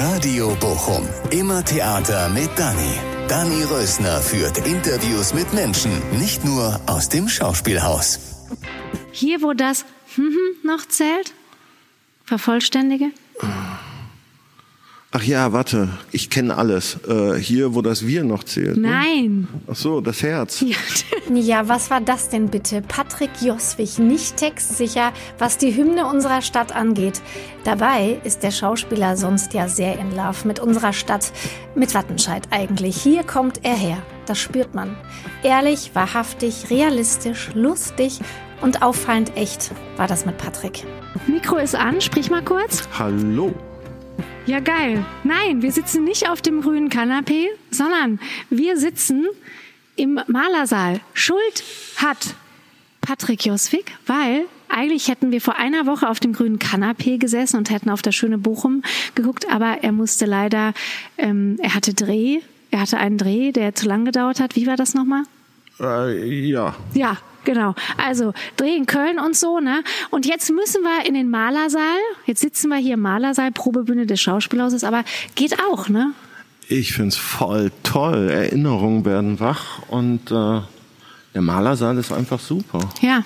Radio 0.00 0.56
Bochum. 0.58 1.06
Immer 1.30 1.62
Theater 1.64 2.28
mit 2.30 2.50
Dani. 2.58 2.94
Dani 3.28 3.62
Rösner 3.64 4.20
führt 4.20 4.66
Interviews 4.66 5.34
mit 5.34 5.52
Menschen, 5.52 5.92
nicht 6.18 6.44
nur 6.44 6.80
aus 6.86 7.10
dem 7.10 7.28
Schauspielhaus. 7.28 8.18
Hier, 9.10 9.42
wo 9.42 9.52
das 9.52 9.84
hm, 10.14 10.24
hm 10.24 10.66
noch 10.66 10.86
zählt? 10.88 11.34
Vervollständige? 12.24 13.10
Ach 15.14 15.22
ja, 15.22 15.52
warte, 15.52 15.90
ich 16.10 16.30
kenne 16.30 16.56
alles. 16.56 16.96
Äh, 17.06 17.34
hier, 17.34 17.74
wo 17.74 17.82
das 17.82 18.06
Wir 18.06 18.24
noch 18.24 18.44
zählt. 18.44 18.78
Ne? 18.78 18.88
Nein. 18.88 19.48
Ach 19.70 19.76
so, 19.76 20.00
das 20.00 20.22
Herz. 20.22 20.60
Ja. 20.66 20.76
Ja, 21.34 21.66
was 21.68 21.88
war 21.88 22.00
das 22.00 22.28
denn 22.28 22.48
bitte? 22.48 22.82
Patrick 22.82 23.30
Joswig, 23.40 23.98
nicht 23.98 24.36
textsicher, 24.36 25.12
was 25.38 25.56
die 25.56 25.74
Hymne 25.74 26.06
unserer 26.06 26.42
Stadt 26.42 26.74
angeht. 26.74 27.22
Dabei 27.64 28.20
ist 28.24 28.42
der 28.42 28.50
Schauspieler 28.50 29.16
sonst 29.16 29.54
ja 29.54 29.66
sehr 29.68 29.98
in 29.98 30.10
Love 30.10 30.46
mit 30.46 30.60
unserer 30.60 30.92
Stadt, 30.92 31.32
mit 31.74 31.94
Wattenscheid 31.94 32.42
eigentlich. 32.50 33.00
Hier 33.00 33.22
kommt 33.22 33.64
er 33.64 33.76
her, 33.76 34.02
das 34.26 34.40
spürt 34.40 34.74
man. 34.74 34.94
Ehrlich, 35.42 35.92
wahrhaftig, 35.94 36.68
realistisch, 36.68 37.50
lustig 37.54 38.20
und 38.60 38.82
auffallend 38.82 39.34
echt 39.36 39.70
war 39.96 40.08
das 40.08 40.26
mit 40.26 40.36
Patrick. 40.36 40.84
Mikro 41.26 41.56
ist 41.56 41.76
an, 41.76 42.00
sprich 42.00 42.30
mal 42.30 42.44
kurz. 42.44 42.82
Hallo. 42.98 43.54
Ja, 44.44 44.58
geil. 44.58 45.04
Nein, 45.22 45.62
wir 45.62 45.70
sitzen 45.70 46.02
nicht 46.02 46.28
auf 46.28 46.42
dem 46.42 46.62
grünen 46.62 46.88
Kanapee, 46.88 47.48
sondern 47.70 48.18
wir 48.50 48.76
sitzen 48.76 49.26
im 49.94 50.18
Malersaal. 50.26 51.00
Schuld 51.14 51.62
hat 51.96 52.34
Patrick 53.00 53.46
Joswig, 53.46 53.84
weil 54.06 54.46
eigentlich 54.68 55.06
hätten 55.06 55.30
wir 55.30 55.40
vor 55.40 55.56
einer 55.56 55.86
Woche 55.86 56.08
auf 56.08 56.18
dem 56.18 56.32
grünen 56.32 56.58
Kanapee 56.58 57.18
gesessen 57.18 57.56
und 57.56 57.70
hätten 57.70 57.88
auf 57.88 58.02
das 58.02 58.16
schöne 58.16 58.36
Bochum 58.36 58.82
geguckt, 59.14 59.46
aber 59.48 59.78
er 59.82 59.92
musste 59.92 60.26
leider, 60.26 60.74
ähm, 61.18 61.56
er 61.60 61.74
hatte 61.74 61.94
Dreh, 61.94 62.40
er 62.72 62.80
hatte 62.80 62.98
einen 62.98 63.18
Dreh, 63.18 63.52
der 63.52 63.76
zu 63.76 63.86
lang 63.86 64.04
gedauert 64.04 64.40
hat. 64.40 64.56
Wie 64.56 64.66
war 64.66 64.76
das 64.76 64.94
nochmal? 64.94 65.22
Äh, 65.78 66.48
ja. 66.48 66.74
Ja, 66.94 67.18
genau. 67.44 67.74
Also 67.96 68.32
Dreh 68.56 68.76
in 68.76 68.86
Köln 68.86 69.18
und 69.18 69.36
so, 69.36 69.60
ne? 69.60 69.82
Und 70.10 70.26
jetzt 70.26 70.50
müssen 70.50 70.82
wir 70.82 71.06
in 71.06 71.14
den 71.14 71.30
Malersaal. 71.30 71.98
Jetzt 72.26 72.40
sitzen 72.40 72.68
wir 72.68 72.76
hier 72.76 72.94
im 72.94 73.00
Malersaal, 73.00 73.52
Probebühne 73.52 74.06
des 74.06 74.20
Schauspielhauses, 74.20 74.84
aber 74.84 75.04
geht 75.34 75.58
auch, 75.60 75.88
ne? 75.88 76.12
Ich 76.68 76.94
find's 76.94 77.16
voll 77.16 77.70
toll. 77.82 78.30
Erinnerungen 78.30 79.04
werden 79.04 79.40
wach 79.40 79.82
und 79.88 80.30
äh, 80.30 80.60
der 81.34 81.42
Malersaal 81.42 81.98
ist 81.98 82.12
einfach 82.12 82.40
super. 82.40 82.80
Ja. 83.00 83.22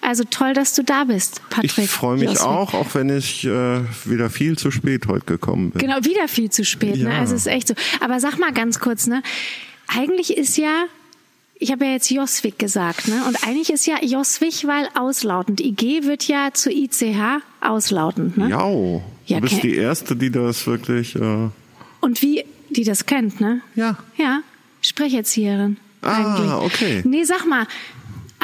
Also 0.00 0.22
toll, 0.30 0.52
dass 0.52 0.74
du 0.74 0.84
da 0.84 1.04
bist, 1.04 1.40
Patrick. 1.50 1.78
Ich 1.78 1.90
freue 1.90 2.16
mich 2.16 2.30
Joswig. 2.30 2.46
auch, 2.46 2.74
auch 2.74 2.94
wenn 2.94 3.08
ich 3.08 3.44
äh, 3.44 3.80
wieder 4.04 4.30
viel 4.30 4.56
zu 4.56 4.70
spät 4.70 5.08
heute 5.08 5.24
gekommen 5.24 5.70
bin. 5.70 5.80
Genau, 5.80 5.96
wieder 6.04 6.28
viel 6.28 6.50
zu 6.50 6.64
spät, 6.64 6.96
ne? 6.96 7.10
Ja. 7.10 7.18
Also 7.18 7.34
es 7.34 7.42
ist 7.42 7.52
echt 7.52 7.68
so. 7.68 7.74
Aber 8.00 8.20
sag 8.20 8.38
mal 8.38 8.52
ganz 8.52 8.78
kurz, 8.78 9.06
ne? 9.06 9.22
Eigentlich 9.88 10.36
ist 10.36 10.56
ja 10.56 10.84
ich 11.56 11.70
habe 11.72 11.84
ja 11.86 11.92
jetzt 11.92 12.10
Joswig 12.10 12.58
gesagt, 12.58 13.08
ne? 13.08 13.22
Und 13.26 13.46
eigentlich 13.46 13.70
ist 13.70 13.86
ja 13.86 13.96
Joswig, 14.02 14.66
weil 14.66 14.88
auslautend. 14.94 15.60
IG 15.60 16.04
wird 16.04 16.26
ja 16.28 16.50
zu 16.52 16.70
ICH 16.70 17.40
auslautend, 17.60 18.36
ne? 18.36 18.48
Jau. 18.50 19.02
Ja, 19.26 19.36
du 19.40 19.42
bist 19.48 19.62
die 19.62 19.74
Erste, 19.76 20.16
die 20.16 20.30
das 20.30 20.66
wirklich... 20.66 21.14
Äh, 21.16 21.48
Und 22.00 22.20
wie 22.22 22.44
die 22.70 22.84
das 22.84 23.06
kennt, 23.06 23.40
ne? 23.40 23.60
ja. 23.74 23.96
Ja, 24.16 24.40
Sprecherzieherin. 24.82 25.76
Ah, 26.02 26.34
eigentlich. 26.34 26.52
okay. 26.52 27.02
Nee, 27.04 27.24
sag 27.24 27.46
mal, 27.46 27.66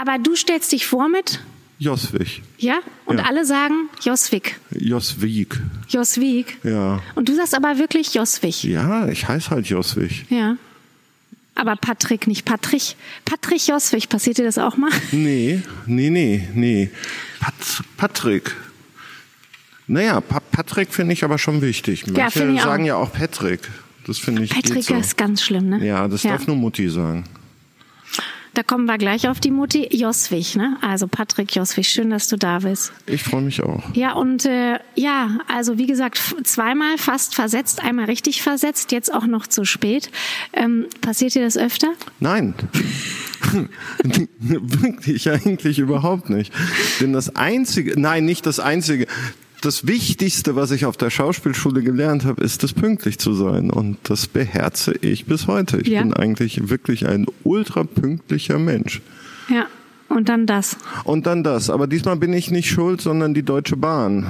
aber 0.00 0.19
du 0.19 0.34
stellst 0.34 0.72
dich 0.72 0.86
vor 0.86 1.08
mit, 1.08 1.41
Joswig. 1.78 2.42
ja? 2.58 2.78
Und 3.06 3.19
Ja. 3.19 3.24
alle 3.24 3.45
sagen 3.45 3.89
Joswig. 4.02 4.58
Joswig. 4.70 5.58
Joswig. 5.89 6.58
Ja. 6.62 7.00
Und 7.14 7.28
du 7.28 7.34
sagst 7.34 7.55
aber 7.55 7.78
wirklich 7.78 8.14
Joswig. 8.14 8.64
Ja, 8.64 9.08
ich 9.08 9.28
heiße 9.28 9.50
halt 9.50 9.67
Joswig. 9.67 10.24
Ja. 10.30 10.56
Aber 11.61 11.77
Patrick, 11.77 12.27
nicht 12.27 12.47
Patrick. 12.47 12.97
Patrick 13.27 13.66
Joswig, 13.66 14.08
passiert 14.08 14.39
dir 14.39 14.44
das 14.44 14.56
auch 14.56 14.78
mal? 14.78 14.91
Nee, 15.12 15.61
nee, 15.85 16.08
nee, 16.08 16.48
nee. 16.55 16.90
Pat 17.39 17.52
Patrick. 17.98 18.57
Naja, 19.86 20.23
pa 20.23 20.40
Patrick 20.40 20.90
finde 20.90 21.12
ich 21.12 21.23
aber 21.23 21.36
schon 21.36 21.61
wichtig. 21.61 22.07
Manche 22.07 22.39
finde 22.39 22.55
ich 22.55 22.61
auch. 22.61 22.64
sagen 22.64 22.86
ja 22.86 22.96
auch 22.96 23.12
Patrick. 23.12 23.61
Das 24.07 24.18
finde 24.18 24.45
ich 24.45 24.51
Patrick 24.51 24.85
so. 24.85 24.95
ist 24.95 25.18
ganz 25.18 25.42
schlimm, 25.42 25.68
ne? 25.68 25.86
Ja, 25.86 26.08
das 26.08 26.23
darf 26.23 26.46
nur 26.46 26.57
Mutti 26.57 26.89
sagen. 26.89 27.24
Da 28.55 28.62
kommen 28.64 28.86
wir 28.86 28.98
gleich 28.98 29.28
auf 29.28 29.38
die 29.38 29.50
Mutti. 29.50 29.88
Joswig, 29.96 30.56
ne? 30.56 30.77
Also 30.80 31.06
Patrick 31.06 31.55
Joswig, 31.55 31.86
schön, 31.86 32.11
dass 32.11 32.28
du 32.28 32.36
da 32.36 32.58
bist. 32.61 32.92
Ich 33.06 33.22
freue 33.22 33.42
mich 33.42 33.62
auch. 33.62 33.83
Ja, 33.94 34.14
und 34.14 34.44
äh, 34.44 34.78
ja, 34.96 35.38
also 35.46 35.78
wie 35.78 35.86
gesagt, 35.86 36.20
zweimal 36.44 36.98
fast 36.98 37.34
versetzt, 37.34 37.83
einmal 37.83 38.06
richtig 38.06 38.42
versetzt, 38.42 38.90
jetzt 38.92 39.12
auch 39.12 39.27
noch 39.27 39.46
zu 39.46 39.64
spät. 39.64 40.11
Ähm, 40.52 40.86
passiert 41.00 41.34
dir 41.34 41.42
das 41.42 41.56
öfter? 41.56 41.92
Nein. 42.18 42.55
Wirklich 44.38 45.30
eigentlich 45.30 45.78
überhaupt 45.78 46.28
nicht. 46.28 46.52
Denn 47.00 47.12
das 47.12 47.36
einzige, 47.36 47.98
nein, 48.00 48.24
nicht 48.24 48.46
das 48.46 48.58
einzige, 48.58 49.06
das 49.61 49.87
Wichtigste, 49.87 50.57
was 50.57 50.71
ich 50.71 50.87
auf 50.87 50.97
der 50.97 51.11
Schauspielschule 51.11 51.83
gelernt 51.83 52.25
habe, 52.25 52.43
ist 52.43 52.65
es 52.65 52.73
pünktlich 52.73 53.19
zu 53.19 53.35
sein. 53.35 53.71
Und 53.71 53.98
das 54.05 54.27
beherze 54.27 54.95
ich 55.01 55.27
bis 55.27 55.47
heute. 55.47 55.79
Ich 55.81 55.89
Ja. 55.89 56.03
bin 56.03 56.13
eigentlich 56.15 56.69
wirklich 56.71 57.07
ein 57.07 57.27
ultra 57.45 57.85
pünktlicher 57.85 58.59
Mensch. 58.59 59.01
Ja. 59.48 59.67
Und 60.11 60.29
dann 60.29 60.45
das. 60.45 60.77
Und 61.05 61.27
dann 61.27 61.45
das. 61.45 61.71
Aber 61.71 61.87
diesmal 61.87 62.17
bin 62.17 62.33
ich 62.33 62.51
nicht 62.51 62.69
schuld, 62.69 63.01
sondern 63.01 63.33
die 63.33 63.45
Deutsche 63.45 63.77
Bahn. 63.77 64.27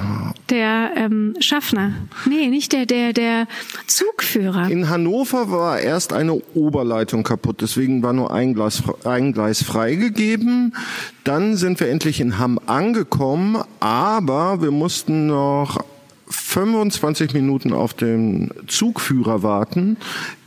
Der 0.51 0.91
ähm, 0.95 1.33
Schaffner. 1.39 1.93
Nee, 2.29 2.47
nicht 2.49 2.71
der, 2.71 2.85
der, 2.85 3.13
der 3.13 3.47
Zugführer. 3.87 4.69
In 4.69 4.89
Hannover 4.89 5.49
war 5.49 5.79
erst 5.79 6.13
eine 6.13 6.35
Oberleitung 6.53 7.23
kaputt, 7.23 7.61
deswegen 7.61 8.03
war 8.03 8.13
nur 8.13 8.31
ein 8.31 8.53
Gleis, 8.53 8.83
ein 9.05 9.33
Gleis 9.33 9.63
freigegeben. 9.63 10.75
Dann 11.23 11.55
sind 11.55 11.79
wir 11.79 11.89
endlich 11.89 12.21
in 12.21 12.37
Hamm 12.37 12.59
angekommen, 12.67 13.57
aber 13.79 14.61
wir 14.61 14.71
mussten 14.71 15.25
noch 15.25 15.83
25 16.31 17.33
Minuten 17.33 17.73
auf 17.73 17.93
den 17.93 18.51
Zugführer 18.67 19.43
warten, 19.43 19.97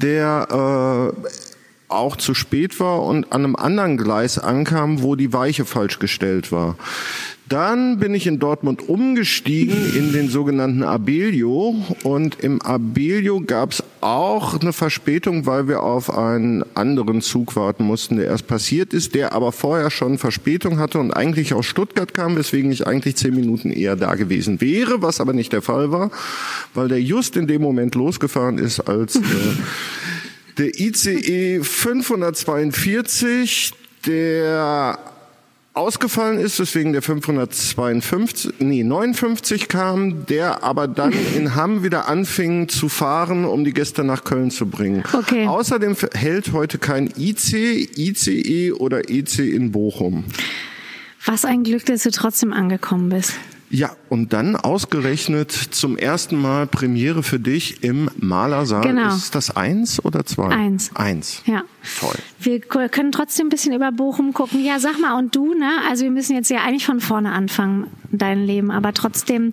der 0.01 1.13
äh, 1.13 1.29
auch 1.95 2.17
zu 2.17 2.35
spät 2.35 2.81
war 2.81 3.03
und 3.03 3.33
an 3.33 3.45
einem 3.45 3.57
anderen 3.57 3.97
Gleis 3.97 4.39
ankam, 4.39 5.03
wo 5.03 5.17
die 5.17 5.33
Weiche 5.33 5.65
falsch 5.65 5.99
gestellt 5.99 6.53
war. 6.53 6.77
Dann 7.47 7.99
bin 7.99 8.15
ich 8.15 8.27
in 8.27 8.39
Dortmund 8.39 8.89
umgestiegen 8.89 9.95
in 9.95 10.15
den 10.15 10.31
sogenannten 10.31 10.83
Abelio 10.83 11.77
und 12.03 12.41
im 12.41 12.63
Abelio 12.63 13.43
gab 13.43 13.73
es 13.73 13.85
auch 14.01 14.59
eine 14.59 14.73
Verspätung, 14.73 15.45
weil 15.45 15.69
wir 15.69 15.83
auf 15.83 16.17
einen 16.17 16.65
anderen 16.75 17.21
Zug 17.21 17.55
warten 17.55 17.85
mussten, 17.85 18.17
der 18.17 18.27
erst 18.27 18.47
passiert 18.47 18.95
ist, 18.95 19.15
der 19.15 19.35
aber 19.35 19.53
vorher 19.53 19.91
schon 19.91 20.17
Verspätung 20.17 20.79
hatte 20.79 20.99
und 20.99 21.11
eigentlich 21.11 21.53
aus 21.53 21.67
Stuttgart 21.67 22.15
kam, 22.15 22.35
weswegen 22.35 22.73
ich 22.73 22.87
eigentlich 22.87 23.17
zehn 23.17 23.35
Minuten 23.35 23.71
eher 23.71 23.97
da 23.97 24.15
gewesen 24.15 24.63
wäre, 24.63 25.03
was 25.03 25.21
aber 25.21 25.35
nicht 25.35 25.53
der 25.53 25.63
Fall 25.63 25.93
war, 25.93 26.11
weil 26.73 26.89
der 26.89 27.03
just 27.03 27.37
in 27.37 27.47
dem 27.47 27.61
Moment 27.61 27.95
losgefahren 27.95 28.57
ist, 28.57 28.81
als 28.81 29.17
äh, 29.17 29.21
der 30.59 30.79
ICE 30.79 31.61
542, 31.63 33.73
der 34.07 34.99
ausgefallen 35.75 36.39
ist, 36.39 36.61
deswegen 36.61 36.93
der 36.93 37.03
552, 37.03 38.55
nee, 38.61 38.85
59 38.85 39.69
kam, 39.69 40.25
der 40.27 40.63
aber 40.63 40.87
dann 40.87 41.13
in 41.37 41.57
Hamm 41.57 41.83
wieder 41.83 42.09
anfing 42.09 42.69
zu 42.69 42.89
fahren, 42.89 43.45
um 43.45 43.65
die 43.65 43.73
Gäste 43.73 44.05
nach 44.05 44.25
Köln 44.25 44.51
zu 44.51 44.67
bringen. 44.67 45.03
Okay. 45.13 45.47
Außerdem 45.47 45.97
hält 46.15 46.53
heute 46.53 46.79
kein 46.79 47.13
IC, 47.19 47.99
ICE 47.99 48.73
oder 48.73 49.11
EC 49.11 49.41
in 49.41 49.73
Bochum. 49.73 50.25
Was 51.27 51.45
ein 51.45 51.65
Glück, 51.65 51.85
dass 51.87 52.03
du 52.03 52.11
trotzdem 52.11 52.53
angekommen 52.53 53.09
bist. 53.09 53.33
Ja, 53.71 53.91
und 54.09 54.33
dann 54.33 54.55
ausgerechnet 54.57 55.51
zum 55.51 55.97
ersten 55.97 56.41
Mal 56.41 56.67
Premiere 56.67 57.23
für 57.23 57.41
dich 57.41 57.83
im 57.83 58.09
Malersaal. 58.19 58.83
Genau. 58.83 59.09
Ist 59.09 59.35
das 59.35 59.57
eins 59.57 60.05
oder 60.05 60.25
zwei? 60.25 60.49
Eins. 60.49 60.91
Eins. 60.95 61.43
Ja. 61.47 61.63
Toll. 61.99 62.15
Wir 62.39 62.61
können 62.61 63.11
trotzdem 63.11 63.47
ein 63.47 63.51
bisschen 63.51 63.73
über 63.75 63.91
Bochum 63.91 64.33
gucken. 64.33 64.65
Ja, 64.65 64.79
sag 64.79 65.01
mal, 65.01 65.19
und 65.19 65.35
du, 65.35 65.55
ne? 65.55 65.71
Also 65.91 66.05
wir 66.05 66.11
müssen 66.11 66.35
jetzt 66.37 66.51
ja 66.51 66.59
eigentlich 66.63 66.87
von 66.87 67.01
vorne 67.01 67.33
anfangen, 67.33 67.89
dein 68.13 68.45
Leben. 68.45 68.71
Aber 68.71 68.93
trotzdem, 68.93 69.53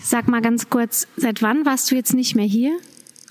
sag 0.00 0.28
mal 0.28 0.40
ganz 0.40 0.70
kurz, 0.70 1.08
seit 1.16 1.42
wann 1.42 1.66
warst 1.66 1.90
du 1.90 1.94
jetzt 1.96 2.14
nicht 2.14 2.36
mehr 2.36 2.46
hier? 2.46 2.76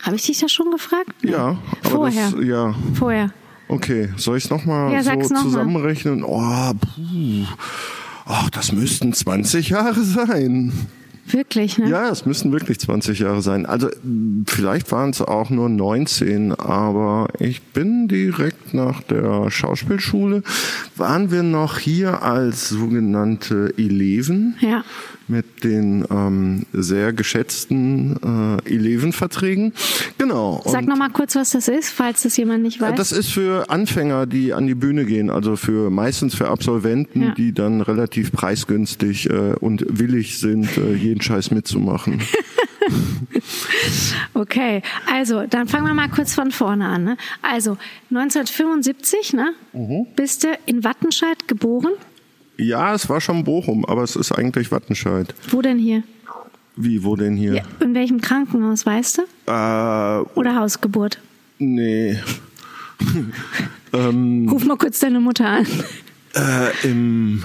Habe 0.02 0.16
ich 0.18 0.26
dich 0.26 0.40
das 0.40 0.52
schon 0.52 0.72
gefragt? 0.72 1.10
Nee. 1.22 1.32
Ja, 1.32 1.58
aber 1.84 1.90
Vorher. 1.90 2.32
das, 2.32 2.46
ja. 2.46 2.76
Vorher. 2.96 3.32
Okay, 3.70 4.10
soll 4.18 4.38
ich 4.38 4.46
es 4.46 4.50
nochmal 4.50 4.94
Ja, 4.94 5.04
so 5.04 5.12
noch 5.12 5.30
mal. 5.30 5.42
zusammenrechnen? 5.44 6.24
Oh, 6.24 6.74
puh. 6.74 7.46
Ach, 8.28 8.50
das 8.50 8.72
müssten 8.72 9.14
20 9.14 9.70
Jahre 9.70 10.04
sein. 10.04 10.74
Wirklich, 11.30 11.78
ne? 11.78 11.90
Ja, 11.90 12.10
es 12.10 12.26
müssten 12.26 12.52
wirklich 12.52 12.80
20 12.80 13.20
Jahre 13.20 13.42
sein. 13.42 13.66
Also 13.66 13.90
vielleicht 14.46 14.92
waren 14.92 15.10
es 15.10 15.22
auch 15.22 15.50
nur 15.50 15.68
19, 15.68 16.54
aber 16.54 17.28
ich 17.40 17.62
bin 17.62 18.08
direkt 18.08 18.74
nach 18.74 19.02
der 19.02 19.52
Schauspielschule. 19.52 20.44
Waren 20.96 21.32
wir 21.32 21.44
noch 21.44 21.80
hier 21.80 22.24
als 22.24 22.70
sogenannte 22.70 23.74
Eleven? 23.78 24.56
Ja. 24.62 24.84
Mit 25.28 25.64
den 25.64 26.06
ähm, 26.10 26.66
sehr 26.74 27.14
geschätzten 27.14 28.60
äh, 28.66 28.70
Elevenverträgen. 28.74 29.74
Genau. 30.18 30.62
Sag 30.66 30.86
noch 30.88 30.98
mal 30.98 31.10
kurz, 31.10 31.36
was 31.36 31.52
das 31.52 31.68
ist, 31.68 31.90
falls 31.90 32.24
das 32.24 32.38
jemand 32.38 32.64
nicht 32.64 32.80
weiß. 32.82 32.96
das 32.96 33.12
ist 33.12 33.30
für 33.30 33.70
Anfänger, 33.70 34.26
die 34.26 34.54
an 34.54 34.68
die 34.68 34.76
Bühne 34.76 35.06
gehen, 35.06 35.30
also 35.30 35.56
für 35.56 35.90
meistens 35.90 36.36
für 36.36 36.48
Absolventen, 36.50 37.22
Ja. 37.22 37.32
die 37.36 37.54
dann 37.54 37.82
relativ 37.82 38.32
preisgünstig 38.32 39.30
äh, 39.30 39.54
und 39.60 39.86
willig 39.90 40.40
sind, 40.40 40.78
äh, 40.78 40.94
jeden 40.94 41.22
Scheiß 41.22 41.52
mitzumachen. 41.52 42.22
Okay, 44.34 44.82
also 45.12 45.46
dann 45.48 45.68
fangen 45.68 45.86
wir 45.88 45.94
mal 45.94 46.10
kurz 46.10 46.34
von 46.34 46.52
vorne 46.52 46.86
an. 46.88 47.04
Ne? 47.04 47.18
Also 47.42 47.78
1975, 48.12 49.34
ne? 49.34 49.54
Mhm. 49.74 50.08
Bist 50.16 50.44
du 50.44 50.50
in 50.66 50.84
Wattenscheid 50.84 51.48
geboren? 51.48 51.92
Ja, 52.58 52.94
es 52.94 53.08
war 53.10 53.22
schon 53.22 53.44
Bochum, 53.44 53.86
aber 53.86 54.04
es 54.04 54.16
ist 54.16 54.32
eigentlich 54.32 54.72
Wattenscheid. 54.72 55.34
Wo 55.50 55.62
denn 55.62 55.80
hier? 55.80 56.04
Wie, 56.76 57.04
wo 57.04 57.16
denn 57.16 57.36
hier? 57.36 57.56
Ja, 57.56 57.64
in 57.80 57.94
welchem 57.96 58.22
Krankenhaus, 58.22 58.86
weißt 58.86 59.20
du? 59.20 59.22
Äh, 59.52 60.26
Oder 60.36 60.56
Hausgeburt? 60.56 61.20
nee. 61.60 62.20
Ähm. 63.94 64.50
Ruf 64.50 64.66
mal 64.66 64.76
kurz 64.78 65.00
deine 65.00 65.20
Mutter 65.22 65.48
an. 65.48 65.66
Äh, 66.36 66.88
im, 66.88 67.44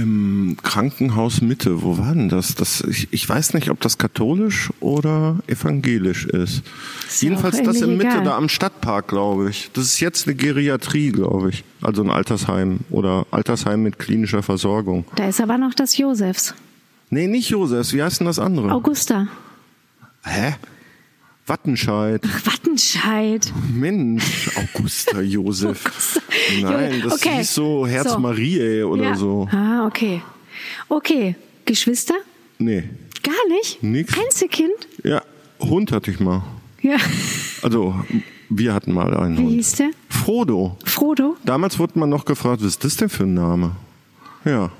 Im 0.00 0.56
Krankenhaus 0.62 1.42
Mitte, 1.42 1.82
wo 1.82 1.98
war 1.98 2.14
denn 2.14 2.28
das? 2.28 2.54
das 2.54 2.80
ich, 2.82 3.08
ich 3.10 3.28
weiß 3.28 3.54
nicht, 3.54 3.70
ob 3.70 3.80
das 3.80 3.98
katholisch 3.98 4.70
oder 4.80 5.38
evangelisch 5.46 6.24
ist. 6.26 6.62
Ist 7.06 7.22
Jedenfalls 7.22 7.62
das 7.62 7.80
in 7.82 7.96
Mitte, 7.96 8.10
egal. 8.10 8.24
da 8.24 8.36
am 8.36 8.48
Stadtpark, 8.48 9.08
glaube 9.08 9.50
ich. 9.50 9.70
Das 9.74 9.84
ist 9.84 10.00
jetzt 10.00 10.26
eine 10.26 10.36
Geriatrie, 10.36 11.12
glaube 11.12 11.50
ich. 11.50 11.64
Also 11.82 12.02
ein 12.02 12.10
Altersheim 12.10 12.80
oder 12.88 13.26
Altersheim 13.30 13.82
mit 13.82 13.98
klinischer 13.98 14.42
Versorgung. 14.42 15.04
Da 15.16 15.28
ist 15.28 15.40
aber 15.40 15.58
noch 15.58 15.74
das 15.74 15.98
Josefs. 15.98 16.54
Nee, 17.10 17.26
nicht 17.26 17.50
Josefs. 17.50 17.92
Wie 17.92 18.02
heißt 18.02 18.20
denn 18.20 18.26
das 18.26 18.38
andere? 18.38 18.72
Augusta. 18.72 19.26
Hä? 20.24 20.54
Wattenscheid. 21.50 22.22
Wattenscheid. 22.46 23.52
Mensch, 23.74 24.50
Augusta 24.56 25.20
Josef. 25.34 25.84
Augusta. 25.84 26.20
Nein, 26.62 27.02
das 27.02 27.14
Okay. 27.14 27.38
hieß 27.38 27.54
so 27.54 27.86
Herz 27.86 28.12
So. 28.12 28.18
Mariä 28.18 28.84
oder 28.86 29.02
ja. 29.04 29.14
so. 29.16 29.48
Ah, 29.52 29.86
okay. 29.86 30.22
Okay. 30.88 31.34
Geschwister? 31.64 32.14
Nee, 32.58 32.84
Gar 33.22 33.48
nicht? 33.48 33.82
Nix. 33.82 34.16
Einzelkind? 34.18 34.72
ja, 35.04 35.22
Hund 35.60 35.92
hatte 35.92 36.10
ich 36.10 36.20
mal. 36.20 36.42
Ja. 36.82 36.96
Also, 37.62 37.94
wir 38.48 38.72
hatten 38.72 38.92
mal 38.94 39.14
einen 39.16 39.36
Wie 39.36 39.42
Hund. 39.42 39.50
hieß 39.52 39.72
der? 39.74 39.90
Frodo. 40.08 40.76
Frodo? 40.84 41.36
Damals 41.44 41.78
wurde 41.78 41.98
man 41.98 42.08
noch 42.08 42.24
gefragt, 42.24 42.60
was 42.62 42.68
ist 42.68 42.84
das 42.84 42.96
denn 42.96 43.08
für 43.10 43.24
ein 43.24 43.34
Name? 43.34 43.76
Ja. 44.44 44.70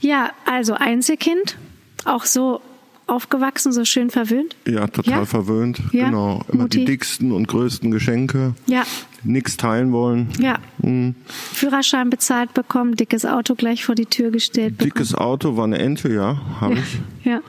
Ja, 0.00 0.30
also 0.44 0.74
Einzelkind. 0.74 1.56
Auch 2.04 2.24
so 2.24 2.60
aufgewachsen, 3.10 3.72
so 3.72 3.84
schön 3.84 4.10
verwöhnt. 4.10 4.56
Ja, 4.66 4.86
total 4.86 5.12
Ja? 5.20 5.24
verwöhnt. 5.26 5.80
Ja, 5.92 6.06
Genau. 6.06 6.42
Immer 6.52 6.62
Mutti. 6.62 6.78
die 6.80 6.84
dicksten 6.86 7.32
und 7.32 7.48
größten 7.48 7.90
Geschenke. 7.90 8.54
Ja. 8.66 8.84
Nix 9.22 9.56
teilen 9.56 9.92
wollen. 9.92 10.28
Ja. 10.38 10.58
Mhm. 10.78 11.14
Führerschein 11.26 12.08
bezahlt 12.10 12.54
bekommen, 12.54 12.96
dickes 12.96 13.26
Auto 13.26 13.54
gleich 13.54 13.84
vor 13.84 13.94
die 13.94 14.06
Tür 14.06 14.30
gestellt 14.30 14.78
bekommen. 14.78 14.92
Dickes 14.94 15.14
Auto 15.14 15.56
war 15.56 15.64
eine 15.64 15.78
Ente, 15.78 16.12
ja, 16.12 16.40
habe 16.60 16.74
ich. 16.74 16.98
Ja. 17.24 17.40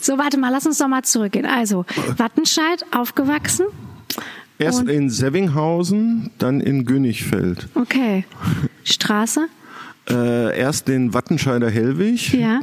So, 0.00 0.16
warte 0.16 0.38
mal, 0.38 0.50
lass 0.50 0.64
uns 0.66 0.78
doch 0.78 0.88
mal 0.88 1.02
zurückgehen. 1.02 1.44
Also, 1.44 1.84
Wattenscheid, 2.16 2.84
aufgewachsen. 2.96 3.66
Erst 4.58 4.80
Und- 4.82 4.88
in 4.88 5.10
Sevvinghausen, 5.10 6.30
dann 6.38 6.60
in 6.60 6.84
Gönnigfeld. 6.86 7.68
Okay. 7.74 8.24
Straße? 8.84 9.48
Äh, 10.08 10.56
erst 10.58 10.88
den 10.88 11.12
Wattenscheider 11.12 11.68
Hellwig. 11.68 12.32
Ja. 12.32 12.60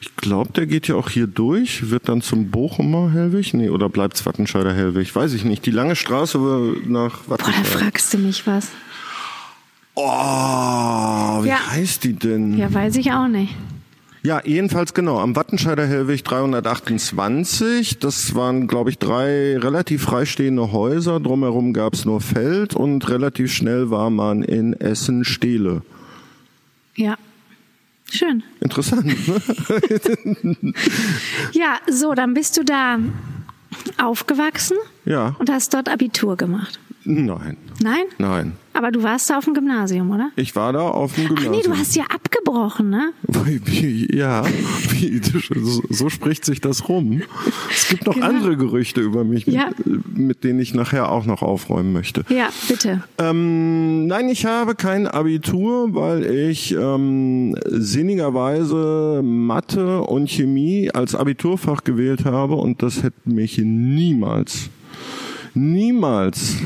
Ich 0.00 0.14
glaube, 0.16 0.52
der 0.52 0.66
geht 0.66 0.86
ja 0.86 0.94
auch 0.94 1.10
hier 1.10 1.26
durch, 1.26 1.90
wird 1.90 2.08
dann 2.08 2.22
zum 2.22 2.50
Bochumer 2.50 3.10
Hellwig. 3.12 3.52
Nee, 3.54 3.68
oder 3.68 3.88
bleibt's 3.88 4.24
Wattenscheider 4.26 4.72
Hellwig? 4.72 5.14
Weiß 5.14 5.32
ich 5.32 5.44
nicht. 5.44 5.66
Die 5.66 5.72
lange 5.72 5.96
Straße 5.96 6.38
nach 6.86 7.18
Boah, 7.22 7.36
da 7.38 7.46
Wattenscheid. 7.46 7.66
fragst 7.66 8.14
du 8.14 8.18
mich 8.18 8.46
was. 8.46 8.68
Oh, 9.94 10.02
wie 11.42 11.48
Ja. 11.48 11.58
heißt 11.72 12.04
die 12.04 12.12
denn? 12.12 12.56
Ja, 12.56 12.72
weiß 12.72 12.94
ich 12.96 13.10
auch 13.12 13.26
nicht. 13.26 13.54
Ja, 14.22 14.40
jedenfalls 14.44 14.94
genau, 14.94 15.18
am 15.20 15.34
Wattenscheider 15.36 15.86
Hellweg 15.86 16.24
328. 16.24 17.98
Das 17.98 18.34
waren, 18.34 18.66
glaube 18.68 18.90
ich, 18.90 18.98
drei 18.98 19.56
relativ 19.58 20.02
freistehende 20.02 20.70
Häuser. 20.72 21.18
Drumherum 21.20 21.72
gab's 21.72 22.04
nur 22.04 22.20
Feld 22.20 22.74
und 22.74 23.08
relativ 23.08 23.52
schnell 23.52 23.90
war 23.90 24.10
man 24.10 24.42
in 24.42 24.72
Essen-Stehle. 24.74 25.82
Ja. 26.96 27.16
Schön. 28.10 28.42
Interessant, 28.60 29.06
ne? 29.06 29.40
Ja, 31.52 31.78
so, 31.90 32.14
dann 32.14 32.34
bist 32.34 32.56
du 32.56 32.64
da 32.64 32.98
aufgewachsen 33.98 34.76
Ja. 35.04 35.36
und 35.38 35.50
hast 35.50 35.74
dort 35.74 35.88
Abitur 35.88 36.36
gemacht. 36.36 36.78
Nein, 37.10 37.56
Nein? 37.82 38.04
nein. 38.18 38.52
Aber 38.74 38.90
du 38.92 39.02
warst 39.02 39.30
da 39.30 39.38
auf 39.38 39.44
dem 39.46 39.54
Gymnasium, 39.54 40.10
oder? 40.10 40.30
Ich 40.36 40.54
war 40.54 40.74
da 40.74 40.80
auf 40.82 41.14
dem 41.14 41.24
Ach 41.24 41.28
Gymnasium. 41.30 41.52
nee, 41.52 41.62
du 41.62 41.74
hast 41.74 41.96
ja 41.96 42.04
abgebrochen, 42.04 42.90
ne? 42.90 43.12
Ja, 44.12 44.44
so, 45.88 46.10
spricht 46.10 46.44
sich 46.44 46.60
das 46.60 46.86
rum. 46.88 47.22
Es 47.74 47.88
gibt 47.88 48.06
noch 48.06 48.12
Genau. 48.14 48.26
andere 48.26 48.56
Gerüchte 48.58 49.00
über 49.00 49.24
mich, 49.24 49.46
Ja. 49.46 49.70
mit, 49.84 50.18
mit 50.18 50.44
denen 50.44 50.60
ich 50.60 50.74
nachher 50.74 51.10
auch 51.10 51.24
noch 51.24 51.40
aufräumen 51.42 51.92
möchte. 51.94 52.24
Ja, 52.28 52.50
bitte. 52.68 53.02
Ähm, 53.16 54.06
nein, 54.06 54.28
ich 54.28 54.44
habe 54.44 54.74
kein 54.74 55.06
Abitur, 55.08 55.94
weil 55.94 56.24
ich 56.26 56.72
ähm, 56.78 57.56
sinnigerweise 57.66 59.22
Mathe 59.24 60.02
und 60.02 60.28
Chemie 60.28 60.90
als 60.92 61.14
Abiturfach 61.14 61.84
gewählt 61.84 62.26
habe 62.26 62.54
und 62.56 62.82
das 62.82 63.02
hätte 63.02 63.28
mich 63.30 63.56
niemals, 63.58 64.68
niemals 65.54 66.56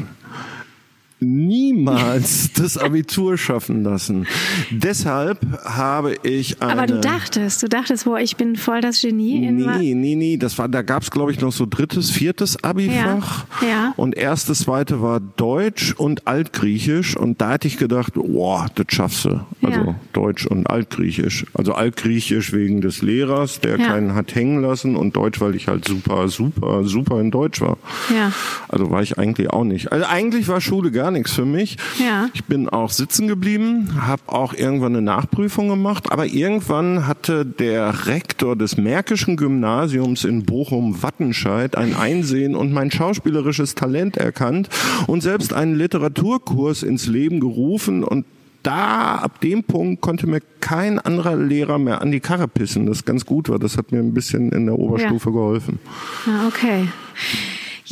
niemals 1.23 2.53
das 2.57 2.79
Abitur 2.79 3.39
schaffen 3.39 3.85
lassen. 3.85 4.27
Deshalb 4.71 5.39
habe 5.65 6.17
ich 6.23 6.61
eine... 6.63 6.73
Aber 6.73 6.87
du 6.87 7.01
dachtest, 7.01 7.63
du 7.63 7.69
dachtest, 7.69 8.05
boah, 8.05 8.19
ich 8.21 8.37
bin 8.37 8.57
voll 8.57 8.81
das 8.81 9.01
Genie. 9.01 9.47
In 9.47 9.57
Nee, 9.57 9.95
nee, 9.95 10.15
nee, 10.17 10.37
das 10.37 10.59
war, 10.59 10.69
da 10.69 10.83
gab's 10.83 11.11
glaube 11.11 11.31
ich 11.33 11.41
noch 11.41 11.53
so 11.53 11.67
drittes, 11.69 12.11
viertes 12.11 12.63
Abi-Fach. 12.65 13.45
Ja, 13.61 13.69
ja. 13.69 13.95
Und 13.97 14.17
erstes, 14.17 14.61
zweite 14.61 15.03
war 15.03 15.21
Deutsch 15.21 15.93
und 15.93 16.27
Altgriechisch. 16.27 17.17
Und 17.17 17.41
da 17.41 17.53
hätte 17.53 17.69
ich 17.69 17.77
gedacht, 17.77 18.15
boah, 18.15 18.67
das 18.75 18.87
schaffst 18.91 19.25
du. 19.27 19.41
Also 19.63 19.81
Ja. 19.81 19.95
Deutsch 20.13 20.47
und 20.47 20.69
Altgriechisch. 20.69 21.47
Also 21.55 21.73
Altgriechisch 21.75 22.53
wegen 22.53 22.81
des 22.81 23.03
Lehrers, 23.03 23.61
der 23.61 23.79
Ja. 23.79 23.87
keinen 23.87 24.15
hat 24.15 24.35
hängen 24.35 24.63
lassen. 24.63 24.97
Und 24.97 25.17
Deutsch, 25.17 25.41
weil 25.41 25.55
ich 25.55 25.69
halt 25.69 25.87
super, 25.87 26.29
super, 26.29 26.85
super 26.85 27.21
in 27.21 27.31
Deutsch 27.31 27.61
war. 27.61 27.77
Ja. 28.15 28.33
Also 28.69 28.91
war 28.91 29.03
ich 29.03 29.19
eigentlich 29.19 29.51
auch 29.51 29.65
nicht. 29.65 29.93
Also 29.93 30.07
eigentlich 30.07 30.49
war 30.49 30.61
Schule 30.61 30.91
gar 30.91 31.11
nichts 31.13 31.33
für 31.33 31.45
mich. 31.45 31.77
Ja. 31.99 32.29
Ich 32.35 32.45
bin 32.45 32.69
auch 32.69 32.91
sitzen 32.91 33.29
geblieben, 33.29 34.07
habe 34.07 34.23
auch 34.27 34.55
irgendwann 34.55 34.97
eine 34.97 35.03
Nachprüfung 35.03 35.69
gemacht, 35.69 36.11
aber 36.11 36.27
irgendwann 36.27 37.07
hatte 37.07 37.45
der 37.47 38.07
Rektor 38.07 38.57
des 38.57 38.77
Märkischen 38.77 39.37
Gymnasiums 39.37 40.25
in 40.25 40.45
Bochum-Wattenscheid 40.45 41.77
ein 41.77 41.95
Einsehen 41.95 42.55
und 42.55 42.73
mein 42.73 42.91
schauspielerisches 42.91 43.75
Talent 43.75 44.17
erkannt 44.17 44.69
und 45.07 45.23
selbst 45.23 45.53
einen 45.53 45.75
Literaturkurs 45.75 46.83
ins 46.83 47.07
Leben 47.07 47.41
gerufen 47.41 48.05
und 48.05 48.25
da, 48.63 49.17
ab 49.17 49.41
dem 49.41 49.65
Punkt, 49.65 50.03
konnte 50.03 50.27
mir 50.27 50.41
kein 50.61 50.99
anderer 50.99 51.37
Lehrer 51.37 51.79
mehr 51.79 52.01
an 52.01 52.13
die 52.13 52.21
Karre 52.21 52.49
pissen, 52.49 52.87
das 52.87 53.05
ganz 53.05 53.27
gut 53.27 53.49
war. 53.49 53.59
Das 53.59 53.77
hat 53.77 53.93
mir 53.93 53.99
ein 53.99 54.15
bisschen 54.15 54.53
in 54.53 54.67
der 54.67 54.79
Oberstufe 54.79 55.33
geholfen. 55.33 55.79
Ah, 56.27 56.47
okay. 56.47 56.87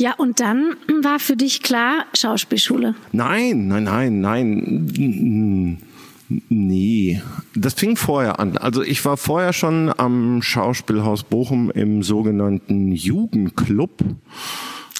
Ja, 0.01 0.13
und 0.13 0.39
dann 0.39 0.77
war 1.03 1.19
für 1.19 1.37
dich 1.37 1.61
klar 1.61 2.05
Schauspielschule. 2.17 2.95
Nein, 3.11 3.67
nein, 3.67 3.83
nein, 3.83 4.19
nein. 4.19 5.77
Nee, 6.49 7.21
das 7.53 7.75
fing 7.75 7.95
vorher 7.95 8.39
an. 8.39 8.57
Also 8.57 8.81
ich 8.81 9.05
war 9.05 9.15
vorher 9.17 9.53
schon 9.53 9.93
am 9.95 10.41
Schauspielhaus 10.41 11.23
Bochum 11.23 11.69
im 11.69 12.01
sogenannten 12.01 12.93
Jugendclub. 12.93 13.91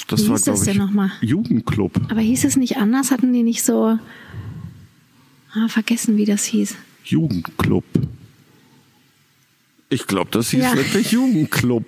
Das 0.07 0.25
Wie 0.25 0.29
war, 0.29 0.35
hieß 0.35 0.45
das 0.45 0.61
denn 0.65 0.77
nochmal? 0.77 1.11
Jugendclub. 1.21 1.99
Aber 2.11 2.19
hieß 2.19 2.43
es 2.43 2.55
nicht 2.55 2.77
anders? 2.77 3.09
Hatten 3.09 3.33
die 3.33 3.43
nicht 3.43 3.63
so... 3.63 3.97
Ah, 5.53 5.67
vergessen, 5.67 6.15
wie 6.17 6.25
das 6.25 6.43
hieß. 6.43 6.75
Jugendclub. 7.05 7.85
Ich 9.93 10.07
glaube, 10.07 10.29
das 10.31 10.51
hieß 10.51 10.63
Ja. 10.63 10.75
wirklich 10.77 11.11
Jugendclub. 11.11 11.83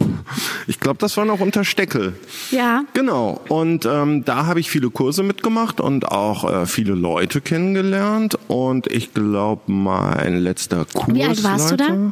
Ich 0.67 0.81
glaube, 0.81 0.97
das 0.99 1.15
war 1.15 1.23
noch 1.23 1.39
unter 1.39 1.63
Steckel. 1.63 2.13
Ja. 2.51 2.83
Genau. 2.93 3.39
Und 3.47 3.85
ähm, 3.85 4.25
da 4.25 4.45
habe 4.45 4.59
ich 4.59 4.69
viele 4.69 4.89
Kurse 4.89 5.23
mitgemacht 5.23 5.79
und 5.79 6.09
auch 6.09 6.43
äh, 6.43 6.65
viele 6.65 6.95
Leute 6.95 7.39
kennengelernt. 7.39 8.37
Und 8.49 8.87
ich 8.87 9.13
glaube, 9.13 9.71
mein 9.71 10.37
letzter 10.39 10.83
Kurs. 10.83 11.15
Wie 11.15 11.23
alt 11.23 11.43
warst 11.45 11.71
du 11.71 11.77
da? 11.77 12.11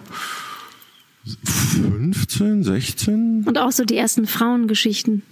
15, 1.25 2.63
16? 2.63 3.43
Und 3.45 3.57
auch 3.57 3.71
so 3.71 3.83
die 3.83 3.98
ersten 3.98 4.25
Frauengeschichten 4.27 5.24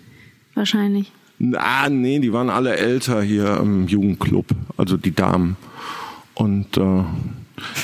wahrscheinlich. 0.56 1.12
Ah, 1.56 1.90
nee, 1.90 2.20
die 2.20 2.34
waren 2.34 2.50
alle 2.50 2.76
älter 2.76 3.22
hier 3.22 3.58
im 3.62 3.88
Jugendclub, 3.88 4.48
also 4.76 4.98
die 4.98 5.16
Damen. 5.16 5.56
Und 6.34 6.76
äh, 6.78 7.04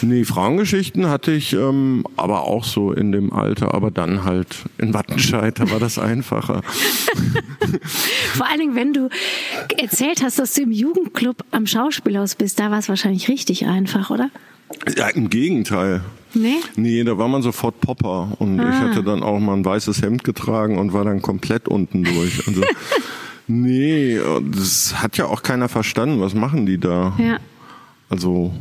Nee, 0.01 0.23
Frauengeschichten 0.23 1.07
hatte 1.07 1.31
ich 1.31 1.53
ähm, 1.53 2.05
aber 2.15 2.43
auch 2.43 2.63
so 2.63 2.91
in 2.91 3.11
dem 3.11 3.31
Alter, 3.33 3.73
aber 3.73 3.91
dann 3.91 4.23
halt 4.23 4.63
in 4.77 4.93
Wattenscheid, 4.93 5.59
da 5.59 5.69
war 5.71 5.79
das 5.79 5.97
einfacher. 5.99 6.61
Vor 8.33 8.47
allen 8.47 8.59
Dingen, 8.59 8.75
wenn 8.75 8.93
du 8.93 9.09
erzählt 9.77 10.23
hast, 10.23 10.39
dass 10.39 10.53
du 10.53 10.61
im 10.61 10.71
Jugendclub 10.71 11.43
am 11.51 11.67
Schauspielhaus 11.67 12.35
bist, 12.35 12.59
da 12.59 12.71
war 12.71 12.79
es 12.79 12.89
wahrscheinlich 12.89 13.27
richtig 13.29 13.65
einfach, 13.65 14.09
oder? 14.09 14.29
Ja, 14.97 15.09
im 15.09 15.29
Gegenteil. 15.29 16.01
Nee? 16.33 16.57
Nee, 16.75 17.03
da 17.03 17.17
war 17.17 17.27
man 17.27 17.41
sofort 17.41 17.79
Popper 17.79 18.33
und 18.39 18.59
ich 18.59 18.65
hatte 18.65 19.03
dann 19.03 19.23
auch 19.23 19.39
mal 19.39 19.53
ein 19.53 19.63
weißes 19.63 20.01
Hemd 20.01 20.23
getragen 20.23 20.77
und 20.77 20.91
war 20.91 21.05
dann 21.05 21.21
komplett 21.21 21.67
unten 21.67 22.03
durch. 22.03 22.45
Also, 22.45 22.61
nee, 23.47 24.19
das 24.51 25.01
hat 25.01 25.17
ja 25.17 25.27
auch 25.27 25.43
keiner 25.43 25.69
verstanden. 25.69 26.19
Was 26.19 26.33
machen 26.33 26.65
die 26.65 26.77
da? 26.77 27.13
Ja. 27.17 27.37
Also 28.09 28.53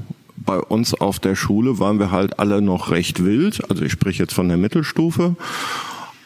bei 0.44 0.58
uns 0.58 0.94
auf 0.94 1.18
der 1.18 1.34
Schule 1.34 1.78
waren 1.78 1.98
wir 1.98 2.10
halt 2.10 2.38
alle 2.38 2.62
noch 2.62 2.90
recht 2.90 3.24
wild. 3.24 3.68
Also 3.70 3.84
ich 3.84 3.92
spreche 3.92 4.22
jetzt 4.24 4.34
von 4.34 4.48
der 4.48 4.56
Mittelstufe. 4.56 5.36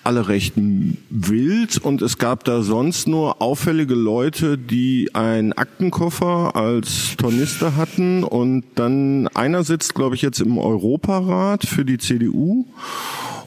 Alle 0.04 0.28
recht 0.28 0.54
wild 0.56 1.78
und 1.78 2.00
es 2.00 2.16
gab 2.16 2.44
da 2.44 2.62
sonst 2.62 3.08
nur 3.08 3.42
auffällige 3.42 3.94
Leute, 3.94 4.56
die 4.56 5.14
einen 5.14 5.52
Aktenkoffer 5.52 6.56
als 6.56 7.16
Tornister 7.18 7.76
hatten 7.76 8.25
und 8.25 8.64
dann 8.76 9.28
einer 9.28 9.64
sitzt, 9.64 9.94
glaube 9.94 10.14
ich, 10.14 10.22
jetzt 10.22 10.40
im 10.40 10.56
Europarat 10.56 11.66
für 11.66 11.84
die 11.84 11.98
CDU 11.98 12.64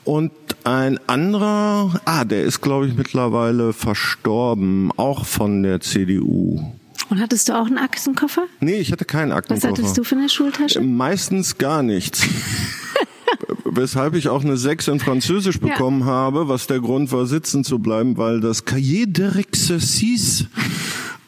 und 0.03 0.31
ein 0.63 0.99
anderer, 1.07 1.99
ah, 2.05 2.25
der 2.25 2.43
ist, 2.43 2.61
glaube 2.61 2.87
ich, 2.87 2.95
mittlerweile 2.95 3.73
verstorben, 3.73 4.91
auch 4.97 5.25
von 5.25 5.63
der 5.63 5.81
CDU. 5.81 6.73
Und 7.11 7.19
hattest 7.19 7.49
du 7.49 7.53
auch 7.59 7.65
einen 7.67 7.77
Aktenkoffer? 7.77 8.43
Nee, 8.61 8.77
ich 8.79 8.91
hatte 8.93 9.03
keinen 9.03 9.31
Was 9.31 9.37
Aktenkoffer. 9.39 9.67
hattest 9.67 9.97
du 9.97 10.03
für 10.05 10.15
eine 10.15 10.29
Schultasche? 10.29 10.79
Meistens 10.81 11.57
gar 11.57 11.83
nichts. 11.83 12.23
Weshalb 13.65 14.15
ich 14.15 14.29
auch 14.29 14.43
eine 14.43 14.55
6 14.55 14.87
in 14.87 14.99
Französisch 15.01 15.59
Ja. 15.61 15.67
bekommen 15.67 16.05
habe, 16.05 16.47
was 16.47 16.67
der 16.67 16.79
Grund 16.79 17.11
war, 17.11 17.25
sitzen 17.25 17.63
zu 17.65 17.79
bleiben, 17.79 18.15
weil 18.17 18.39
das 18.39 18.63
Cahier 18.65 19.07
d'Exercice 19.07 20.45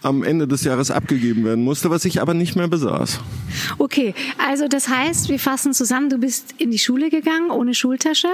am 0.04 0.24
Ende 0.24 0.48
des 0.48 0.64
Jahres 0.64 0.90
abgegeben 0.90 1.44
werden 1.44 1.64
musste, 1.66 1.90
was 1.90 2.06
ich 2.06 2.22
aber 2.22 2.34
nicht 2.34 2.56
mehr 2.56 2.68
besaß. 2.70 3.20
Okay, 3.78 4.14
also 4.38 4.68
das 4.70 4.88
heißt, 4.90 5.28
wir 5.30 5.40
fassen 5.40 5.74
zusammen, 5.74 6.10
du 6.10 6.18
bist 6.18 6.56
in 6.60 6.72
die 6.72 6.80
Schule 6.80 7.10
gegangen 7.10 7.52
ohne 7.52 7.74
Schultasche. 7.74 8.28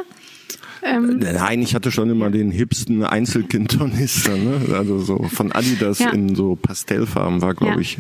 Nein, 0.82 1.62
ich 1.62 1.76
hatte 1.76 1.92
schon 1.92 2.10
immer 2.10 2.30
den 2.30 2.52
hipsten 2.52 3.04
Einzelkind-Tornister, 3.04 4.36
ne? 4.38 4.76
also 4.76 5.00
so 5.00 5.24
von 5.24 5.52
Adidas 5.52 6.00
Ja. 6.00 6.12
in 6.12 6.36
so 6.36 6.56
Pastellfarben 6.56 7.42
war, 7.42 7.54
glaube 7.54 7.76
Ja. 7.76 7.80
ich, 7.82 7.98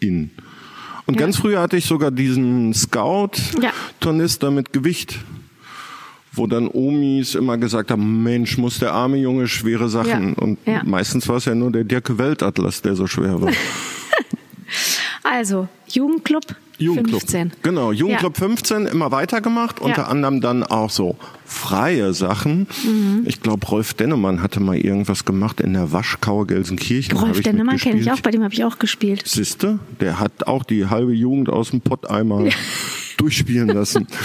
in. 0.00 0.30
Und 1.06 1.16
ganz 1.18 1.36
früher 1.38 1.60
hatte 1.60 1.76
ich 1.76 1.84
sogar 1.84 2.10
diesen 2.12 2.72
Scout-Tornister 2.74 4.50
mit 4.50 4.72
Gewicht, 4.72 5.18
wo 6.32 6.46
dann 6.46 6.68
Omis 6.68 7.34
immer 7.34 7.58
gesagt 7.58 7.90
haben, 7.90 8.22
Mensch, 8.22 8.56
muss 8.56 8.78
der 8.78 8.92
arme 8.92 9.16
Junge 9.18 9.48
schwere 9.48 9.88
Sachen. 9.88 10.28
Ja. 10.30 10.34
Und 10.42 10.58
Ja. 10.64 10.82
meistens 10.84 11.28
war 11.28 11.36
es 11.36 11.44
ja 11.44 11.54
nur 11.54 11.72
der 11.72 11.84
Dirke 11.84 12.18
Weltatlas, 12.18 12.82
der 12.82 12.94
so 12.94 13.06
schwer 13.06 13.40
war. 13.42 13.52
Also, 15.24 15.68
Jugendclub, 15.88 16.44
Jugendclub. 16.82 17.20
15. 17.20 17.52
Genau, 17.62 17.92
Jugendclub 17.92 18.36
15 18.36 18.86
immer 18.86 19.10
weitergemacht, 19.10 19.80
unter 19.80 20.08
anderem 20.08 20.40
dann 20.40 20.62
auch 20.62 20.90
so 20.90 21.16
freie 21.44 22.14
Sachen. 22.14 22.66
Mhm. 22.84 23.22
Ich 23.26 23.40
glaube, 23.40 23.66
Rolf 23.66 23.94
Dennemann 23.94 24.42
hatte 24.42 24.60
mal 24.60 24.76
irgendwas 24.76 25.24
gemacht 25.24 25.60
in 25.60 25.74
der 25.74 25.92
Waschkau 25.92 26.44
Gelsenkirchen. 26.44 27.16
Rolf 27.16 27.40
Dennemann 27.40 27.78
kenne 27.78 28.00
ich 28.00 28.10
auch, 28.10 28.20
bei 28.20 28.30
dem 28.30 28.42
habe 28.42 28.54
ich 28.54 28.64
auch 28.64 28.78
gespielt. 28.78 29.26
Siehste, 29.26 29.78
der 30.00 30.18
hat 30.18 30.46
auch 30.46 30.64
die 30.64 30.86
halbe 30.86 31.12
Jugend 31.12 31.48
aus 31.48 31.70
dem 31.70 31.80
Pott 31.80 32.10
einmal 32.10 32.50
durchspielen 33.16 33.68
lassen. 33.68 34.06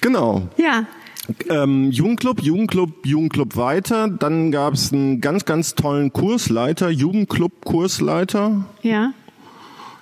genau. 0.00 0.48
Ja, 0.56 0.86
Ähm, 1.48 1.90
Jugendclub, 1.90 2.42
Jugendclub, 2.42 3.06
Jugendclub 3.06 3.56
weiter. 3.56 4.08
Dann 4.08 4.50
gab 4.50 4.74
es 4.74 4.92
einen 4.92 5.20
ganz, 5.20 5.44
ganz 5.44 5.74
tollen 5.74 6.12
Kursleiter, 6.12 6.90
Jugendclub-Kursleiter. 6.90 8.64
ja, 8.82 9.12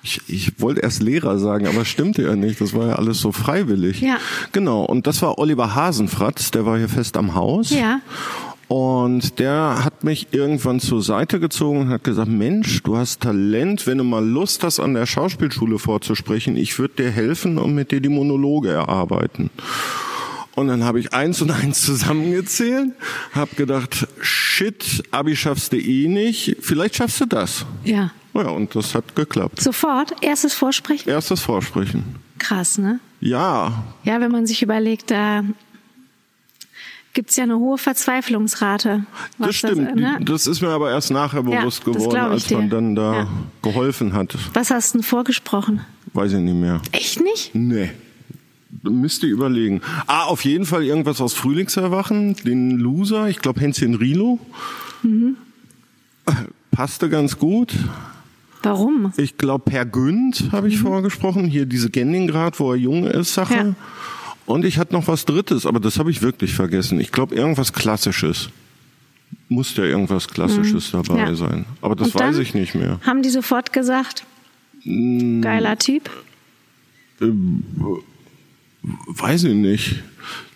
Ich, 0.03 0.21
ich 0.27 0.59
wollte 0.59 0.81
erst 0.81 1.03
Lehrer 1.03 1.37
sagen, 1.37 1.67
aber 1.67 1.85
stimmte 1.85 2.23
ja 2.23 2.35
nicht. 2.35 2.59
Das 2.59 2.73
war 2.73 2.87
ja 2.87 2.95
alles 2.95 3.19
so 3.19 3.31
freiwillig. 3.31 4.01
Ja. 4.01 4.17
Genau. 4.51 4.83
Und 4.83 5.05
das 5.05 5.21
war 5.21 5.37
Oliver 5.37 5.75
Hasenfratz, 5.75 6.49
der 6.49 6.65
war 6.65 6.77
hier 6.77 6.89
fest 6.89 7.15
am 7.17 7.35
Haus. 7.35 7.69
ja. 7.69 7.99
Und 8.67 9.39
der 9.39 9.83
hat 9.83 10.05
mich 10.05 10.27
irgendwann 10.31 10.79
zur 10.79 11.01
Seite 11.03 11.41
gezogen 11.41 11.81
und 11.81 11.89
hat 11.89 12.05
gesagt, 12.05 12.29
Mensch, 12.29 12.81
du 12.83 12.95
hast 12.95 13.19
Talent, 13.19 13.85
wenn 13.85 13.97
du 13.97 14.05
mal 14.05 14.25
Lust 14.25 14.63
hast, 14.63 14.79
an 14.79 14.93
der 14.93 15.05
Schauspielschule 15.05 15.77
vorzusprechen, 15.77 16.55
ich 16.55 16.79
würde 16.79 17.03
dir 17.03 17.11
helfen 17.11 17.57
und 17.57 17.75
mit 17.75 17.91
dir 17.91 17.99
die 17.99 18.07
Monologe 18.07 18.69
erarbeiten. 18.69 19.49
Und 20.55 20.67
dann 20.67 20.83
habe 20.83 20.99
ich 20.99 21.13
eins 21.13 21.41
und 21.41 21.49
eins 21.51 21.81
zusammengezählt, 21.85 22.91
habe 23.33 23.55
gedacht, 23.55 24.07
shit, 24.21 25.01
Abi 25.11 25.35
schaffst 25.35 25.71
du 25.73 25.77
eh 25.77 26.07
nicht, 26.07 26.57
vielleicht 26.59 26.95
schaffst 26.95 27.21
du 27.21 27.25
das. 27.25 27.65
Ja. 27.85 28.11
Ja, 28.33 28.47
und 28.49 28.75
das 28.75 28.95
hat 28.95 29.15
geklappt. 29.15 29.61
Sofort, 29.61 30.13
erstes 30.21 30.53
Vorsprechen. 30.53 31.09
Erstes 31.09 31.41
Vorsprechen. 31.41 32.15
Krass, 32.39 32.77
ne? 32.77 32.99
Ja, 33.19 33.83
Ja, 34.03 34.19
wenn 34.21 34.31
man 34.31 34.45
sich 34.47 34.61
überlegt, 34.63 35.11
da 35.11 35.43
gibt's 37.13 37.35
ja 37.35 37.43
eine 37.43 37.57
hohe 37.59 37.77
Verzweiflungsrate. 37.77 39.05
das 39.37 39.55
stimmt. 39.55 39.89
Das, 39.89 39.95
ne? 39.95 40.19
Das 40.21 40.47
ist 40.47 40.61
mir 40.61 40.69
aber 40.69 40.91
erst 40.91 41.11
nachher 41.11 41.43
Ja, 41.47 41.59
bewusst 41.59 41.83
das 41.85 41.93
geworden, 41.95 42.17
als 42.17 42.49
man 42.49 42.63
dir. 42.63 42.69
dann 42.69 42.95
da 42.95 43.13
Ja. 43.19 43.27
geholfen 43.61 44.13
hat. 44.13 44.35
Was 44.53 44.71
hast 44.71 44.93
du 44.93 44.99
denn 44.99 45.03
vorgesprochen? 45.03 45.81
Weiß 46.13 46.31
ich 46.33 46.39
nicht 46.39 46.55
mehr. 46.55 46.81
Echt 46.93 47.19
nicht? 47.21 47.53
Nee. 47.53 47.91
Müsste 48.83 49.27
überlegen. 49.27 49.81
Ah, 50.07 50.23
auf 50.23 50.43
jeden 50.43 50.65
Fall 50.65 50.83
irgendwas 50.83 51.21
aus 51.21 51.33
Frühlingserwachen, 51.33 52.35
den 52.45 52.79
Loser, 52.79 53.29
ich 53.29 53.39
glaube 53.39 53.59
Hänschen 53.61 53.93
Rilo. 53.95 54.39
Mhm. 55.03 55.37
Passte 56.71 57.09
ganz 57.09 57.37
gut. 57.37 57.73
Warum? 58.63 59.11
Ich 59.17 59.37
glaube, 59.37 59.69
Per 59.69 59.85
Günd 59.85 60.49
habe 60.51 60.67
ich 60.67 60.77
vorgesprochen. 60.79 61.45
Hier 61.45 61.65
diese 61.65 61.89
Gendingrad, 61.89 62.59
wo 62.59 62.71
er 62.71 62.77
jung 62.77 63.05
ist, 63.05 63.33
Sache. 63.33 63.53
Mhm. 63.63 63.69
Ja. 63.69 63.75
Und 64.47 64.65
ich 64.65 64.77
hatte 64.79 64.93
noch 64.93 65.07
was 65.07 65.25
Drittes, 65.25 65.65
aber 65.65 65.79
das 65.79 65.97
habe 65.99 66.09
ich 66.11 66.21
wirklich 66.21 66.53
vergessen. 66.53 66.99
Ich 66.99 67.11
glaube, 67.11 67.35
irgendwas 67.35 67.73
Klassisches. 67.73 68.49
Muss 69.49 69.75
ja 69.77 69.83
irgendwas 69.83 70.27
Klassisches 70.27 70.91
dabei 70.91 71.13
Mhm. 71.13 71.19
Ja. 71.19 71.35
sein. 71.35 71.65
Aber 71.81 71.95
das 71.95 72.13
weiß 72.15 72.37
ich 72.39 72.53
nicht 72.53 72.73
mehr. 72.75 72.99
Haben 73.05 73.21
die 73.21 73.29
sofort 73.29 73.71
gesagt, 73.73 74.25
Mm. 74.83 75.41
geiler 75.41 75.77
Typ? 75.77 76.09
Weiß 78.83 79.43
ich 79.43 79.53
nicht. 79.53 80.03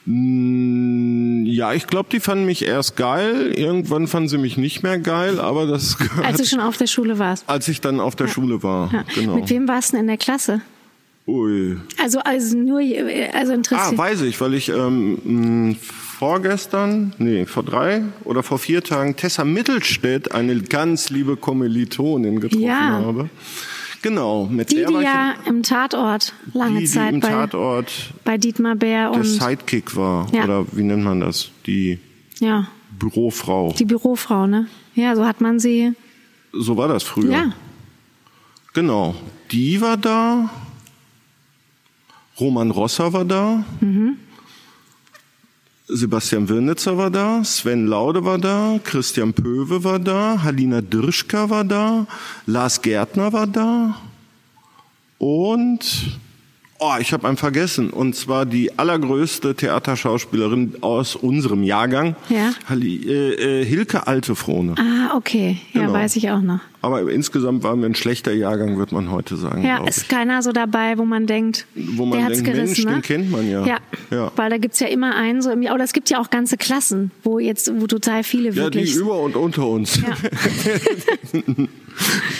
Mm, 0.06 1.46
Ja, 1.46 1.74
ich 1.74 1.88
glaube, 1.88 2.10
die 2.12 2.20
fanden 2.20 2.46
mich 2.46 2.66
erst 2.66 2.96
geil. 2.98 3.54
Irgendwann 3.56 4.08
fanden 4.08 4.30
sie 4.30 4.38
mich 4.38 4.58
nicht 4.58 4.84
mehr 4.84 4.98
geil, 5.00 5.40
aber 5.40 5.66
das 5.68 5.98
Als 6.24 6.38
du 6.40 6.46
schon 6.46 6.60
auf 6.60 6.78
der 6.78 6.88
Schule 6.88 7.18
warst. 7.20 7.48
als 7.48 7.68
ich 7.68 7.82
dann 7.82 8.00
auf 8.00 8.16
der 8.16 8.28
Schule 8.28 8.62
war. 8.64 8.92
Ja. 8.94 9.04
Genau. 9.16 9.36
Mit 9.36 9.50
wem 9.50 9.68
warst 9.68 9.90
du 9.90 9.98
denn 9.98 10.02
in 10.02 10.08
der 10.08 10.18
Klasse? 10.18 10.62
Ui. 11.28 11.78
Also, 12.02 12.20
also 12.20 12.56
nur, 12.58 12.80
also 13.34 13.52
Ah, 13.52 13.56
interessiert. 13.56 13.98
weiß 13.98 14.22
ich, 14.22 14.40
weil 14.42 14.54
ich 14.54 14.70
ähm, 14.70 15.70
mh, 15.72 15.76
vorgestern, 16.20 17.14
nee, 17.18 17.46
vor 17.48 17.64
drei 17.64 18.04
oder 18.26 18.44
vor 18.44 18.60
vier 18.60 18.84
Tagen 18.84 19.16
Tessa 19.16 19.44
Mittelstädt, 19.44 20.34
eine 20.34 20.56
ganz 20.62 21.10
liebe 21.10 21.36
Kommilitonin, 21.36 22.40
getroffen 22.42 22.64
Ja. 22.64 23.02
habe. 23.04 23.30
Genau, 24.02 24.46
mit 24.46 24.72
die, 24.72 24.76
der 24.76 24.88
die 24.88 24.94
war 24.94 25.02
ja 25.02 25.34
im 25.46 25.64
Tatort 25.64 26.34
lange 26.54 26.80
die, 26.80 26.86
die 26.86 26.92
Zeit 26.92 27.14
im 27.14 27.20
bei, 27.20 27.30
Tatort 27.30 28.14
bei 28.24 28.38
Dietmar 28.38 28.76
Bär 28.76 29.10
der 29.10 29.20
und 29.20 29.26
Sidekick 29.26 29.96
war. 29.96 30.28
Ja. 30.34 30.44
Oder 30.44 30.66
wie 30.72 30.84
nennt 30.84 31.04
man 31.04 31.20
das? 31.20 31.50
Die 31.66 32.00
ja, 32.40 32.68
Bürofrau. 33.00 33.74
die 33.78 33.86
Bürofrau, 33.86 34.48
ne? 34.48 34.68
Ja, 34.96 35.16
so 35.16 35.26
hat 35.26 35.42
man 35.42 35.60
sie. 35.60 35.94
So 36.54 36.78
war 36.78 36.88
das 36.88 37.04
früher. 37.04 37.32
Ja. 37.32 37.54
Genau. 38.74 39.16
Die 39.52 39.82
war 39.82 39.98
da. 39.98 40.50
Roman 42.40 42.72
Rosser 42.72 43.14
war 43.14 43.26
da. 43.26 43.64
Sebastian 45.88 46.50
Wirnitzer 46.50 46.98
war 46.98 47.12
da. 47.12 47.44
Sven 47.44 47.86
Laude 47.86 48.26
war 48.26 48.40
da. 48.40 48.80
Christian 48.84 49.34
Pöwe 49.34 49.84
war 49.84 50.00
da. 50.00 50.42
Halina 50.44 50.82
Dirschka 50.82 51.50
war 51.50 51.64
da. 51.64 52.08
Lars 52.48 52.82
Gärtner 52.82 53.34
war 53.34 53.46
da. 53.46 53.96
Und 55.20 56.20
oh, 56.80 56.94
ich 57.00 57.14
habe 57.14 57.28
einen 57.28 57.38
vergessen. 57.38 57.90
Und 57.90 58.16
zwar 58.16 58.46
die 58.46 58.78
allergrößte 58.78 59.56
Theaterschauspielerin 59.56 60.76
aus 60.82 61.16
unserem 61.16 61.64
Jahrgang. 61.64 62.16
Ja. 62.30 62.52
Halli, 62.68 62.98
äh, 63.08 63.62
äh, 63.62 63.66
Hilke 63.66 64.08
Altefrohne. 64.08 64.76
Ah, 64.78 65.16
okay. 65.16 65.58
Ja, 65.74 65.82
Genau. 65.82 65.94
weiß 65.94 66.16
ich 66.18 66.30
auch 66.32 66.42
noch. 66.42 66.60
Aber 66.82 67.10
insgesamt 67.12 67.64
waren 67.64 67.80
wir 67.80 67.88
ein 67.90 67.96
schlechter 67.96 68.32
Jahrgang, 68.32 68.78
wird 68.78 68.92
man 68.92 69.10
heute 69.10 69.38
sagen. 69.38 69.64
Ja, 69.66 69.84
ist 69.88 70.04
ich. 70.04 70.08
keiner 70.08 70.44
so 70.44 70.52
dabei, 70.52 71.00
wo 71.00 71.06
man 71.06 71.26
denkt, 71.26 71.66
Wo 71.74 72.06
man 72.06 72.20
der 72.20 72.28
hat's 72.28 72.44
denkt, 72.44 72.54
gerissen, 72.54 72.84
Mensch, 72.84 72.86
ne? 72.86 72.92
den 72.94 73.02
kennt 73.02 73.32
man 73.32 73.50
ja. 73.50 73.66
Ja, 73.66 73.78
Ja. 74.12 74.32
weil 74.36 74.52
da 74.52 74.58
gibt's 74.60 74.80
ja 74.80 74.88
immer 74.88 75.16
einen 75.16 75.42
so 75.42 75.50
im 75.50 75.64
Jahr, 75.64 75.74
oder 75.74 75.84
es 75.84 75.94
gibt 75.94 76.12
ja 76.12 76.20
auch 76.22 76.30
ganze 76.30 76.58
Klassen, 76.58 77.10
wo 77.24 77.40
jetzt, 77.40 77.72
wo 77.82 77.88
total 77.88 78.24
viele 78.24 78.50
Ja, 78.50 78.52
die 78.70 78.78
wirklich. 78.80 78.96
über 78.96 79.20
und 79.20 79.36
unter 79.36 79.66
uns. 79.68 80.00
Ja. 80.00 80.16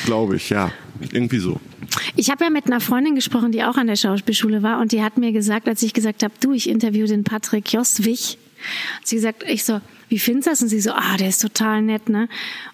Glaube 0.06 0.36
ich, 0.36 0.50
ja. 0.52 0.72
Irgendwie 1.12 1.40
so. 1.40 1.60
Ich 2.16 2.30
habe 2.30 2.44
ja 2.44 2.50
mit 2.50 2.66
einer 2.66 2.82
Freundin 2.82 3.16
gesprochen, 3.16 3.52
die 3.52 3.64
auch 3.64 3.78
an 3.78 3.88
der 3.88 3.96
Schauspielschule 3.96 4.64
war 4.64 4.80
und 4.80 4.92
die 4.92 5.04
hat 5.04 5.18
mir 5.18 5.32
gesagt, 5.32 5.68
als 5.68 5.82
ich 5.84 5.94
gesagt 5.94 6.24
habe, 6.24 6.34
du, 6.40 6.54
ich 6.54 6.70
interview 6.70 7.08
den 7.08 7.24
Patrick 7.24 7.72
Joswig. 7.72 8.38
Hat 8.98 9.08
sie 9.08 9.16
gesagt, 9.16 9.44
ich 9.48 9.64
so, 9.64 9.82
wie 10.10 10.20
findest 10.20 10.48
du 10.48 10.52
das? 10.52 10.62
Und 10.62 10.70
sie 10.70 10.82
so, 10.82 10.92
ah, 10.92 11.18
der 11.18 11.30
ist 11.30 11.42
total 11.42 11.82
nett, 11.82 12.10
ne? 12.10 12.30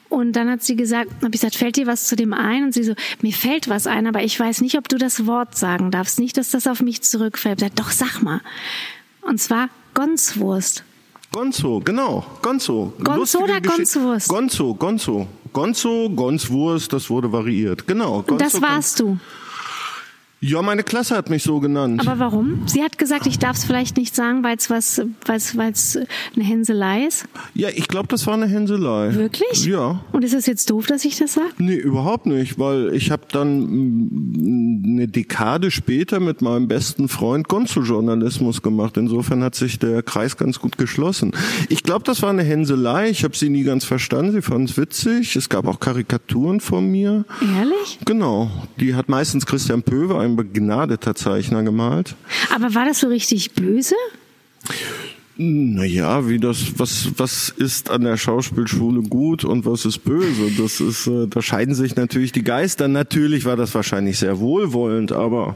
Und 0.09 0.33
dann 0.33 0.49
hat 0.49 0.61
sie 0.61 0.75
gesagt, 0.75 1.09
habe 1.21 1.27
ich 1.27 1.39
gesagt, 1.39 1.55
fällt 1.55 1.77
dir 1.77 1.87
was 1.87 2.07
zu 2.07 2.17
dem 2.17 2.33
ein? 2.33 2.65
Und 2.65 2.73
sie 2.73 2.83
so, 2.83 2.93
mir 3.21 3.31
fällt 3.31 3.69
was 3.69 3.87
ein, 3.87 4.07
aber 4.07 4.23
ich 4.23 4.37
weiß 4.37 4.59
nicht, 4.61 4.77
ob 4.77 4.89
du 4.89 4.97
das 4.97 5.25
Wort 5.25 5.57
sagen 5.57 5.89
darfst. 5.89 6.19
Nicht, 6.19 6.35
dass 6.37 6.51
das 6.51 6.67
auf 6.67 6.81
mich 6.81 7.01
zurückfällt. 7.01 7.61
Ich 7.61 7.67
sag, 7.69 7.75
doch, 7.77 7.91
sag 7.91 8.21
mal. 8.21 8.41
Und 9.21 9.39
zwar 9.39 9.69
Gonswurst. 9.93 10.83
Gonzo, 11.31 11.79
genau, 11.79 12.25
Gonzo. 12.41 12.93
Gonzo 12.97 13.15
Lustige 13.15 13.43
oder 13.45 13.61
Gonzwurst? 13.61 14.27
Gonzo, 14.27 14.73
Gonzo. 14.73 15.27
Gonzo, 15.53 16.09
Gonzwurst, 16.09 16.93
das 16.93 17.09
wurde 17.09 17.31
variiert. 17.31 17.87
Genau. 17.87 18.19
Und 18.19 18.27
Gonzo, 18.27 18.43
das 18.43 18.61
warst 18.61 18.99
du. 18.99 19.19
Ja, 20.43 20.63
meine 20.63 20.81
Klasse 20.81 21.15
hat 21.15 21.29
mich 21.29 21.43
so 21.43 21.59
genannt. 21.59 22.01
Aber 22.01 22.17
warum? 22.17 22.63
Sie 22.65 22.81
hat 22.81 22.97
gesagt, 22.97 23.27
ich 23.27 23.37
darf 23.37 23.57
es 23.57 23.63
vielleicht 23.63 23.95
nicht 23.95 24.15
sagen, 24.15 24.43
weil 24.43 24.57
es 24.57 24.71
was, 24.71 24.99
weil's, 25.27 25.55
weil's 25.55 25.99
eine 26.35 26.43
Hänselei 26.43 27.05
ist. 27.05 27.25
ja, 27.53 27.69
ich 27.69 27.87
glaube, 27.87 28.07
das 28.07 28.25
war 28.25 28.33
eine 28.33 28.47
Hänselei. 28.47 29.13
Wirklich? 29.13 29.65
Ja. 29.67 30.03
Und 30.11 30.23
ist 30.23 30.33
es 30.33 30.47
jetzt 30.47 30.71
doof, 30.71 30.87
dass 30.87 31.05
ich 31.05 31.19
das 31.19 31.33
sage? 31.33 31.49
Nee, 31.59 31.75
überhaupt 31.75 32.25
nicht, 32.25 32.57
weil 32.57 32.91
ich 32.95 33.11
habe 33.11 33.21
dann 33.31 33.59
mm, 33.59 34.83
eine 34.83 35.07
Dekade 35.07 35.69
später 35.69 36.19
mit 36.19 36.41
meinem 36.41 36.67
besten 36.67 37.07
Freund 37.07 37.47
Gonzo-Journalismus 37.47 38.63
gemacht. 38.63 38.97
Insofern 38.97 39.43
hat 39.43 39.53
sich 39.53 39.77
der 39.77 40.01
Kreis 40.01 40.37
ganz 40.37 40.59
gut 40.59 40.75
geschlossen. 40.75 41.33
Ich 41.69 41.83
glaube, 41.83 42.03
das 42.03 42.23
war 42.23 42.31
eine 42.31 42.41
Hänselei. 42.41 43.09
Ich 43.11 43.23
habe 43.23 43.37
sie 43.37 43.49
nie 43.49 43.61
ganz 43.63 43.85
verstanden. 43.85 44.31
Sie 44.31 44.41
fand 44.41 44.71
es 44.71 44.75
witzig. 44.77 45.35
Es 45.35 45.49
gab 45.49 45.67
auch 45.67 45.79
Karikaturen 45.79 46.61
von 46.61 46.89
mir. 46.89 47.25
Ehrlich? 47.59 47.99
Genau. 48.05 48.49
Die 48.79 48.95
hat 48.95 49.07
meistens 49.07 49.45
Christian 49.45 49.83
Pöwe, 49.83 50.30
ein 50.31 50.35
begnadeter 50.35 51.15
Zeichner, 51.15 51.63
gemalt. 51.63 52.15
Aber 52.53 52.73
war 52.75 52.85
das 52.85 52.99
so 52.99 53.07
richtig 53.07 53.53
böse? 53.53 53.95
Naja, 55.37 56.27
wie 56.27 56.39
das, 56.39 56.77
was, 56.77 57.07
was 57.17 57.49
ist 57.49 57.89
an 57.89 58.01
der 58.03 58.17
Schauspielschule 58.17 59.01
gut 59.01 59.43
und 59.43 59.65
was 59.65 59.85
ist 59.85 59.99
böse? 60.03 60.51
Das 60.61 60.79
ist, 60.79 61.07
äh, 61.07 61.25
da 61.27 61.41
scheiden 61.41 61.73
sich 61.73 61.95
natürlich 61.95 62.31
die 62.31 62.43
Geister. 62.43 62.87
Natürlich 62.87 63.45
war 63.45 63.55
das 63.55 63.73
wahrscheinlich 63.73 64.19
sehr 64.19 64.39
wohlwollend, 64.39 65.11
aber 65.11 65.55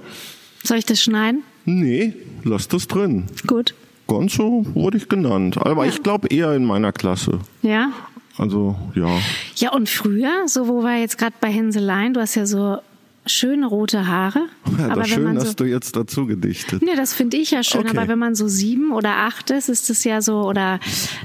Soll 0.63 0.77
ich 0.77 0.85
das 0.85 1.01
schneiden? 1.03 1.43
nee, 1.65 2.13
lass 2.43 2.67
das 2.67 2.87
drin. 2.87 3.25
Gut. 3.45 3.75
Gonzo 4.07 4.65
wurde 4.73 4.97
ich 4.97 5.09
genannt, 5.09 5.57
aber 5.57 5.87
ich 5.87 6.03
glaube 6.03 6.27
eher 6.29 6.53
in 6.53 6.63
meiner 6.63 6.91
Klasse. 6.91 7.39
Ja? 7.63 7.91
Also, 8.37 8.75
ja. 8.95 9.19
Ja, 9.55 9.71
und 9.73 9.89
früher, 9.89 10.47
so 10.47 10.67
wo 10.67 10.81
wir 10.83 10.99
jetzt 10.99 11.17
gerade 11.17 11.35
bei 11.41 11.49
Hänseleien, 11.51 12.13
du 12.13 12.21
hast 12.21 12.35
ja 12.35 12.45
so 12.45 12.77
schöne 13.25 13.65
rote 13.67 14.07
Haare. 14.07 14.41
ja 14.77 14.89
aber 14.89 15.05
schön 15.05 15.39
so, 15.39 15.45
hast 15.45 15.59
du 15.59 15.63
jetzt 15.65 15.95
dazu 15.95 16.25
gedichtet. 16.25 16.81
Nee, 16.83 16.95
das 16.95 17.13
finde 17.13 17.37
ich 17.37 17.51
ja 17.51 17.63
schön, 17.63 17.81
Okay. 17.81 17.97
aber 17.97 18.07
wenn 18.07 18.19
man 18.19 18.35
so 18.35 18.47
sieben 18.47 18.91
oder 18.91 19.09
acht 19.17 19.49
ist, 19.51 19.69
ist 19.69 19.89
es 19.89 20.03
ja 20.03 20.21
so, 20.21 20.41
oder 20.43 20.79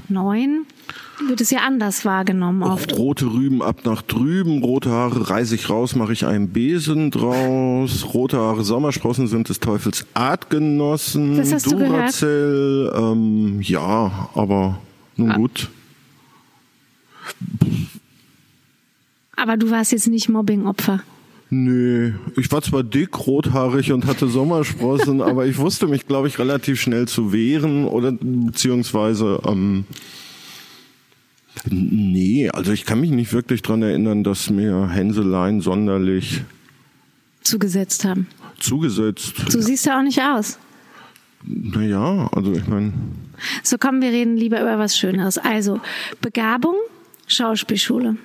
neun, 0.09 0.65
wird 1.27 1.39
es 1.41 1.51
ja 1.51 1.59
anders 1.59 2.03
wahrgenommen 2.03 2.63
oft. 2.63 2.97
Rote 2.97 3.25
Rüben 3.27 3.61
ab 3.61 3.81
nach 3.85 4.01
drüben, 4.01 4.63
rote 4.63 4.89
Haare 4.89 5.29
reiße 5.29 5.53
ich 5.53 5.69
raus, 5.69 5.95
mache 5.95 6.13
ich 6.13 6.25
einen 6.25 6.49
Besen 6.49 7.11
draus. 7.11 8.13
Rote 8.13 8.37
Haare 8.37 8.63
Sommersprossen 8.63 9.27
sind 9.27 9.49
des 9.49 9.59
Teufels 9.59 10.07
Artgenossen. 10.15 11.37
Das 11.37 11.53
hast 11.53 11.67
du 11.67 11.77
gehört? 11.77 11.91
Duracell, 11.91 12.91
ähm, 12.95 13.61
ja, 13.61 14.29
aber 14.33 14.79
nun 15.15 15.31
Ah. 15.31 15.35
gut. 15.37 15.69
Aber 19.35 19.57
du 19.57 19.69
warst 19.69 19.91
jetzt 19.91 20.07
nicht 20.07 20.29
Mobbing-Opfer. 20.29 21.01
Nö, 21.53 22.13
ich 22.37 22.49
war 22.49 22.61
zwar 22.61 22.81
dick, 22.81 23.27
rothaarig 23.27 23.91
und 23.91 24.05
hatte 24.05 24.29
Sommersprossen, 24.29 25.21
aber 25.21 25.45
ich 25.45 25.57
wusste 25.57 25.85
mich, 25.85 26.07
glaube 26.07 26.29
ich, 26.29 26.39
relativ 26.39 26.79
schnell 26.79 27.09
zu 27.09 27.33
wehren 27.33 27.83
oder 27.85 28.13
beziehungsweise 28.13 29.41
ähm, 29.45 29.83
nee, 31.69 32.49
also 32.49 32.71
ich 32.71 32.85
kann 32.85 33.01
mich 33.01 33.11
nicht 33.11 33.33
wirklich 33.33 33.61
dran 33.61 33.81
erinnern, 33.81 34.23
dass 34.23 34.49
mir 34.49 34.87
Hänseleien 34.89 35.59
sonderlich 35.59 36.41
zugesetzt 37.41 38.05
haben. 38.05 38.27
zugesetzt. 38.57 39.33
So 39.49 39.59
siehst 39.59 39.85
du 39.85 39.97
auch 39.97 40.03
nicht 40.03 40.21
aus. 40.21 40.57
Naja, 41.43 42.29
also 42.31 42.53
ich 42.53 42.65
meine, 42.67 42.93
So 43.63 43.77
komm, 43.77 44.01
wir 44.01 44.09
reden 44.11 44.37
lieber 44.37 44.61
über 44.61 44.79
was 44.79 44.97
Schöneres. 44.97 45.37
Also, 45.37 45.81
Begabung, 46.21 46.75
Schauspielschule. 47.27 48.15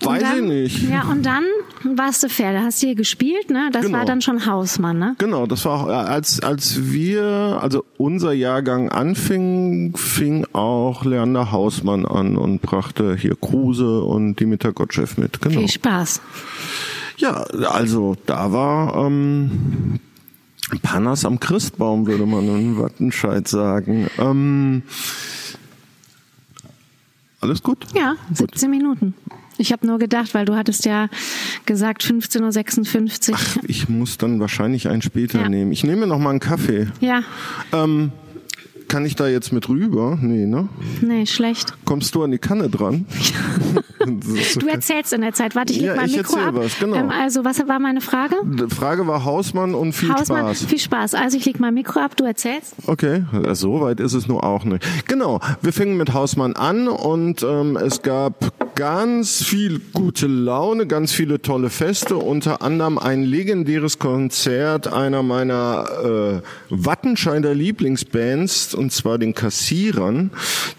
Weiß 0.00 0.22
dann, 0.22 0.50
ich 0.50 0.78
nicht. 0.78 0.88
Ja, 0.88 1.02
und 1.10 1.24
dann 1.26 1.44
warst 1.84 2.22
du 2.22 2.28
Pferde, 2.28 2.60
hast 2.62 2.80
hier 2.80 2.94
gespielt, 2.94 3.50
ne? 3.50 3.70
Das 3.72 3.86
Genau. 3.86 3.98
war 3.98 4.04
dann 4.04 4.20
schon 4.20 4.46
Hausmann, 4.46 4.98
ne? 4.98 5.14
Genau, 5.18 5.46
das 5.46 5.64
war 5.64 5.80
auch, 5.84 5.86
als 5.88 6.40
als 6.42 6.92
wir, 6.92 7.58
also 7.62 7.84
unser 7.96 8.32
Jahrgang 8.32 8.90
anfing, 8.90 9.96
fing 9.96 10.46
auch 10.52 11.04
Leander 11.04 11.52
Hausmann 11.52 12.04
an 12.06 12.36
und 12.36 12.60
brachte 12.62 13.16
hier 13.16 13.36
Kruse 13.36 14.02
und 14.02 14.38
Dimitar 14.40 14.72
Gottschew 14.72 15.06
mit. 15.16 15.40
Genau. 15.40 15.58
Viel 15.60 15.68
Spaß. 15.70 16.20
Ja, 17.16 17.32
also 17.70 18.16
da 18.26 18.52
war 18.52 19.06
ähm, 19.06 20.00
Panas 20.82 21.24
am 21.24 21.40
Christbaum, 21.40 22.06
würde 22.06 22.26
man 22.26 22.44
in 22.48 22.78
Wattenscheid 22.78 23.46
sagen. 23.48 24.08
Ähm, 24.18 24.82
alles 27.40 27.62
gut? 27.62 27.86
Ja, 27.94 28.16
17 28.34 28.70
Minuten. 28.70 29.14
Ich 29.60 29.72
habe 29.72 29.86
nur 29.86 29.98
gedacht, 29.98 30.32
weil 30.34 30.46
du 30.46 30.56
hattest 30.56 30.86
ja 30.86 31.08
gesagt 31.66 32.02
15.56 32.02 33.30
Uhr. 33.30 33.36
Ach, 33.38 33.56
ich 33.66 33.88
muss 33.90 34.16
dann 34.16 34.40
wahrscheinlich 34.40 34.88
einen 34.88 35.02
später 35.02 35.42
Ja. 35.42 35.48
nehmen. 35.50 35.70
Ich 35.70 35.84
nehme 35.84 36.06
noch 36.06 36.18
mal 36.18 36.30
einen 36.30 36.40
Kaffee. 36.40 36.88
Ja, 37.00 37.22
Ähm, 37.72 38.12
kann 38.88 39.04
ich 39.04 39.14
da 39.14 39.28
jetzt 39.28 39.52
mit 39.52 39.68
rüber? 39.68 40.18
Nee, 40.20 40.46
ne? 40.46 40.68
nee, 41.00 41.24
schlecht. 41.26 41.74
Kommst 41.84 42.12
du 42.16 42.24
an 42.24 42.30
die 42.32 42.38
Kanne 42.38 42.68
dran? 42.70 43.06
Du 44.56 44.66
erzählst 44.66 45.12
in 45.12 45.20
der 45.20 45.34
Zeit. 45.34 45.54
Warte, 45.54 45.74
ich 45.74 45.80
leg 45.80 45.88
Ja, 45.88 45.94
mein 45.96 46.06
ich 46.08 46.16
Mikro 46.16 46.38
ab. 46.38 46.54
was, 46.54 46.78
genau. 46.78 46.96
Ähm, 46.96 47.10
also, 47.10 47.44
was 47.44 47.58
war 47.68 47.78
meine 47.78 48.00
Frage? 48.00 48.34
Die 48.44 48.74
Frage 48.74 49.06
war 49.06 49.26
Hausmann 49.26 49.74
und 49.74 49.92
viel 49.92 50.10
Hausmann, 50.10 50.46
Spaß. 50.54 50.64
viel 50.64 50.78
Spaß. 50.78 51.14
Also, 51.14 51.36
ich 51.36 51.44
leg 51.44 51.60
mein 51.60 51.74
Mikro 51.74 52.00
ab, 52.00 52.16
du 52.16 52.24
erzählst. 52.24 52.74
Okay, 52.86 53.24
so 53.52 53.82
weit 53.82 54.00
ist 54.00 54.14
es 54.14 54.26
nur 54.26 54.42
auch 54.42 54.64
nicht. 54.64 54.82
Genau, 55.06 55.38
wir 55.60 55.74
fingen 55.74 55.98
mit 55.98 56.14
Hausmann 56.14 56.54
an 56.54 56.88
und 56.88 57.42
ähm, 57.42 57.76
es 57.76 58.00
gab 58.00 58.52
ganz 58.80 59.44
viel 59.44 59.78
gute 59.92 60.26
Laune, 60.26 60.86
ganz 60.86 61.12
viele 61.12 61.42
tolle 61.42 61.68
Feste, 61.68 62.16
unter 62.16 62.62
anderem 62.62 62.96
ein 62.96 63.24
legendäres 63.24 63.98
Konzert 63.98 64.90
einer 64.90 65.22
meiner 65.22 66.40
äh, 66.40 66.42
Wattenscheider 66.70 67.54
Lieblingsbands, 67.54 68.74
und 68.74 68.90
zwar 68.90 69.18
den 69.18 69.34
Kassierern, 69.34 70.30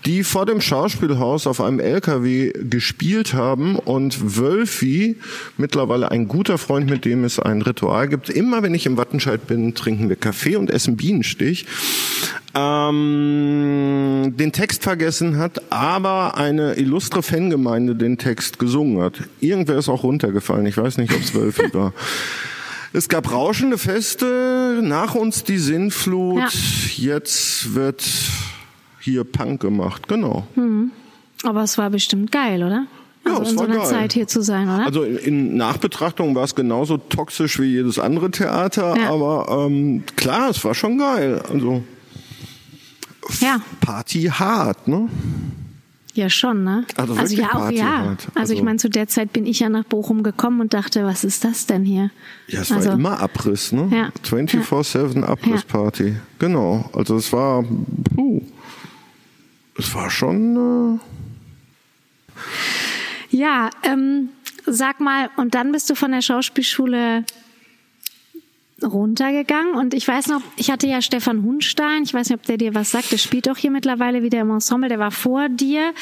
die 0.07 0.23
vor 0.23 0.47
dem 0.47 0.61
Schauspielhaus 0.61 1.45
auf 1.45 1.61
einem 1.61 1.79
LKW 1.79 2.51
gespielt 2.67 3.35
haben 3.35 3.75
und 3.75 4.35
Wölfi, 4.35 5.17
mittlerweile 5.57 6.09
ein 6.09 6.27
guter 6.27 6.57
Freund, 6.57 6.89
mit 6.89 7.05
dem 7.05 7.23
es 7.23 7.37
ein 7.37 7.61
Ritual 7.61 8.07
gibt, 8.07 8.31
immer 8.31 8.63
wenn 8.63 8.73
ich 8.73 8.87
im 8.87 8.97
Wattenscheid 8.97 9.45
bin, 9.45 9.75
trinken 9.75 10.09
wir 10.09 10.15
Kaffee 10.15 10.55
und 10.55 10.71
essen 10.71 10.97
Bienenstich, 10.97 11.67
ähm, 12.53 14.33
den 14.37 14.51
Text 14.51 14.83
vergessen 14.83 15.37
hat, 15.37 15.61
aber 15.71 16.37
eine 16.37 16.73
illustre 16.75 17.23
Fangemeinde 17.23 17.95
den 17.95 18.17
Text 18.17 18.59
gesungen 18.59 19.01
hat. 19.01 19.15
Irgendwer 19.39 19.77
ist 19.77 19.89
auch 19.89 20.03
runtergefallen, 20.03 20.65
ich 20.65 20.77
weiß 20.77 20.97
nicht, 20.97 21.13
ob 21.13 21.21
es 21.21 21.33
Wölfi 21.33 21.69
war. 21.73 21.93
Es 22.93 23.07
gab 23.07 23.31
rauschende 23.31 23.77
Feste, 23.77 24.79
nach 24.83 25.15
uns 25.15 25.43
die 25.43 25.57
Sinnflut, 25.59 26.39
Ja. 26.39 26.47
jetzt 26.97 27.73
wird 27.73 28.03
hier 28.99 29.23
Punk 29.23 29.61
gemacht, 29.61 30.07
genau. 30.07 30.45
Aber 31.43 31.63
es 31.63 31.77
war 31.77 31.89
bestimmt 31.89 32.31
geil, 32.31 32.63
oder? 32.63 32.85
Ja, 33.25 33.33
Also 33.37 33.43
es 33.43 33.51
in 33.51 33.57
so 33.57 33.63
war 33.63 33.69
einer 33.69 33.77
geil. 33.79 33.87
Zeit 33.87 34.13
hier 34.13 34.27
zu 34.27 34.41
sein, 34.41 34.67
oder? 34.67 34.85
Also 34.85 35.03
in- 35.03 35.17
in 35.17 35.55
Nachbetrachtung 35.55 36.35
war 36.35 36.43
es 36.43 36.53
genauso 36.55 36.97
toxisch 36.97 37.59
wie 37.59 37.65
jedes 37.65 37.97
andere 37.97 38.29
Theater, 38.31 38.95
Ja. 38.97 39.09
aber 39.11 39.65
ähm, 39.67 40.03
klar, 40.17 40.49
es 40.49 40.63
war 40.65 40.73
schon 40.75 40.97
geil. 40.97 41.41
Also 41.51 41.83
ja, 43.39 43.61
Party 43.79 44.23
hart, 44.23 44.87
ne? 44.87 45.09
ja 46.13 46.29
schon, 46.29 46.63
ne? 46.63 46.85
Also 46.97 47.13
also 47.13 47.35
ja, 47.35 47.53
auch 47.53 47.71
ja. 47.71 47.99
halt. 47.99 48.27
Also, 48.35 48.53
ich 48.53 48.59
Also- 48.59 48.63
meine, 48.63 48.77
zu 48.77 48.89
der 48.89 49.07
Zeit 49.07 49.33
bin 49.33 49.45
ich 49.45 49.59
ja 49.59 49.69
nach 49.69 49.85
Bochum 49.85 50.23
gekommen 50.23 50.61
und 50.61 50.73
dachte, 50.73 51.05
was 51.05 51.23
ist 51.23 51.43
das 51.43 51.65
denn 51.65 51.83
hier? 51.83 52.11
Ja, 52.47 52.61
es 52.61 52.71
also, 52.71 52.89
war 52.89 52.95
immer 52.95 53.19
Abriss, 53.19 53.71
ne? 53.71 53.89
Ja. 53.91 54.11
24-7 54.23 55.23
Abrissparty. 55.23 56.15
Genau. 56.39 56.89
Also 56.93 57.15
es 57.15 57.31
war, 57.31 57.63
puh, 58.15 58.41
es 59.77 59.93
war 59.95 60.09
schon, 60.09 60.99
Ja, 63.29 63.69
ähm, 63.83 64.29
sag 64.65 64.99
mal, 64.99 65.29
und 65.37 65.55
dann 65.55 65.71
bist 65.71 65.89
du 65.89 65.95
von 65.95 66.11
der 66.11 66.21
Schauspielschule 66.21 67.23
runtergegangen. 68.83 69.75
Und 69.75 69.93
ich 69.93 70.07
weiß 70.07 70.27
noch, 70.27 70.41
ich 70.57 70.71
hatte 70.71 70.87
ja 70.87 71.01
Stefan 71.01 71.43
Hunstein, 71.43 72.03
ich 72.03 72.13
weiß 72.13 72.29
nicht, 72.29 72.39
ob 72.39 72.45
der 72.45 72.57
dir 72.57 72.75
was 72.75 72.91
sagt, 72.91 73.11
der 73.11 73.17
spielt 73.17 73.49
auch 73.49 73.57
hier 73.57 73.71
mittlerweile 73.71 74.23
wieder 74.23 74.39
im 74.39 74.51
Ensemble, 74.51 74.89
der 74.89 74.99
war 74.99 75.11
vor 75.11 75.49
dir 75.49 75.93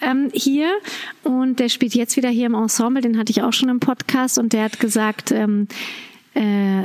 ähm, 0.00 0.30
hier. 0.32 0.70
Und 1.22 1.58
der 1.58 1.68
spielt 1.68 1.94
jetzt 1.94 2.16
wieder 2.16 2.28
hier 2.28 2.46
im 2.46 2.54
Ensemble, 2.54 3.02
den 3.02 3.18
hatte 3.18 3.30
ich 3.30 3.42
auch 3.42 3.52
schon 3.52 3.68
im 3.68 3.80
Podcast. 3.80 4.38
Und 4.38 4.52
der 4.52 4.64
hat 4.64 4.80
gesagt, 4.80 5.32
ähm, 5.32 5.68
äh, 6.34 6.84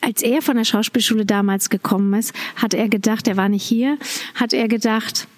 als 0.00 0.22
er 0.22 0.42
von 0.42 0.56
der 0.56 0.64
Schauspielschule 0.64 1.24
damals 1.24 1.70
gekommen 1.70 2.12
ist, 2.14 2.34
hat 2.56 2.74
er 2.74 2.88
gedacht, 2.88 3.28
er 3.28 3.36
war 3.36 3.48
nicht 3.48 3.64
hier, 3.64 3.98
hat 4.34 4.52
er 4.52 4.68
gedacht, 4.68 5.28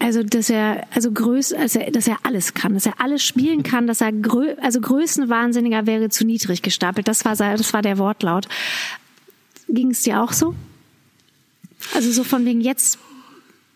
also 0.00 0.22
dass 0.22 0.50
er 0.50 0.86
also 0.94 1.12
größ, 1.12 1.52
also, 1.52 1.78
dass 1.92 2.08
er 2.08 2.16
alles 2.22 2.54
kann, 2.54 2.74
dass 2.74 2.86
er 2.86 3.00
alles 3.00 3.22
spielen 3.22 3.62
kann, 3.62 3.86
dass 3.86 4.00
er 4.00 4.12
grö, 4.12 4.54
also 4.60 4.80
Größenwahnsinniger 4.80 5.86
wäre 5.86 6.08
zu 6.08 6.24
niedrig 6.24 6.62
gestapelt. 6.62 7.06
Das 7.06 7.24
war 7.24 7.36
das 7.36 7.72
war 7.72 7.82
der 7.82 7.98
Wortlaut. 7.98 8.48
Ging 9.68 9.90
es 9.90 10.02
dir 10.02 10.22
auch 10.22 10.32
so? 10.32 10.54
Also 11.94 12.10
so 12.10 12.24
von 12.24 12.44
wegen 12.46 12.60
jetzt 12.62 12.98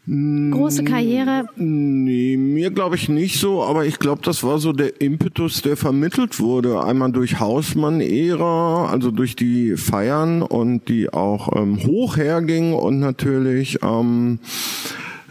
große 0.06 0.82
mm, 0.82 0.86
Karriere? 0.86 1.46
Nee, 1.56 2.36
mir 2.36 2.70
glaube 2.70 2.96
ich 2.96 3.08
nicht 3.08 3.38
so, 3.38 3.62
aber 3.62 3.86
ich 3.86 3.98
glaube, 3.98 4.22
das 4.22 4.42
war 4.42 4.58
so 4.58 4.72
der 4.72 5.00
Impetus, 5.00 5.62
der 5.62 5.76
vermittelt 5.76 6.40
wurde. 6.40 6.82
Einmal 6.82 7.12
durch 7.12 7.38
Hausmann-Ära, 7.38 8.86
also 8.90 9.10
durch 9.10 9.36
die 9.36 9.76
Feiern 9.76 10.42
und 10.42 10.88
die 10.88 11.12
auch 11.12 11.54
ähm, 11.56 11.84
hoch 11.86 12.16
hergingen 12.16 12.74
und 12.74 12.98
natürlich 12.98 13.78
ähm, 13.82 14.38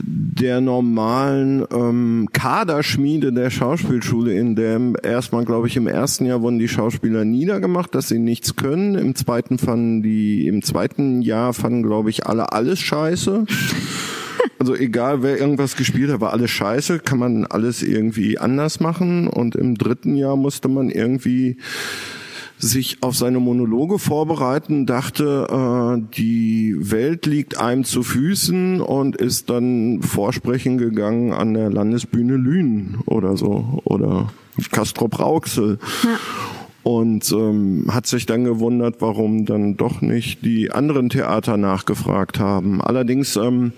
der 0.06 0.60
normalen 0.62 1.66
ähm, 1.72 2.30
Kaderschmiede 2.34 3.32
der 3.32 3.50
Schauspielschule, 3.50 4.34
in 4.34 4.56
dem 4.56 4.98
erstmal, 5.02 5.46
glaube 5.46 5.68
ich, 5.68 5.78
im 5.78 5.88
ersten 5.88 6.26
Jahr 6.26 6.42
wurden 6.42 6.60
die 6.60 6.68
Schauspieler 6.68 7.24
niedergemacht, 7.24 7.96
dass 7.96 8.10
sie 8.10 8.20
nichts 8.20 8.56
können. 8.56 8.96
Im 8.96 9.16
zweiten 9.16 9.58
fanden 9.58 10.04
die, 10.04 10.48
im 10.48 10.62
zweiten 10.62 11.22
Jahr 11.22 11.54
fanden, 11.54 11.84
glaube 11.84 12.10
ich, 12.10 12.26
alle 12.26 12.52
alles 12.52 12.80
scheiße. 12.80 13.46
Also 14.60 14.76
egal, 14.76 15.24
wer 15.24 15.38
irgendwas 15.38 15.76
gespielt 15.76 16.10
hat, 16.10 16.22
war 16.22 16.32
alles 16.32 16.50
scheiße, 16.52 17.00
kann 17.00 17.20
man 17.20 17.46
alles 17.46 17.84
irgendwie 17.84 18.38
anders 18.38 18.80
machen. 18.80 19.28
Und 19.28 19.58
im 19.58 19.76
dritten 19.76 20.16
Jahr 20.16 20.38
musste 20.38 20.70
man 20.70 20.90
irgendwie 20.90 21.58
sich 22.68 22.98
auf 23.02 23.16
seine 23.16 23.40
Monologe 23.40 24.00
vorbereiten, 24.00 24.86
dachte, 24.86 25.48
äh, 25.50 26.16
die 26.16 26.76
Welt 26.80 27.26
liegt 27.26 27.58
einem 27.58 27.84
zu 27.84 28.04
Füßen 28.04 28.82
und 28.82 29.16
ist 29.16 29.50
dann 29.50 30.02
vorsprechen 30.02 30.78
gegangen 30.78 31.34
an 31.34 31.54
der 31.54 31.70
Landesbühne 31.70 32.36
Lünen 32.36 33.00
oder 33.06 33.38
so 33.38 33.82
oder 33.84 34.32
Castrop 34.72 35.20
Rauxel. 35.20 35.80
Ja. 36.04 36.20
Und 36.84 37.32
ähm, 37.32 37.86
hat 37.90 38.08
sich 38.08 38.26
dann 38.26 38.44
gewundert, 38.44 38.98
warum 39.00 39.46
dann 39.46 39.78
doch 39.78 40.02
nicht 40.02 40.44
die 40.44 40.70
anderen 40.70 41.08
Theater 41.10 41.56
nachgefragt 41.56 42.40
haben. 42.40 42.82
Allerdings 42.82 43.38
ähm, 43.38 43.72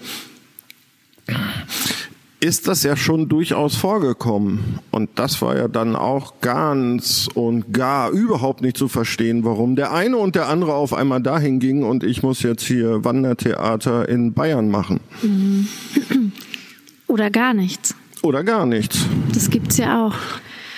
ist 2.40 2.68
das 2.68 2.84
ja 2.84 2.96
schon 2.96 3.30
durchaus 3.30 3.76
vorgekommen. 3.76 4.80
Und 4.92 5.10
das 5.16 5.42
war 5.42 5.56
ja 5.58 5.68
dann 5.68 5.96
auch 5.96 6.42
ganz 6.42 7.28
und 7.34 7.74
gar 7.74 8.12
überhaupt 8.12 8.62
nicht 8.62 8.78
zu 8.78 8.88
verstehen, 8.88 9.44
warum 9.44 9.76
der 9.76 9.94
eine 9.94 10.18
und 10.18 10.36
der 10.36 10.50
andere 10.50 10.74
auf 10.74 10.94
einmal 10.94 11.22
dahin 11.22 11.60
ging 11.60 11.84
und 11.84 12.04
ich 12.04 12.24
muss 12.24 12.44
jetzt 12.44 12.64
hier 12.64 13.04
Wandertheater 13.04 14.08
in 14.10 14.34
Bayern 14.34 14.70
machen. 14.70 15.00
Mhm. 15.22 15.68
Oder 17.08 17.30
gar 17.30 17.54
nichts. 17.54 17.96
Oder 18.22 18.44
gar 18.44 18.66
nichts. 18.66 19.06
Das 19.34 19.50
gibt's 19.50 19.78
ja 19.78 20.08
auch. 20.08 20.16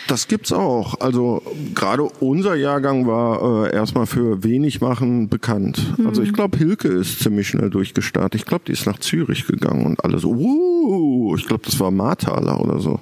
Das 0.08 0.28
gibt's 0.28 0.54
auch. 0.54 1.00
Also 1.02 1.42
gerade 1.76 2.04
unser 2.20 2.56
Jahrgang 2.56 3.08
war 3.08 3.66
äh, 3.66 3.76
erstmal 3.76 4.06
für 4.06 4.44
wenig 4.44 4.82
machen 4.82 5.28
bekannt. 5.28 5.98
Mhm. 5.98 6.08
Also 6.08 6.22
ich 6.22 6.34
glaube, 6.34 6.58
Hilke 6.58 6.88
ist 6.88 7.20
ziemlich 7.20 7.50
schnell 7.50 7.70
durchgestartet. 7.70 8.40
Ich 8.40 8.46
glaube, 8.46 8.64
die 8.68 8.72
ist 8.72 8.86
nach 8.86 9.00
Zürich 9.00 9.46
gegangen 9.46 9.86
und 9.86 10.04
alles. 10.04 10.24
Uh, 10.24 11.36
ich 11.38 11.46
glaube, 11.46 11.64
das 11.66 11.80
war 11.80 11.92
Marthaler 11.92 12.62
oder 12.62 12.80
so. 12.80 13.00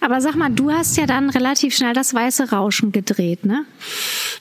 Aber 0.00 0.20
sag 0.20 0.36
mal, 0.36 0.50
du 0.50 0.70
hast 0.70 0.96
ja 0.96 1.06
dann 1.06 1.30
relativ 1.30 1.74
schnell 1.74 1.94
das 1.94 2.14
Weiße 2.14 2.50
Rauschen 2.50 2.92
gedreht, 2.92 3.44
ne? 3.44 3.64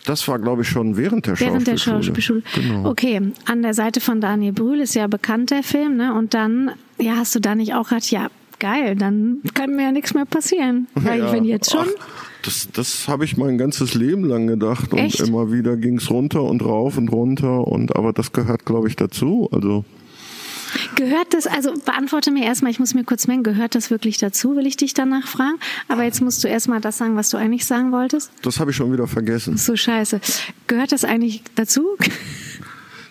Das 0.06 0.28
war, 0.28 0.38
glaube 0.40 0.64
ich, 0.64 0.68
schon 0.68 0.98
während 0.98 1.26
der 1.26 1.40
während 1.40 1.68
Schauspielschule. 1.68 2.04
Während 2.04 2.18
der 2.18 2.22
Schauspielschule. 2.22 2.44
Genau. 2.56 2.90
Okay, 2.90 3.22
an 3.46 3.62
der 3.62 3.74
Seite 3.74 4.02
von 4.02 4.22
Daniel 4.22 4.52
Brühl 4.54 4.82
ist 4.82 4.96
ja 4.96 5.08
bekannt 5.08 5.52
der 5.52 5.64
Film, 5.64 5.98
ne? 5.98 6.14
Und 6.14 6.34
dann, 6.34 6.72
ja, 7.00 7.16
hast 7.16 7.34
du 7.36 7.40
da 7.40 7.56
nicht 7.56 7.74
auch 7.74 7.90
gedacht, 7.90 8.12
ja, 8.12 8.30
geil, 8.64 8.96
dann 8.96 9.42
kann 9.54 9.76
mir 9.76 9.84
ja 9.84 9.92
nichts 9.92 10.14
mehr 10.14 10.26
passieren. 10.26 10.88
Weil 10.96 11.20
ja, 11.20 11.34
wenn 11.34 11.44
jetzt 11.44 11.70
schon. 11.70 11.86
Ach, 12.00 12.08
das, 12.44 12.70
das 12.72 13.10
habe 13.10 13.26
ich 13.26 13.36
mein 13.36 13.58
ganzes 13.58 13.94
Leben 13.94 14.24
lang 14.24 14.48
gedacht 14.48 14.94
und 14.94 15.00
Echt? 15.00 15.20
immer 15.20 15.52
wieder 15.52 15.76
ging's 15.76 16.10
runter 16.10 16.44
und 16.44 16.64
rauf 16.64 16.98
und 16.98 17.10
runter 17.10 17.68
und 17.68 17.96
aber 17.98 18.14
das 18.14 18.32
gehört, 18.32 18.66
glaube 18.66 18.88
ich, 18.88 18.96
dazu. 18.96 19.50
Also 19.52 19.84
Gehört 20.96 21.34
das, 21.34 21.46
also 21.46 21.74
beantworte 21.86 22.32
mir 22.32 22.46
erstmal, 22.46 22.72
ich 22.72 22.80
muss 22.80 22.94
mir 22.94 23.04
kurz 23.04 23.28
merken, 23.28 23.44
gehört 23.44 23.76
das 23.76 23.92
wirklich 23.92 24.18
dazu, 24.18 24.56
will 24.56 24.66
ich 24.66 24.78
dich 24.78 24.94
danach 24.94 25.28
fragen? 25.28 25.60
Aber 25.88 26.04
jetzt 26.04 26.22
musst 26.22 26.44
du 26.44 26.48
erstmal 26.48 26.82
das 26.82 26.98
sagen, 26.98 27.16
was 27.16 27.30
du 27.30 27.38
eigentlich 27.38 27.66
sagen 27.66 27.92
wolltest. 27.92 28.32
Das 28.42 28.60
habe 28.60 28.72
ich 28.72 28.78
schon 28.78 28.92
wieder 28.92 29.08
vergessen. 29.08 29.58
So 29.58 29.76
scheiße. 29.76 30.20
Gehört 30.68 30.92
das 30.92 31.06
eigentlich 31.06 31.44
dazu? 31.56 31.86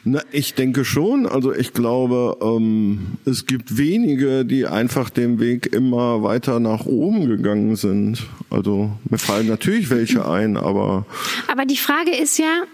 Na, 0.04 0.20
ich 0.32 0.54
denke 0.54 0.84
schon. 0.84 1.26
Also 1.26 1.54
ich 1.54 1.74
glaube, 1.74 2.36
ähm, 2.40 3.18
es 3.24 3.46
gibt 3.46 3.76
wenige, 3.78 4.44
die 4.44 4.66
einfach 4.66 5.10
den 5.10 5.38
Weg 5.38 5.72
immer 5.72 6.24
weiter 6.24 6.58
nach 6.58 6.86
oben 6.86 7.28
gegangen 7.28 7.76
sind. 7.76 8.26
Also 8.50 8.90
mir 9.08 9.18
fallen 9.18 9.46
natürlich 9.46 9.90
welche 9.90 10.28
ein, 10.28 10.56
aber. 10.56 11.06
Aber 11.46 11.66
die 11.66 11.76
Frage 11.76 12.16
ist 12.16 12.38
ja, 12.38 12.64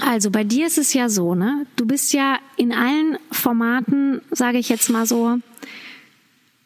also 0.00 0.30
bei 0.30 0.42
dir 0.42 0.66
ist 0.66 0.78
es 0.78 0.94
ja 0.94 1.08
so, 1.08 1.36
ne? 1.36 1.64
Du 1.76 1.86
bist 1.86 2.12
ja 2.12 2.38
in 2.56 2.72
allen 2.72 3.18
Formaten, 3.30 4.20
sage 4.32 4.58
ich 4.58 4.68
jetzt 4.68 4.90
mal 4.90 5.06
so, 5.06 5.38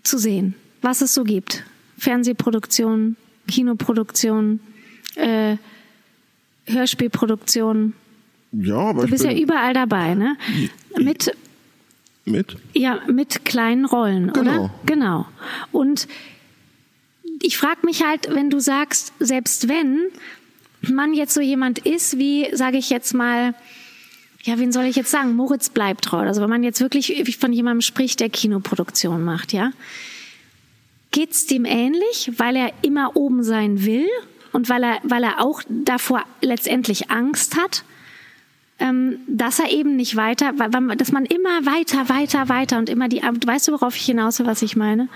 zu 0.02 0.16
sehen, 0.16 0.54
was 0.80 1.02
es 1.02 1.12
so 1.12 1.22
gibt. 1.22 1.64
Fernsehproduktion, 1.98 3.16
Kinoproduktion, 3.46 4.60
äh, 5.16 5.56
Hörspielproduktion, 6.66 7.92
ja, 8.52 8.76
aber 8.76 9.02
du 9.02 9.10
bist 9.10 9.24
ja 9.24 9.32
überall 9.32 9.74
dabei, 9.74 10.14
ne? 10.14 10.36
Mit 10.98 11.32
mit? 12.24 12.56
Ja, 12.74 13.00
mit 13.06 13.44
kleinen 13.44 13.84
Rollen, 13.84 14.32
genau. 14.32 14.64
oder? 14.64 14.74
Genau. 14.86 15.26
Und 15.72 16.06
ich 17.42 17.56
frage 17.58 17.84
mich 17.84 18.04
halt, 18.04 18.28
wenn 18.32 18.50
du 18.50 18.60
sagst, 18.60 19.12
selbst 19.18 19.68
wenn 19.68 20.08
man 20.82 21.14
jetzt 21.14 21.34
so 21.34 21.40
jemand 21.40 21.80
ist, 21.80 22.18
wie, 22.18 22.54
sage 22.54 22.78
ich 22.78 22.90
jetzt 22.90 23.14
mal, 23.14 23.54
ja, 24.42 24.58
wen 24.58 24.72
soll 24.72 24.84
ich 24.84 24.96
jetzt 24.96 25.10
sagen? 25.10 25.34
Moritz 25.34 25.68
bleibt 25.68 26.04
treu. 26.04 26.26
Also 26.26 26.40
wenn 26.40 26.50
man 26.50 26.62
jetzt 26.62 26.80
wirklich 26.80 27.36
von 27.38 27.52
jemandem 27.52 27.82
spricht, 27.82 28.20
der 28.20 28.30
Kinoproduktion 28.30 29.22
macht, 29.22 29.52
ja, 29.52 29.72
geht's 31.10 31.46
dem 31.46 31.64
ähnlich, 31.64 32.30
weil 32.36 32.56
er 32.56 32.72
immer 32.82 33.16
oben 33.16 33.42
sein 33.42 33.84
will 33.84 34.06
und 34.52 34.68
weil 34.68 34.82
er, 34.84 34.98
weil 35.02 35.24
er 35.24 35.42
auch 35.42 35.62
davor 35.68 36.24
letztendlich 36.40 37.10
Angst 37.10 37.56
hat? 37.56 37.84
Ähm, 38.80 39.18
dass 39.26 39.58
er 39.58 39.70
eben 39.70 39.96
nicht 39.96 40.16
weiter, 40.16 40.52
dass 40.52 41.12
man 41.12 41.24
immer 41.26 41.64
weiter, 41.66 42.08
weiter, 42.08 42.48
weiter 42.48 42.78
und 42.78 42.88
immer 42.88 43.08
die, 43.08 43.22
weißt 43.22 43.68
du, 43.68 43.72
worauf 43.72 43.96
ich 43.96 44.04
hinaus 44.04 44.38
will, 44.38 44.46
was 44.46 44.62
ich 44.62 44.76
meine? 44.76 45.08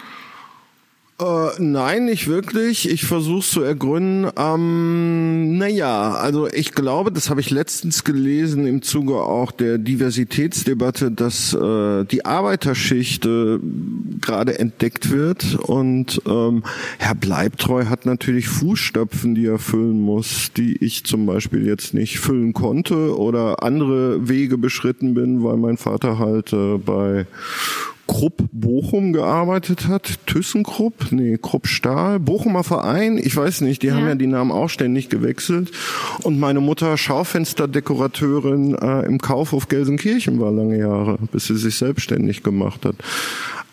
Äh, 1.20 1.62
nein, 1.62 2.06
nicht 2.06 2.26
wirklich. 2.26 2.90
Ich 2.90 3.04
versuche 3.04 3.46
zu 3.46 3.62
ergründen. 3.62 4.32
Ähm, 4.36 5.58
naja, 5.58 6.12
also 6.12 6.48
ich 6.48 6.72
glaube, 6.72 7.12
das 7.12 7.30
habe 7.30 7.40
ich 7.40 7.50
letztens 7.50 8.02
gelesen 8.02 8.66
im 8.66 8.82
Zuge 8.82 9.14
auch 9.22 9.52
der 9.52 9.78
Diversitätsdebatte, 9.78 11.12
dass 11.12 11.54
äh, 11.54 12.04
die 12.04 12.24
Arbeiterschicht 12.24 13.26
äh, 13.26 13.60
gerade 14.20 14.58
entdeckt 14.58 15.12
wird 15.12 15.54
und 15.54 16.20
ähm, 16.26 16.64
Herr 16.98 17.14
Bleibtreu 17.14 17.84
hat 17.86 18.06
natürlich 18.06 18.48
Fußstapfen, 18.48 19.36
die 19.36 19.46
er 19.46 19.60
füllen 19.60 20.00
muss, 20.00 20.50
die 20.56 20.76
ich 20.84 21.04
zum 21.04 21.26
Beispiel 21.26 21.64
jetzt 21.64 21.94
nicht 21.94 22.18
füllen 22.18 22.54
konnte 22.54 23.16
oder 23.16 23.62
andere 23.62 24.28
Wege 24.28 24.58
beschritten 24.58 25.14
bin, 25.14 25.44
weil 25.44 25.58
mein 25.58 25.76
Vater 25.76 26.18
halt 26.18 26.52
äh, 26.52 26.76
bei 26.78 27.26
Krupp 28.06 28.44
Bochum 28.52 29.12
gearbeitet 29.12 29.88
hat, 29.88 30.18
ThyssenKrupp, 30.26 31.10
nee, 31.10 31.38
Krupp 31.40 31.66
Stahl, 31.66 32.20
Bochumer 32.20 32.62
Verein, 32.62 33.18
ich 33.18 33.34
weiß 33.34 33.62
nicht, 33.62 33.82
die 33.82 33.88
ja. 33.88 33.94
haben 33.94 34.06
ja 34.06 34.14
die 34.14 34.26
Namen 34.26 34.52
auch 34.52 34.68
ständig 34.68 35.08
gewechselt. 35.08 35.70
Und 36.22 36.38
meine 36.38 36.60
Mutter 36.60 36.96
Schaufensterdekorateurin 36.96 38.74
äh, 38.74 39.06
im 39.06 39.18
Kaufhof 39.20 39.68
Gelsenkirchen 39.68 40.38
war 40.38 40.52
lange 40.52 40.78
Jahre, 40.78 41.18
bis 41.32 41.46
sie 41.46 41.56
sich 41.56 41.76
selbstständig 41.76 42.42
gemacht 42.42 42.84
hat. 42.84 42.96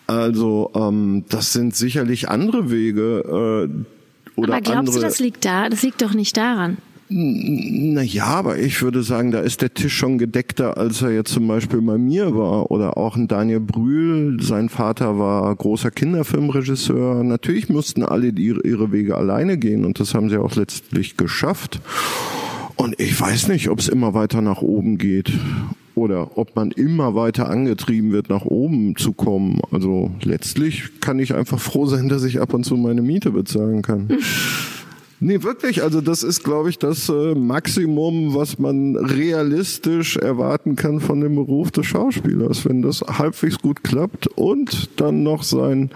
Also 0.07 0.71
ähm, 0.75 1.25
das 1.29 1.53
sind 1.53 1.75
sicherlich 1.75 2.29
andere 2.29 2.71
Wege. 2.71 3.67
Äh, 3.69 4.39
oder 4.39 4.53
Aber 4.53 4.61
glaubst 4.61 4.79
andere 4.79 4.95
du, 4.95 5.01
das 5.01 5.19
liegt 5.19 5.45
da? 5.45 5.69
Das 5.69 5.83
liegt 5.83 6.01
doch 6.01 6.13
nicht 6.13 6.37
daran. 6.37 6.77
Na 7.13 8.01
ja, 8.03 8.27
aber 8.27 8.57
ich 8.57 8.81
würde 8.81 9.03
sagen, 9.03 9.31
da 9.31 9.41
ist 9.41 9.61
der 9.61 9.73
Tisch 9.73 9.93
schon 9.93 10.17
gedeckter, 10.17 10.77
als 10.77 11.01
er 11.01 11.11
jetzt 11.11 11.33
zum 11.33 11.45
Beispiel 11.45 11.81
bei 11.81 11.97
mir 11.97 12.33
war. 12.37 12.71
Oder 12.71 12.95
auch 12.95 13.17
ein 13.17 13.27
Daniel 13.27 13.59
Brühl, 13.59 14.41
sein 14.41 14.69
Vater 14.69 15.19
war 15.19 15.53
großer 15.53 15.91
Kinderfilmregisseur. 15.91 17.25
Natürlich 17.25 17.67
mussten 17.67 18.03
alle 18.03 18.29
ihre, 18.29 18.61
ihre 18.61 18.93
Wege 18.93 19.17
alleine 19.17 19.57
gehen 19.57 19.83
und 19.83 19.99
das 19.99 20.13
haben 20.13 20.29
sie 20.29 20.37
auch 20.37 20.55
letztlich 20.55 21.17
geschafft. 21.17 21.81
Und 22.77 22.97
ich 22.97 23.19
weiß 23.19 23.49
nicht, 23.49 23.67
ob 23.67 23.79
es 23.79 23.89
immer 23.89 24.13
weiter 24.13 24.41
nach 24.41 24.61
oben 24.61 24.97
geht 24.97 25.33
oder 25.95 26.37
ob 26.37 26.55
man 26.55 26.71
immer 26.71 27.13
weiter 27.13 27.49
angetrieben 27.49 28.13
wird, 28.13 28.29
nach 28.29 28.45
oben 28.45 28.95
zu 28.95 29.11
kommen. 29.11 29.59
Also 29.71 30.11
letztlich 30.21 31.01
kann 31.01 31.19
ich 31.19 31.35
einfach 31.35 31.59
froh 31.59 31.87
sein, 31.87 32.07
dass 32.07 32.23
ich 32.23 32.39
ab 32.39 32.53
und 32.53 32.63
zu 32.63 32.77
meine 32.77 33.01
Miete 33.01 33.31
bezahlen 33.31 33.81
kann. 33.81 34.07
Nee, 35.23 35.43
wirklich. 35.43 35.83
Also 35.83 36.01
das 36.01 36.23
ist, 36.23 36.43
glaube 36.43 36.71
ich, 36.71 36.79
das 36.79 37.07
äh, 37.07 37.35
Maximum, 37.35 38.33
was 38.33 38.57
man 38.57 38.95
realistisch 38.95 40.17
erwarten 40.17 40.75
kann 40.75 40.99
von 40.99 41.21
dem 41.21 41.35
Beruf 41.35 41.69
des 41.69 41.85
Schauspielers, 41.85 42.65
wenn 42.65 42.81
das 42.81 43.01
halbwegs 43.01 43.59
gut 43.59 43.83
klappt 43.83 44.25
und 44.25 44.89
dann 44.99 45.21
noch 45.21 45.43
sein 45.43 45.91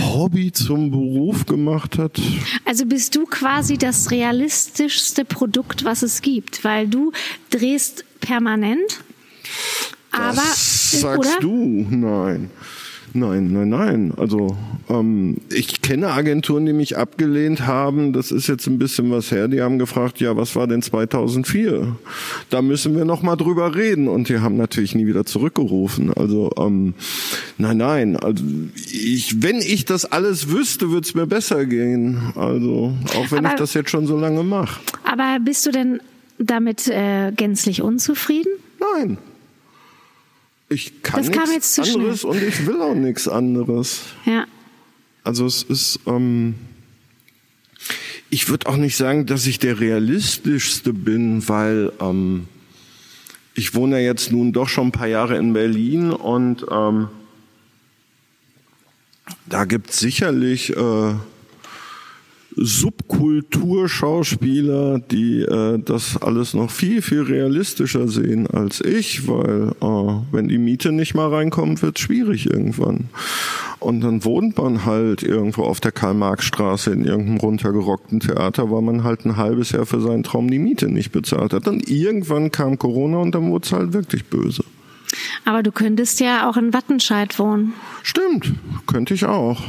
Hobby 0.00 0.52
zum 0.52 0.90
Beruf 0.90 1.44
gemacht 1.44 1.98
hat. 1.98 2.18
Also 2.64 2.86
bist 2.86 3.14
du 3.14 3.26
quasi 3.26 3.76
das 3.76 4.10
realistischste 4.10 5.26
Produkt, 5.26 5.84
was 5.84 6.02
es 6.02 6.22
gibt, 6.22 6.64
weil 6.64 6.88
du 6.88 7.12
drehst 7.50 8.06
permanent. 8.20 9.04
Aber 10.12 10.32
das 10.36 10.92
sagst 10.92 11.18
oder? 11.18 11.40
du? 11.40 11.86
Nein. 11.90 12.50
Nein, 13.16 13.52
nein, 13.52 13.68
nein. 13.68 14.12
Also 14.16 14.56
ähm, 14.88 15.36
ich 15.48 15.82
kenne 15.82 16.08
Agenturen, 16.08 16.66
die 16.66 16.72
mich 16.72 16.96
abgelehnt 16.98 17.64
haben. 17.64 18.12
Das 18.12 18.32
ist 18.32 18.48
jetzt 18.48 18.66
ein 18.66 18.78
bisschen 18.80 19.08
was 19.12 19.30
her. 19.30 19.46
Die 19.46 19.62
haben 19.62 19.78
gefragt, 19.78 20.18
ja, 20.20 20.36
was 20.36 20.56
war 20.56 20.66
denn 20.66 20.82
2004? 20.82 21.94
Da 22.50 22.60
müssen 22.60 22.96
wir 22.96 23.04
noch 23.04 23.22
mal 23.22 23.36
drüber 23.36 23.76
reden. 23.76 24.08
Und 24.08 24.28
die 24.28 24.40
haben 24.40 24.56
natürlich 24.56 24.96
nie 24.96 25.06
wieder 25.06 25.24
zurückgerufen. 25.24 26.12
Also 26.12 26.50
ähm, 26.58 26.94
nein, 27.56 27.76
nein. 27.76 28.16
Also 28.16 28.42
ich, 28.92 29.40
wenn 29.42 29.58
ich 29.58 29.84
das 29.84 30.04
alles 30.06 30.50
wüsste, 30.50 30.90
würde 30.90 31.06
es 31.06 31.14
mir 31.14 31.28
besser 31.28 31.66
gehen. 31.66 32.18
Also 32.34 32.94
auch 33.16 33.30
wenn 33.30 33.46
Aber- 33.46 33.54
ich 33.54 33.60
das 33.60 33.74
jetzt 33.74 33.90
schon 33.90 34.08
so 34.08 34.18
lange 34.18 34.42
mache. 34.42 34.80
Aber 35.04 35.38
bist 35.40 35.64
du 35.66 35.70
denn 35.70 36.00
damit 36.38 36.88
äh, 36.88 37.30
gänzlich 37.30 37.80
unzufrieden? 37.80 38.50
Nein. 38.96 39.18
Ich 40.68 41.02
kann 41.02 41.22
Das 41.22 41.30
kam 41.30 41.48
nichts 41.48 41.76
jetzt 41.76 41.92
zu 41.92 41.98
anderes 41.98 42.24
und 42.24 42.42
ich 42.42 42.66
will 42.66 42.80
auch 42.80 42.94
nichts 42.94 43.28
anderes. 43.28 44.02
Ja. 44.24 44.46
Also 45.22 45.46
es 45.46 45.62
ist, 45.62 46.00
ähm, 46.06 46.54
ich 48.30 48.48
würde 48.48 48.66
auch 48.66 48.76
nicht 48.76 48.96
sagen, 48.96 49.26
dass 49.26 49.46
ich 49.46 49.58
der 49.58 49.80
realistischste 49.80 50.92
bin, 50.92 51.48
weil 51.48 51.92
ähm, 52.00 52.48
ich 53.54 53.74
wohne 53.74 54.00
ja 54.00 54.06
jetzt 54.06 54.32
nun 54.32 54.52
doch 54.52 54.68
schon 54.68 54.88
ein 54.88 54.92
paar 54.92 55.06
Jahre 55.06 55.36
in 55.36 55.52
Berlin 55.52 56.10
und 56.10 56.66
ähm, 56.70 57.08
da 59.46 59.64
gibt 59.64 59.90
es 59.90 59.98
sicherlich 59.98 60.76
äh, 60.76 61.14
Subkulturschauspieler, 62.56 65.00
die 65.00 65.40
äh, 65.40 65.78
das 65.78 66.22
alles 66.22 66.54
noch 66.54 66.70
viel, 66.70 67.02
viel 67.02 67.22
realistischer 67.22 68.06
sehen 68.08 68.46
als 68.46 68.80
ich, 68.80 69.28
weil 69.28 69.72
äh, 69.80 70.14
wenn 70.32 70.48
die 70.48 70.56
Miete 70.58 70.92
nicht 70.92 71.14
mal 71.14 71.28
reinkommt, 71.28 71.82
wird 71.82 71.98
es 71.98 72.04
schwierig 72.04 72.46
irgendwann. 72.46 73.08
Und 73.80 74.00
dann 74.00 74.24
wohnt 74.24 74.56
man 74.56 74.86
halt 74.86 75.22
irgendwo 75.22 75.64
auf 75.64 75.80
der 75.80 75.92
Karl-Marx-Straße 75.92 76.90
in 76.90 77.04
irgendeinem 77.04 77.36
runtergerockten 77.38 78.20
Theater, 78.20 78.70
weil 78.70 78.82
man 78.82 79.04
halt 79.04 79.26
ein 79.26 79.36
halbes 79.36 79.72
Jahr 79.72 79.84
für 79.84 80.00
seinen 80.00 80.22
Traum 80.22 80.50
die 80.50 80.58
Miete 80.58 80.88
nicht 80.88 81.12
bezahlt 81.12 81.52
hat. 81.52 81.66
Dann 81.66 81.80
irgendwann 81.80 82.50
kam 82.50 82.78
Corona 82.78 83.18
und 83.18 83.34
dann 83.34 83.50
wurde 83.50 83.66
es 83.66 83.72
halt 83.72 83.92
wirklich 83.92 84.24
böse. 84.26 84.64
Aber 85.44 85.62
du 85.62 85.70
könntest 85.70 86.20
ja 86.20 86.48
auch 86.48 86.56
in 86.56 86.72
Wattenscheid 86.72 87.38
wohnen. 87.38 87.74
Stimmt, 88.02 88.54
könnte 88.86 89.12
ich 89.14 89.26
auch. 89.26 89.60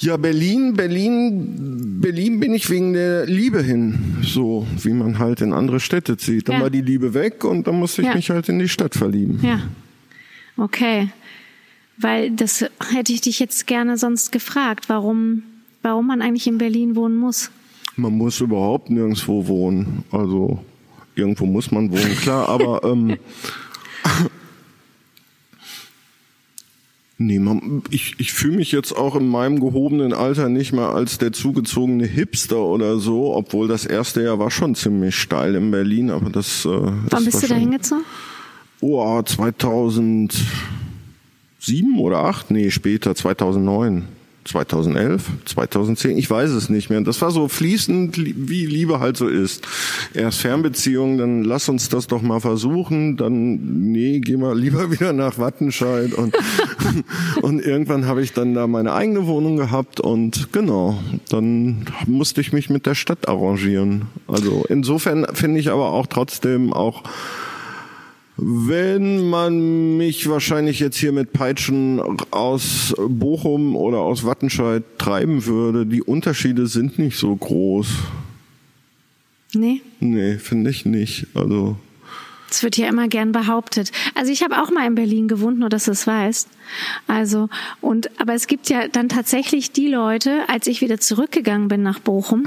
Ja, 0.00 0.16
Berlin, 0.16 0.74
Berlin, 0.74 2.00
Berlin 2.00 2.38
bin 2.38 2.54
ich 2.54 2.70
wegen 2.70 2.92
der 2.92 3.26
Liebe 3.26 3.62
hin, 3.62 4.18
so 4.22 4.66
wie 4.82 4.92
man 4.92 5.18
halt 5.18 5.40
in 5.40 5.52
andere 5.52 5.80
Städte 5.80 6.16
zieht. 6.16 6.48
Dann 6.48 6.56
Ja. 6.56 6.62
war 6.62 6.70
die 6.70 6.82
Liebe 6.82 7.14
weg 7.14 7.44
und 7.44 7.66
dann 7.66 7.76
musste 7.80 8.02
ich 8.02 8.08
Ja. 8.08 8.14
mich 8.14 8.30
halt 8.30 8.48
in 8.48 8.58
die 8.60 8.68
Stadt 8.68 8.94
verlieben. 8.94 9.40
Ja. 9.42 9.60
Okay. 10.56 11.08
Weil 11.96 12.30
das 12.30 12.64
hätte 12.92 13.12
ich 13.12 13.22
dich 13.22 13.40
jetzt 13.40 13.66
gerne 13.66 13.98
sonst 13.98 14.30
gefragt, 14.30 14.88
warum, 14.88 15.42
warum 15.82 16.06
man 16.06 16.22
eigentlich 16.22 16.46
in 16.46 16.58
Berlin 16.58 16.94
wohnen 16.94 17.16
muss. 17.16 17.50
Man 17.96 18.12
muss 18.16 18.40
überhaupt 18.40 18.90
nirgendwo 18.90 19.48
wohnen. 19.48 20.04
Also 20.12 20.62
irgendwo 21.16 21.44
muss 21.46 21.72
man 21.72 21.90
wohnen, 21.90 22.16
klar, 22.22 22.48
aber 22.48 22.84
ähm, 22.84 23.16
nee, 27.18 27.38
man, 27.38 27.82
ich, 27.90 28.14
ich 28.18 28.32
fühle 28.32 28.56
mich 28.56 28.72
jetzt 28.72 28.92
auch 28.92 29.14
in 29.16 29.28
meinem 29.28 29.60
gehobenen 29.60 30.12
Alter 30.14 30.48
nicht 30.48 30.72
mehr 30.72 30.88
als 30.90 31.18
der 31.18 31.32
zugezogene 31.32 32.06
Hipster 32.06 32.60
oder 32.60 32.98
so, 32.98 33.34
obwohl 33.34 33.68
das 33.68 33.84
erste 33.84 34.22
Jahr 34.22 34.38
war 34.38 34.50
schon 34.50 34.74
ziemlich 34.74 35.16
steil 35.16 35.54
in 35.54 35.70
Berlin, 35.70 36.10
aber 36.10 36.30
das. 36.30 36.64
Äh, 36.64 36.70
Wann 37.10 37.24
bist 37.24 37.42
du 37.42 37.48
da 37.48 37.56
hingezogen? 37.56 38.04
Oh, 38.80 39.20
2007 39.20 40.38
oder 41.98 42.18
8? 42.20 42.52
Nee, 42.52 42.70
später, 42.70 43.14
2009. 43.14 44.06
2011, 44.48 45.22
2010, 45.44 46.16
ich 46.18 46.28
weiß 46.30 46.50
es 46.50 46.68
nicht 46.68 46.90
mehr. 46.90 47.00
Das 47.02 47.20
war 47.22 47.30
so 47.30 47.48
fließend, 47.48 48.16
li- 48.16 48.34
wie 48.36 48.66
Liebe 48.66 48.98
halt 48.98 49.16
so 49.16 49.28
ist. 49.28 49.66
Erst 50.14 50.40
Fernbeziehung, 50.40 51.18
dann 51.18 51.44
lass 51.44 51.68
uns 51.68 51.88
das 51.88 52.06
doch 52.06 52.22
mal 52.22 52.40
versuchen, 52.40 53.16
dann 53.16 53.90
nee, 53.92 54.20
geh 54.20 54.36
mal 54.36 54.58
lieber 54.58 54.90
wieder 54.90 55.12
nach 55.12 55.38
Wattenscheid 55.38 56.14
und 56.14 56.34
und 57.42 57.60
irgendwann 57.64 58.06
habe 58.06 58.22
ich 58.22 58.32
dann 58.32 58.54
da 58.54 58.66
meine 58.66 58.92
eigene 58.94 59.26
Wohnung 59.26 59.56
gehabt 59.56 60.00
und 60.00 60.52
genau, 60.52 60.98
dann 61.28 61.84
musste 62.06 62.40
ich 62.40 62.52
mich 62.52 62.70
mit 62.70 62.86
der 62.86 62.94
Stadt 62.94 63.28
arrangieren. 63.28 64.06
Also 64.26 64.64
insofern 64.68 65.26
finde 65.34 65.60
ich 65.60 65.70
aber 65.70 65.92
auch 65.92 66.06
trotzdem 66.06 66.72
auch 66.72 67.02
wenn 68.40 69.28
man 69.28 69.96
mich 69.96 70.28
wahrscheinlich 70.28 70.78
jetzt 70.78 70.96
hier 70.96 71.10
mit 71.10 71.32
Peitschen 71.32 72.00
aus 72.30 72.94
Bochum 72.96 73.74
oder 73.74 73.98
aus 73.98 74.24
Wattenscheid 74.24 74.84
treiben 74.96 75.44
würde, 75.44 75.84
die 75.86 76.02
Unterschiede 76.02 76.68
sind 76.68 77.00
nicht 77.00 77.18
so 77.18 77.34
groß. 77.34 77.88
Nee. 79.54 79.82
Nee, 79.98 80.38
finde 80.38 80.70
ich 80.70 80.84
nicht. 80.86 81.26
Also, 81.34 81.76
Das 82.48 82.62
wird 82.62 82.76
ja 82.76 82.86
immer 82.86 83.08
gern 83.08 83.32
behauptet. 83.32 83.90
Also 84.14 84.30
ich 84.30 84.44
habe 84.44 84.62
auch 84.62 84.70
mal 84.70 84.86
in 84.86 84.94
Berlin 84.94 85.26
gewohnt, 85.26 85.58
nur 85.58 85.68
dass 85.68 85.86
du 85.86 85.90
es 85.90 86.06
weißt. 86.06 86.48
Also 87.08 87.48
und 87.80 88.20
aber 88.20 88.34
es 88.34 88.46
gibt 88.46 88.68
ja 88.68 88.86
dann 88.86 89.08
tatsächlich 89.08 89.72
die 89.72 89.88
Leute, 89.88 90.48
als 90.48 90.68
ich 90.68 90.80
wieder 90.80 91.00
zurückgegangen 91.00 91.66
bin 91.66 91.82
nach 91.82 91.98
Bochum, 91.98 92.46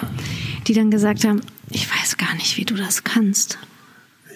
die 0.67 0.73
dann 0.73 0.89
gesagt 0.89 1.25
haben, 1.25 1.41
ich 1.69 1.89
weiß 1.89 2.15
gar 2.15 2.33
nicht, 2.35 2.55
wie 2.55 2.65
du 2.65 2.75
das 2.75 3.03
kannst. 3.03 3.57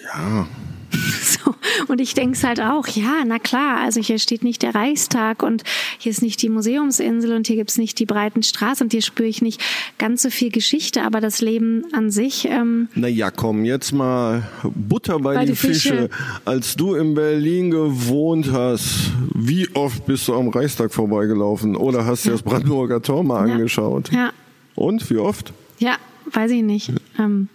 ja. 0.04 0.48
So. 1.26 1.56
Und 1.88 2.00
ich 2.02 2.14
denke 2.14 2.36
es 2.38 2.44
halt 2.44 2.62
auch, 2.62 2.88
ja, 2.88 3.24
na 3.26 3.40
klar, 3.40 3.80
also 3.82 4.00
hier 4.00 4.20
steht 4.20 4.44
nicht 4.44 4.62
der 4.62 4.76
Reichstag 4.76 5.44
und 5.44 5.64
hier 5.98 6.12
ist 6.12 6.22
nicht 6.22 6.42
die 6.42 6.50
Museumsinsel 6.50 7.34
und 7.36 7.48
hier 7.48 7.56
gibt's 7.56 7.78
nicht 7.78 8.00
die 8.00 8.06
breiten 8.06 8.44
Straßen 8.44 8.86
und 8.86 8.92
hier 8.92 9.02
spüre 9.02 9.28
ich 9.28 9.42
nicht 9.42 9.62
ganz 9.98 10.22
so 10.22 10.30
viel 10.30 10.52
Geschichte, 10.52 11.04
aber 11.04 11.22
das 11.22 11.42
Leben 11.42 11.84
an 11.94 12.12
sich, 12.12 12.46
ähm, 12.50 12.88
Naja, 12.96 13.32
komm, 13.32 13.66
jetzt 13.66 13.92
mal 13.92 14.48
Butter 14.64 15.20
bei, 15.20 15.36
Bei 15.36 15.46
die 15.46 15.56
Fische. 15.56 15.90
Fische. 15.90 16.10
Als 16.46 16.76
du 16.76 16.96
in 16.96 17.16
Berlin 17.16 17.72
gewohnt 17.72 18.52
hast, 18.52 19.12
wie 19.34 19.68
oft 19.76 20.06
bist 20.06 20.28
du 20.28 20.36
am 20.36 20.50
Reichstag 20.50 20.94
vorbeigelaufen 20.94 21.76
oder 21.76 22.06
hast 22.06 22.26
dir 22.26 22.32
das 22.32 22.44
Brandenburger 22.44 23.02
Tor 23.02 23.24
mal 23.24 23.48
Ja. 23.48 23.56
angeschaut? 23.56 24.12
ja, 24.12 24.32
Und, 24.76 25.10
wie 25.10 25.18
oft? 25.18 25.54
ja, 25.80 25.96
weiß 26.32 26.52
ich 26.52 26.64
nicht. 26.64 26.92
Ähm, 27.20 27.50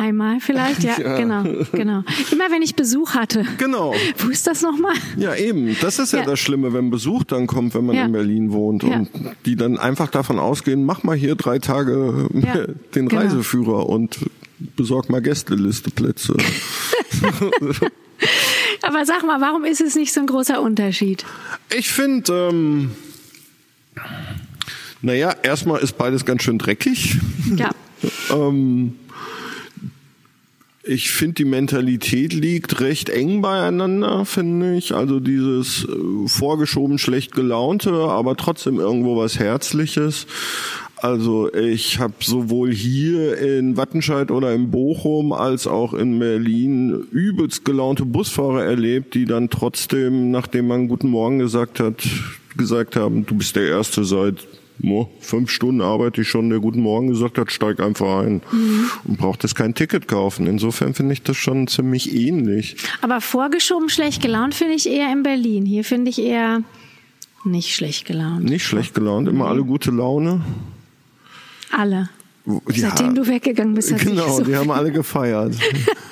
einmal 0.00 0.40
vielleicht, 0.40 0.82
ja, 0.82 0.98
Ja. 1.00 1.16
genau, 1.18 1.42
genau. 1.72 2.02
Immer 2.32 2.50
wenn 2.50 2.62
ich 2.62 2.74
Besuch 2.74 3.14
hatte. 3.14 3.44
Genau. 3.58 3.94
Wo 4.18 4.28
ist 4.30 4.46
das 4.46 4.62
nochmal? 4.62 4.94
Ja, 5.16 5.34
eben. 5.34 5.76
Das 5.80 5.98
ist 5.98 6.12
ja, 6.12 6.20
Ja. 6.20 6.24
das 6.24 6.40
Schlimme, 6.40 6.72
wenn 6.72 6.90
Besuch 6.90 7.24
dann 7.24 7.46
kommt, 7.46 7.74
wenn 7.74 7.84
man 7.86 7.96
Ja. 7.96 8.04
in 8.06 8.12
Berlin 8.12 8.52
wohnt 8.52 8.82
und 8.84 9.08
die 9.46 9.56
dann 9.56 9.78
einfach 9.78 10.10
davon 10.10 10.38
ausgehen, 10.38 10.84
mach 10.84 11.02
mal 11.02 11.16
hier 11.16 11.34
drei 11.36 11.58
Tage 11.58 12.28
den 12.94 13.08
genau. 13.08 13.20
Reiseführer 13.22 13.88
und 13.88 14.18
besorg 14.76 15.08
mal 15.10 15.20
Gästelisteplätze. 15.22 16.34
Aber 18.82 19.04
sag 19.04 19.24
mal, 19.26 19.40
warum 19.40 19.64
ist 19.64 19.80
es 19.80 19.94
nicht 19.94 20.12
so 20.12 20.20
ein 20.20 20.26
großer 20.26 20.60
Unterschied? 20.60 21.24
ich 21.76 21.90
finde, 21.90 22.48
ähm, 22.50 22.90
naja, 25.02 25.34
erstmal 25.42 25.80
ist 25.80 25.96
beides 25.96 26.24
ganz 26.24 26.42
schön 26.42 26.58
dreckig. 26.58 27.18
Ja, 27.56 27.70
Ähm, 28.30 28.94
ich 30.82 31.10
finde, 31.10 31.34
die 31.34 31.44
Mentalität 31.44 32.32
liegt 32.32 32.80
recht 32.80 33.10
eng 33.10 33.42
beieinander, 33.42 34.24
finde 34.24 34.76
ich. 34.76 34.94
Also 34.94 35.20
dieses 35.20 35.84
äh, 35.84 36.26
vorgeschoben 36.26 36.98
schlecht 36.98 37.32
gelaunte, 37.32 37.92
aber 37.92 38.36
trotzdem 38.36 38.78
irgendwo 38.78 39.16
was 39.16 39.38
Herzliches. 39.38 40.26
Also 40.96 41.52
ich 41.52 41.98
habe 41.98 42.14
sowohl 42.20 42.72
hier 42.72 43.38
in 43.38 43.76
Wattenscheid 43.76 44.30
oder 44.30 44.54
in 44.54 44.70
Bochum 44.70 45.32
als 45.32 45.66
auch 45.66 45.94
in 45.94 46.18
Berlin 46.18 47.06
übelst 47.10 47.64
gelaunte 47.64 48.04
Busfahrer 48.04 48.64
erlebt, 48.64 49.14
die 49.14 49.24
dann 49.24 49.48
trotzdem, 49.48 50.30
nachdem 50.30 50.66
man 50.66 50.88
Guten 50.88 51.08
Morgen 51.08 51.38
gesagt 51.38 51.80
hat, 51.80 52.06
gesagt 52.56 52.96
haben, 52.96 53.24
du 53.24 53.36
bist 53.36 53.56
der 53.56 53.68
Erste 53.68 54.04
seit 54.04 54.46
mo, 54.82 55.10
fünf 55.20 55.50
Stunden 55.50 55.80
arbeite 55.80 56.22
ich 56.22 56.28
schon, 56.28 56.50
der 56.50 56.58
guten 56.58 56.80
Morgen 56.80 57.08
gesagt 57.08 57.38
hat, 57.38 57.52
steig 57.52 57.80
einfach 57.80 58.24
ein 58.24 58.42
mhm. 58.50 58.90
und 59.04 59.18
braucht 59.18 59.42
jetzt 59.42 59.54
kein 59.54 59.74
Ticket 59.74 60.08
kaufen. 60.08 60.46
Insofern 60.46 60.94
finde 60.94 61.12
ich 61.12 61.22
das 61.22 61.36
schon 61.36 61.66
ziemlich 61.66 62.14
ähnlich. 62.14 62.76
Aber 63.02 63.20
vorgeschoben 63.20 63.88
schlecht 63.88 64.22
gelaunt 64.22 64.54
finde 64.54 64.74
ich 64.74 64.88
eher 64.88 65.12
in 65.12 65.22
Berlin. 65.22 65.66
Hier 65.66 65.84
finde 65.84 66.10
ich 66.10 66.20
eher 66.20 66.62
nicht 67.44 67.74
schlecht 67.74 68.06
gelaunt. 68.06 68.44
Nicht 68.44 68.64
schlecht 68.64 68.94
gelaunt, 68.94 69.28
immer 69.28 69.46
alle 69.46 69.64
gute 69.64 69.90
Laune. 69.90 70.42
Alle. 71.70 72.10
Ja, 72.46 72.90
Seitdem 72.90 73.14
du 73.14 73.26
weggegangen 73.26 73.74
bist, 73.74 73.92
hat 73.92 74.00
Genau, 74.00 74.38
so 74.38 74.44
die 74.44 74.56
haben 74.56 74.70
alle 74.70 74.90
gefeiert. 74.90 75.54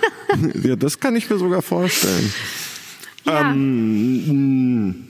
ja, 0.63 0.77
das 0.77 1.01
kann 1.01 1.17
ich 1.17 1.29
mir 1.29 1.39
sogar 1.39 1.63
vorstellen. 1.63 2.33
Ja. 3.25 3.51
Ähm, 3.51 5.08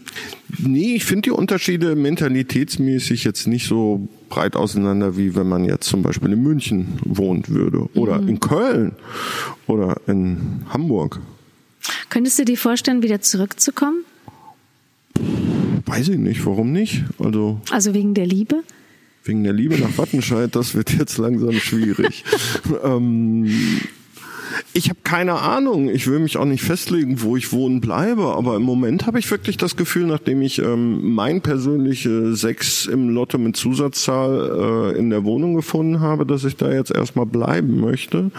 nee, 0.59 0.95
ich 0.95 1.05
finde 1.05 1.23
die 1.23 1.31
Unterschiede 1.31 1.95
mentalitätsmäßig 1.95 3.25
jetzt 3.25 3.47
nicht 3.47 3.67
so 3.67 4.09
breit 4.29 4.57
auseinander, 4.57 5.17
wie 5.17 5.35
wenn 5.35 5.49
man 5.49 5.65
jetzt 5.65 5.89
zum 5.89 6.03
Beispiel 6.03 6.33
in 6.33 6.43
München 6.43 6.99
wohnt 7.05 7.49
würde 7.49 7.89
oder 7.95 8.21
mhm. 8.21 8.29
in 8.29 8.41
Köln 8.41 8.93
oder 9.67 10.01
in 10.07 10.65
Hamburg. 10.71 11.21
Könntest 12.11 12.39
du 12.39 12.45
dir 12.45 12.59
vorstellen, 12.59 13.03
wieder 13.03 13.21
zurückzukommen? 13.21 14.05
Weiß 15.87 16.09
ich 16.09 16.19
nicht, 16.19 16.45
warum 16.45 16.73
nicht? 16.73 17.05
Also, 17.19 17.61
also 17.71 17.95
wegen 17.95 18.15
der 18.15 18.27
Liebe? 18.27 18.63
Wegen 19.25 19.45
der 19.45 19.53
Liebe 19.53 19.79
nach 19.79 19.97
Wattenscheid, 19.99 20.55
das 20.55 20.75
wird 20.75 20.93
jetzt 20.93 21.19
langsam 21.19 21.53
schwierig. 21.53 22.25
ähm, 22.85 23.47
ich 24.73 24.89
habe 24.89 25.01
keine 25.05 25.35
Ahnung. 25.35 25.89
Ich 25.89 26.07
will 26.07 26.19
mich 26.19 26.37
auch 26.37 26.45
nicht 26.45 26.63
festlegen, 26.63 27.23
wo 27.23 27.37
ich 27.37 27.53
wohnen 27.53 27.81
bleibe. 27.81 28.35
Aber 28.35 28.57
im 28.57 28.63
Moment 28.63 29.07
habe 29.07 29.19
ich 29.19 29.31
wirklich 29.31 29.57
das 29.57 29.77
Gefühl, 29.77 30.07
nachdem 30.07 30.43
ich 30.43 30.59
ähm, 30.59 31.15
mein 31.15 31.41
persönliche 31.41 32.35
Sechs 32.35 32.87
im 32.87 33.11
Lotto 33.11 33.39
mit 33.39 33.57
Zusatzzahl 33.57 34.95
äh, 34.95 34.99
in 34.99 35.11
der 35.11 35.25
Wohnung 35.25 35.55
gefunden 35.55 36.01
habe, 36.01 36.27
dass 36.27 36.45
ich 36.45 36.57
da 36.57 36.73
jetzt 36.73 36.91
erstmal 36.91 37.27
bleiben 37.27 37.81
möchte. 37.81 38.31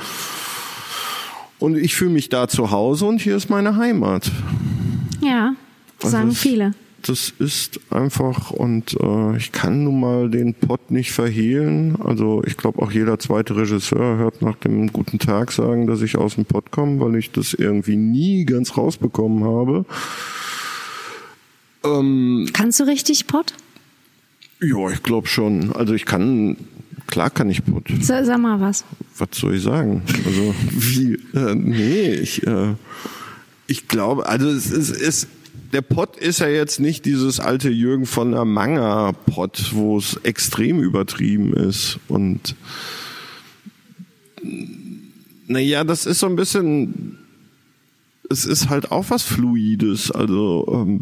Und 1.60 1.78
ich 1.78 1.96
fühle 1.96 2.12
mich 2.12 2.30
da 2.30 2.48
zu 2.48 2.72
Hause 2.72 3.06
und 3.06 3.22
hier 3.22 3.36
ist 3.36 3.50
meine 3.50 3.76
Heimat. 3.76 4.32
Ja, 5.22 5.54
sagen 6.00 6.30
also 6.30 6.36
viele 6.36 6.74
das 7.04 7.34
ist 7.40 7.80
einfach 7.92 8.52
und 8.52 8.96
äh, 9.00 9.38
ich 9.38 9.52
kann 9.52 9.84
nun 9.84 10.00
mal 10.00 10.30
den 10.30 10.54
Pott 10.54 10.92
nicht 10.92 11.12
verhehlen. 11.12 11.98
Also 12.02 12.44
ich 12.46 12.58
glaube 12.58 12.82
auch 12.82 12.92
jeder 12.92 13.20
zweite 13.20 13.56
Regisseur 13.56 14.18
hört 14.18 14.42
nach 14.42 14.56
dem 14.58 14.92
guten 14.92 15.20
Tag 15.20 15.52
sagen, 15.52 15.88
dass 15.88 16.02
ich 16.02 16.18
aus 16.18 16.36
dem 16.36 16.46
Pott 16.46 16.72
komme, 16.72 17.00
weil 17.00 17.16
ich 17.16 17.32
das 17.32 17.54
irgendwie 17.54 17.96
nie 17.96 18.46
ganz 18.46 18.78
rausbekommen 18.78 19.44
habe. 19.44 19.86
Ähm, 21.84 22.50
Kannst 22.54 22.80
du 22.80 22.84
richtig 22.86 23.28
Pott? 23.28 23.54
Ja, 24.62 24.90
ich 24.90 25.04
glaube 25.04 25.28
schon. 25.28 25.72
Also 25.74 25.94
ich 25.94 26.06
kann, 26.06 26.58
klar 27.08 27.30
kann 27.30 27.50
ich 27.50 27.64
Pott. 27.64 27.88
Sag, 28.02 28.26
sag 28.26 28.40
mal 28.40 28.60
was. 28.60 28.84
Was 29.18 29.30
soll 29.34 29.56
ich 29.56 29.64
sagen? 29.64 30.02
Also 30.26 30.54
wie? 30.72 31.14
Äh, 31.34 31.56
nee, 31.56 32.14
ich. 32.14 32.46
Äh, 32.46 32.76
ich 33.70 33.88
glaube, 33.88 34.28
also 34.28 34.50
es 34.50 34.72
ist, 34.72 34.90
es, 34.90 35.28
der 35.72 35.82
Pott 35.82 36.18
ist 36.18 36.40
ja 36.40 36.48
jetzt 36.48 36.80
nicht 36.80 37.06
dieses 37.06 37.40
alte 37.40 37.70
Jürgen 37.70 38.06
von 38.06 38.32
der 38.32 38.46
Manger 38.46 39.14
Pott, 39.14 39.72
wo 39.74 39.98
es 39.98 40.20
extrem 40.24 40.80
übertrieben 40.80 41.54
ist 41.54 42.00
und 42.08 42.56
naja, 45.48 45.84
das 45.84 46.06
ist 46.06 46.20
so 46.20 46.28
ein 46.28 46.36
bisschen, 46.36 47.18
es 48.30 48.46
ist 48.46 48.70
halt 48.70 48.92
auch 48.92 49.06
was 49.10 49.24
Fluides. 49.24 50.12
Also 50.12 50.66
ähm, 50.72 51.02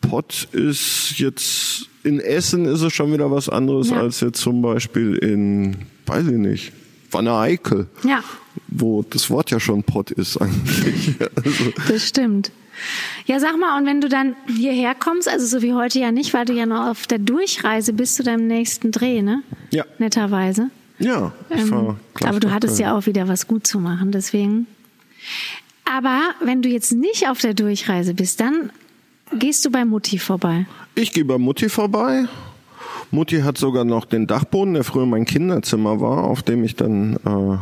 Pott 0.00 0.48
ist 0.52 1.18
jetzt 1.18 1.88
in 2.02 2.20
Essen 2.20 2.66
ist 2.66 2.80
es 2.82 2.92
schon 2.92 3.12
wieder 3.12 3.30
was 3.30 3.48
anderes 3.48 3.90
ja. 3.90 3.96
als 4.00 4.20
jetzt 4.20 4.40
zum 4.40 4.62
Beispiel 4.62 5.16
in, 5.16 5.76
weiß 6.06 6.26
ich 6.26 6.38
nicht, 6.38 6.72
Wanne 7.10 7.34
Eickel. 7.34 7.86
Ja. 8.04 8.22
Wo 8.68 9.02
das 9.02 9.30
Wort 9.30 9.50
ja 9.50 9.60
schon 9.60 9.82
Pott 9.82 10.10
ist 10.10 10.36
eigentlich. 10.36 11.14
Also, 11.36 11.72
das 11.88 12.08
stimmt. 12.08 12.50
Ja, 13.26 13.40
sag 13.40 13.58
mal, 13.58 13.78
und 13.78 13.86
wenn 13.86 14.00
du 14.00 14.08
dann 14.08 14.36
hierher 14.46 14.94
kommst, 14.94 15.28
also 15.28 15.46
so 15.46 15.62
wie 15.62 15.72
heute 15.72 15.98
ja 15.98 16.12
nicht, 16.12 16.34
weil 16.34 16.44
du 16.44 16.52
ja 16.52 16.66
noch 16.66 16.88
auf 16.88 17.06
der 17.06 17.18
Durchreise 17.18 17.92
bist 17.92 18.16
zu 18.16 18.22
deinem 18.22 18.46
nächsten 18.46 18.90
Dreh, 18.90 19.22
ne? 19.22 19.42
Ja. 19.70 19.84
Netterweise. 19.98 20.70
Ja, 20.98 21.32
ich 21.50 21.60
ähm, 21.60 21.96
Aber 22.22 22.40
du 22.40 22.52
hattest 22.52 22.78
ja 22.78 22.96
auch 22.96 23.06
wieder 23.06 23.26
was 23.26 23.48
gut 23.48 23.66
zu 23.66 23.80
machen, 23.80 24.12
deswegen. 24.12 24.66
Aber 25.84 26.20
wenn 26.40 26.62
du 26.62 26.68
jetzt 26.68 26.92
nicht 26.92 27.28
auf 27.28 27.38
der 27.40 27.54
Durchreise 27.54 28.14
bist, 28.14 28.40
dann 28.40 28.70
gehst 29.32 29.64
du 29.64 29.70
bei 29.70 29.84
Mutti 29.84 30.18
vorbei. 30.18 30.66
Ich 30.94 31.12
gehe 31.12 31.24
bei 31.24 31.38
Mutti 31.38 31.68
vorbei. 31.68 32.26
Mutti 33.10 33.40
hat 33.40 33.58
sogar 33.58 33.84
noch 33.84 34.04
den 34.04 34.26
Dachboden, 34.26 34.74
der 34.74 34.84
früher 34.84 35.06
mein 35.06 35.24
Kinderzimmer 35.24 36.00
war, 36.00 36.24
auf 36.24 36.42
dem 36.42 36.64
ich 36.64 36.76
dann 36.76 37.16
äh, 37.24 37.58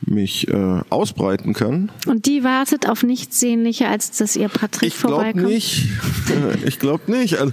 mich 0.00 0.48
äh, 0.48 0.80
ausbreiten 0.90 1.54
kann. 1.54 1.90
Und 2.06 2.26
die 2.26 2.44
wartet 2.44 2.88
auf 2.88 3.02
nichts 3.02 3.40
sehnlicher, 3.40 3.88
als 3.88 4.16
dass 4.16 4.36
ihr 4.36 4.48
Patrick 4.48 4.88
ich 4.88 4.94
vorbeikommt? 4.94 5.50
Ich 5.50 5.88
glaube 6.26 6.48
nicht. 6.54 6.66
ich 6.66 6.78
glaube 6.78 7.10
nicht. 7.10 7.38
Also, 7.38 7.52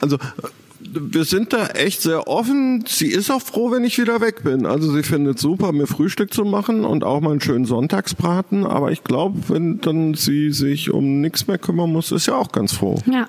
also 0.00 0.18
wir 0.80 1.24
sind 1.24 1.52
da 1.52 1.66
echt 1.68 2.02
sehr 2.02 2.28
offen. 2.28 2.84
Sie 2.86 3.08
ist 3.08 3.30
auch 3.30 3.42
froh, 3.42 3.70
wenn 3.70 3.84
ich 3.84 3.98
wieder 3.98 4.20
weg 4.20 4.42
bin. 4.44 4.66
Also 4.66 4.92
sie 4.92 5.02
findet 5.02 5.38
super, 5.38 5.72
mir 5.72 5.86
Frühstück 5.86 6.32
zu 6.32 6.44
machen 6.44 6.84
und 6.84 7.04
auch 7.04 7.20
mal 7.20 7.32
einen 7.32 7.40
schönen 7.40 7.64
Sonntagsbraten. 7.64 8.64
Aber 8.64 8.92
ich 8.92 9.04
glaube, 9.04 9.38
wenn 9.48 9.80
dann 9.80 10.14
sie 10.14 10.52
sich 10.52 10.90
um 10.90 11.20
nichts 11.20 11.46
mehr 11.46 11.58
kümmern 11.58 11.92
muss, 11.92 12.12
ist 12.12 12.26
ja 12.26 12.36
auch 12.36 12.52
ganz 12.52 12.72
froh. 12.72 13.00
Ja. 13.06 13.28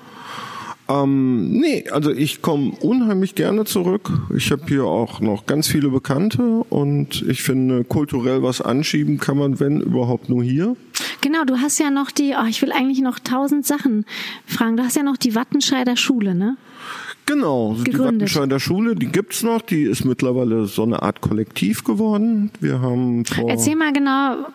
Ähm, 0.88 1.50
nee, 1.50 1.84
also 1.90 2.10
ich 2.10 2.40
komme 2.40 2.72
unheimlich 2.80 3.34
gerne 3.34 3.66
zurück. 3.66 4.10
Ich 4.34 4.50
habe 4.50 4.62
hier 4.68 4.84
auch 4.84 5.20
noch 5.20 5.44
ganz 5.44 5.68
viele 5.68 5.90
Bekannte 5.90 6.64
und 6.70 7.22
ich 7.28 7.42
finde, 7.42 7.84
kulturell 7.84 8.42
was 8.42 8.62
anschieben 8.62 9.18
kann 9.18 9.36
man, 9.36 9.60
wenn 9.60 9.82
überhaupt 9.82 10.30
nur 10.30 10.42
hier. 10.42 10.76
Genau, 11.20 11.44
du 11.44 11.58
hast 11.58 11.78
ja 11.78 11.90
noch 11.90 12.10
die, 12.10 12.34
oh, 12.40 12.46
ich 12.48 12.62
will 12.62 12.72
eigentlich 12.72 13.00
noch 13.00 13.18
tausend 13.18 13.66
Sachen 13.66 14.06
fragen. 14.46 14.78
Du 14.78 14.82
hast 14.82 14.96
ja 14.96 15.02
noch 15.02 15.18
die 15.18 15.34
Wattenscheider 15.34 15.96
Schule, 15.96 16.34
ne? 16.34 16.56
Genau, 17.26 17.74
Gegründet. 17.74 17.94
die 17.94 17.98
Wattenscheider 17.98 18.60
Schule, 18.60 18.96
die 18.96 19.08
gibt's 19.08 19.42
noch, 19.42 19.60
die 19.60 19.82
ist 19.82 20.06
mittlerweile 20.06 20.64
so 20.64 20.84
eine 20.84 21.02
Art 21.02 21.20
Kollektiv 21.20 21.84
geworden. 21.84 22.50
Wir 22.60 22.80
haben 22.80 23.26
vor 23.26 23.50
Erzähl 23.50 23.76
mal 23.76 23.92
genau 23.92 24.46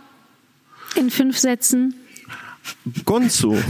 in 0.95 1.11
fünf 1.11 1.37
Sätzen. 1.37 1.93
Gonzo. 3.05 3.55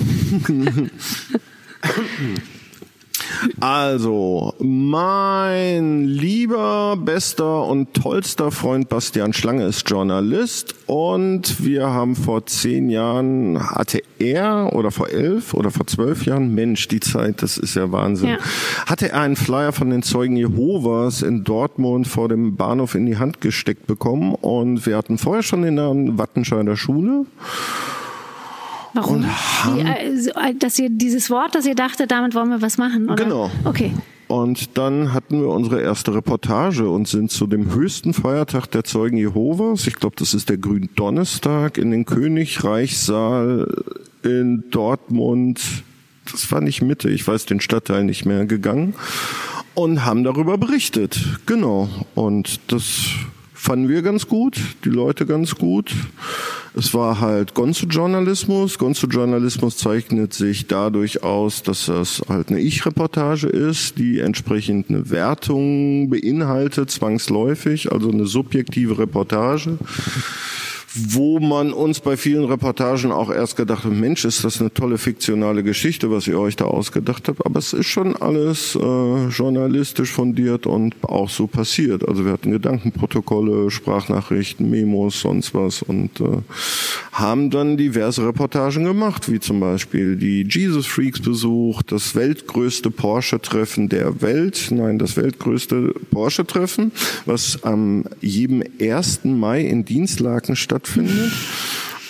Also, 3.60 4.54
mein 4.60 6.06
lieber, 6.06 6.98
bester 6.98 7.66
und 7.66 7.94
tollster 7.94 8.52
Freund 8.52 8.90
Bastian 8.90 9.34
Schlange 9.34 9.66
ist 9.66 9.90
Journalist 9.90 10.76
und 10.88 11.64
wir 11.64 11.88
haben 11.88 12.16
vor 12.16 12.46
zehn 12.46 12.90
Jahren, 12.90 13.60
hatte 13.60 14.02
er 14.20 14.72
oder 14.74 14.92
vor 14.92 15.10
elf 15.10 15.54
oder 15.54 15.72
vor 15.72 15.88
zwölf 15.88 16.26
Jahren, 16.26 16.54
Mensch, 16.54 16.88
die 16.88 17.00
Zeit, 17.00 17.42
das 17.42 17.58
ist 17.58 17.76
ja 17.76 17.92
Wahnsinn, 17.92 18.30
ja. 18.30 18.38
hatte 18.86 19.12
er 19.12 19.22
einen 19.22 19.36
Flyer 19.36 19.72
von 19.72 19.90
den 19.90 20.04
Zeugen 20.04 20.36
Jehovas 20.36 21.22
in 21.22 21.44
Dortmund 21.44 22.08
vor 22.08 22.30
dem 22.30 22.56
Bahnhof 22.56 22.96
in 22.96 23.06
die 23.06 23.18
Hand 23.18 23.42
gesteckt 23.42 23.88
bekommen 23.88 24.36
und 24.36 24.86
wir 24.86 24.98
hatten 24.98 25.18
vorher 25.18 25.44
schon 25.44 25.64
in 25.64 25.76
der 25.76 25.92
Wattenscheider 25.94 26.76
Schule 26.76 27.26
Warum? 28.94 29.24
Wie, 29.24 29.80
äh, 29.80 30.56
dass 30.56 30.80
ihr 30.80 30.90
dieses 30.90 31.30
Wort, 31.30 31.56
dass 31.56 31.66
ihr 31.66 31.76
dachtet, 31.76 32.12
damit 32.12 32.36
wollen 32.36 32.50
wir 32.50 32.62
was 32.62 32.78
machen, 32.78 33.10
oder? 33.10 33.24
Genau. 33.24 33.52
Okay. 33.66 33.92
Und 34.28 34.78
dann 34.78 35.14
hatten 35.14 35.42
wir 35.42 35.50
unsere 35.50 35.82
erste 35.82 36.16
Reportage 36.16 36.90
und 36.90 37.08
sind 37.08 37.30
zu 37.30 37.46
dem 37.46 37.74
höchsten 37.74 38.14
Feiertag 38.14 38.68
der 38.68 38.84
Zeugen 38.84 39.18
Jehovas, 39.18 39.86
ich 39.86 39.96
glaube, 39.96 40.16
das 40.18 40.34
ist 40.34 40.50
der 40.50 40.58
Gründonnerstag, 40.58 41.78
in 41.78 41.92
den 41.92 42.06
Königreichssaal 42.06 43.68
in 44.24 44.64
Dortmund, 44.72 45.62
das 46.32 46.52
war 46.52 46.62
nicht 46.62 46.82
Mitte, 46.82 47.10
ich 47.10 47.28
weiß 47.28 47.46
den 47.46 47.60
Stadtteil 47.60 48.06
nicht 48.06 48.26
mehr, 48.26 48.46
gegangen 48.46 48.96
und 49.76 50.06
haben 50.06 50.24
darüber 50.24 50.58
berichtet. 50.58 51.20
Genau. 51.46 51.90
Und 52.16 52.60
das 52.72 53.10
fanden 53.64 53.88
wir 53.88 54.02
ganz 54.02 54.28
gut, 54.28 54.60
die 54.84 54.90
Leute 54.90 55.26
ganz 55.26 55.56
gut. 55.56 55.94
Es 56.76 56.94
war 56.94 57.22
halt 57.22 57.54
Gonzo-Journalismus. 57.54 58.78
Gonzo-Journalismus 58.78 59.78
zeichnet 59.78 60.34
sich 60.34 60.68
dadurch 60.68 61.24
aus, 61.24 61.64
dass 61.64 61.86
das 61.86 62.22
halt 62.28 62.50
eine 62.50 62.60
Ich-Reportage 62.60 63.48
ist, 63.48 63.98
die 63.98 64.20
entsprechend 64.20 64.90
eine 64.90 65.10
Wertung 65.12 66.10
beinhaltet, 66.10 66.92
zwangsläufig, 66.92 67.90
also 67.90 68.12
eine 68.12 68.26
subjektive 68.26 68.98
Reportage 68.98 69.78
wo 70.96 71.40
man 71.40 71.74
uns 71.74 72.00
bei 72.00 72.18
vielen 72.18 72.46
Reportagen 72.46 73.12
auch 73.12 73.32
erst 73.32 73.56
gedacht 73.56 73.84
hat, 73.84 73.92
Mensch, 73.92 74.26
ist 74.26 74.44
das 74.44 74.62
eine 74.62 74.72
tolle 74.72 75.00
fiktionale 75.00 75.64
Geschichte, 75.64 76.12
was 76.12 76.28
ihr 76.28 76.40
euch 76.40 76.56
da 76.56 76.66
ausgedacht 76.66 77.28
habt. 77.28 77.44
Aber 77.46 77.58
es 77.58 77.74
ist 77.74 77.88
schon 77.88 78.16
alles 78.16 78.76
äh, 78.76 79.28
journalistisch 79.28 80.12
fundiert 80.12 80.68
und 80.68 80.96
auch 81.04 81.30
so 81.30 81.48
passiert. 81.48 82.08
Also 82.08 82.26
wir 82.26 82.32
hatten 82.32 82.52
Gedankenprotokolle, 82.52 83.72
Sprachnachrichten, 83.72 84.70
Memos, 84.70 85.20
sonst 85.22 85.56
was 85.56 85.82
und 85.82 86.20
äh, 86.22 86.42
haben 87.14 87.52
dann 87.52 87.78
diverse 87.78 88.26
Reportagen 88.28 88.84
gemacht, 88.84 89.32
wie 89.32 89.40
zum 89.40 89.60
Beispiel 89.60 90.16
die 90.16 90.48
Jesus 90.50 90.88
Freaks 90.88 91.22
besucht, 91.22 91.92
das 91.92 92.16
weltgrößte 92.16 92.90
Porsche-Treffen 92.90 93.88
der 93.88 94.22
Welt, 94.22 94.70
nein, 94.72 94.98
das 94.98 95.16
weltgrößte 95.16 95.94
Porsche-Treffen, 96.10 96.92
was 97.26 97.64
am 97.64 98.06
jedem 98.20 98.64
1. 98.82 99.26
Mai 99.26 99.62
in 99.62 99.86
Dienstlaken 99.86 100.56
stattfindet. 100.56 101.32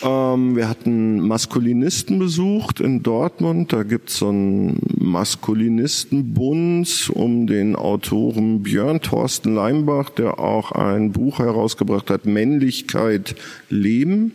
Ähm, 0.04 0.56
wir 0.56 0.68
hatten 0.70 1.20
Maskulinisten 1.20 2.20
besucht 2.20 2.80
in 2.80 3.04
Dortmund. 3.04 3.74
Da 3.74 3.84
gibt's 3.84 4.18
so 4.18 4.30
einen 4.30 4.80
Maskulinistenbund 5.04 7.12
um 7.14 7.46
den 7.46 7.76
Autoren 7.76 8.64
Björn 8.64 9.02
Thorsten 9.02 9.54
Leimbach, 9.54 10.10
der 10.10 10.40
auch 10.40 10.72
ein 10.72 11.12
Buch 11.12 11.38
herausgebracht 11.40 12.10
hat, 12.10 12.26
Männlichkeit 12.26 13.36
leben. 13.70 14.32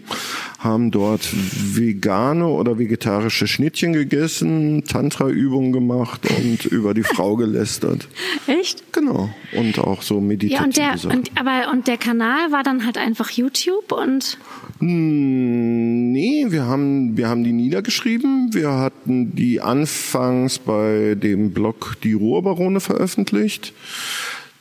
Haben 0.58 0.90
dort 0.90 1.26
vegane 1.74 2.46
oder 2.46 2.78
vegetarische 2.78 3.46
Schnittchen 3.46 3.94
gegessen, 3.94 4.84
Tantra-Übungen 4.84 5.72
gemacht 5.72 6.20
und 6.38 6.64
über 6.66 6.92
die 6.94 7.04
Frau 7.04 7.36
gelästert. 7.36 8.08
Echt? 8.46 8.92
Genau. 8.92 9.30
Und 9.56 9.78
auch 9.78 10.02
so 10.02 10.20
meditative 10.20 10.60
Ja, 10.60 10.64
und 10.64 10.76
der, 10.76 10.92
und, 11.16 11.30
aber, 11.38 11.70
und 11.72 11.86
der 11.86 11.96
Kanal 11.96 12.52
war 12.52 12.62
dann 12.62 12.84
halt 12.84 12.98
einfach 12.98 13.30
YouTube 13.30 13.92
und 13.92 14.36
Hm, 14.80 15.98
Nee, 16.18 16.46
wir 16.48 16.66
haben, 16.66 17.16
wir 17.16 17.28
haben 17.28 17.44
die 17.44 17.52
niedergeschrieben. 17.52 18.52
Wir 18.52 18.70
hatten 18.70 19.36
die 19.36 19.60
anfangs 19.60 20.57
bei 20.58 21.14
dem 21.14 21.52
Blog 21.52 21.96
Die 22.02 22.12
Ruhrbarone 22.12 22.80
veröffentlicht. 22.80 23.72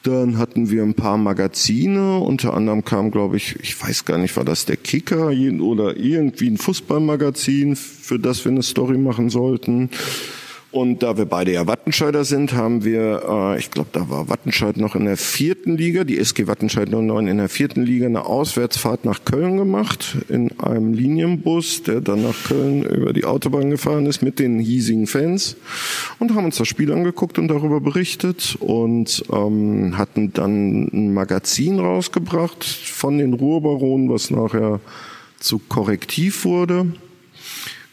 Dann 0.03 0.37
hatten 0.37 0.69
wir 0.69 0.83
ein 0.83 0.93
paar 0.93 1.17
Magazine. 1.17 2.19
Unter 2.19 2.53
anderem 2.53 2.85
kam, 2.85 3.11
glaube 3.11 3.37
ich, 3.37 3.57
ich 3.61 3.81
weiß 3.81 4.05
gar 4.05 4.17
nicht, 4.17 4.37
war 4.37 4.45
das 4.45 4.65
der 4.65 4.77
Kicker 4.77 5.31
oder 5.59 5.97
irgendwie 5.97 6.49
ein 6.49 6.57
Fußballmagazin, 6.57 7.75
für 7.75 8.17
das 8.17 8.45
wir 8.45 8.51
eine 8.51 8.63
Story 8.63 8.97
machen 8.97 9.29
sollten. 9.29 9.89
Und 10.71 11.01
da 11.01 11.17
wir 11.17 11.25
beide 11.25 11.53
ja 11.53 11.65
Wattenscheider 11.65 12.25
sind, 12.25 12.53
haben 12.53 12.83
wir, 12.83 13.23
äh, 13.55 13.59
ich 13.59 13.71
glaube, 13.71 13.89
da 13.93 14.09
war 14.09 14.27
Wattenscheid 14.27 14.75
noch 14.75 14.95
in 14.95 15.05
der 15.05 15.15
vierten 15.15 15.77
Liga, 15.77 16.03
die 16.03 16.19
SG 16.19 16.47
Wattenscheid 16.47 16.89
09 16.89 17.27
in 17.27 17.37
der 17.37 17.47
vierten 17.47 17.83
Liga, 17.83 18.05
eine 18.05 18.25
Auswärtsfahrt 18.25 19.05
nach 19.05 19.23
Köln 19.23 19.55
gemacht 19.55 20.17
in 20.27 20.59
einem 20.59 20.93
Linienbus, 20.93 21.83
der 21.83 22.01
dann 22.01 22.23
nach 22.23 22.35
Köln 22.47 22.83
über 22.83 23.13
die 23.13 23.23
Autobahn 23.23 23.69
gefahren 23.69 24.05
ist 24.07 24.21
mit 24.21 24.39
den 24.39 24.59
hiesigen 24.59 25.07
Fans 25.07 25.55
und 26.19 26.35
haben 26.35 26.45
uns 26.45 26.57
das 26.57 26.67
Spiel 26.67 26.91
angeguckt 26.91 27.39
und 27.39 27.47
darüber 27.47 27.79
berichtet 27.79 28.57
und 28.59 29.23
ähm, 29.31 29.97
hatten 29.97 30.33
dann 30.33 30.89
ein 30.91 31.13
Magazin 31.13 31.79
rausgebracht 31.79 32.65
von 32.65 33.17
den 33.17 33.33
Ruhrbaronen, 33.33 34.09
was 34.09 34.31
nachher 34.31 34.81
zu 35.39 35.59
Korrektiv 35.59 36.43
wurde. 36.43 36.87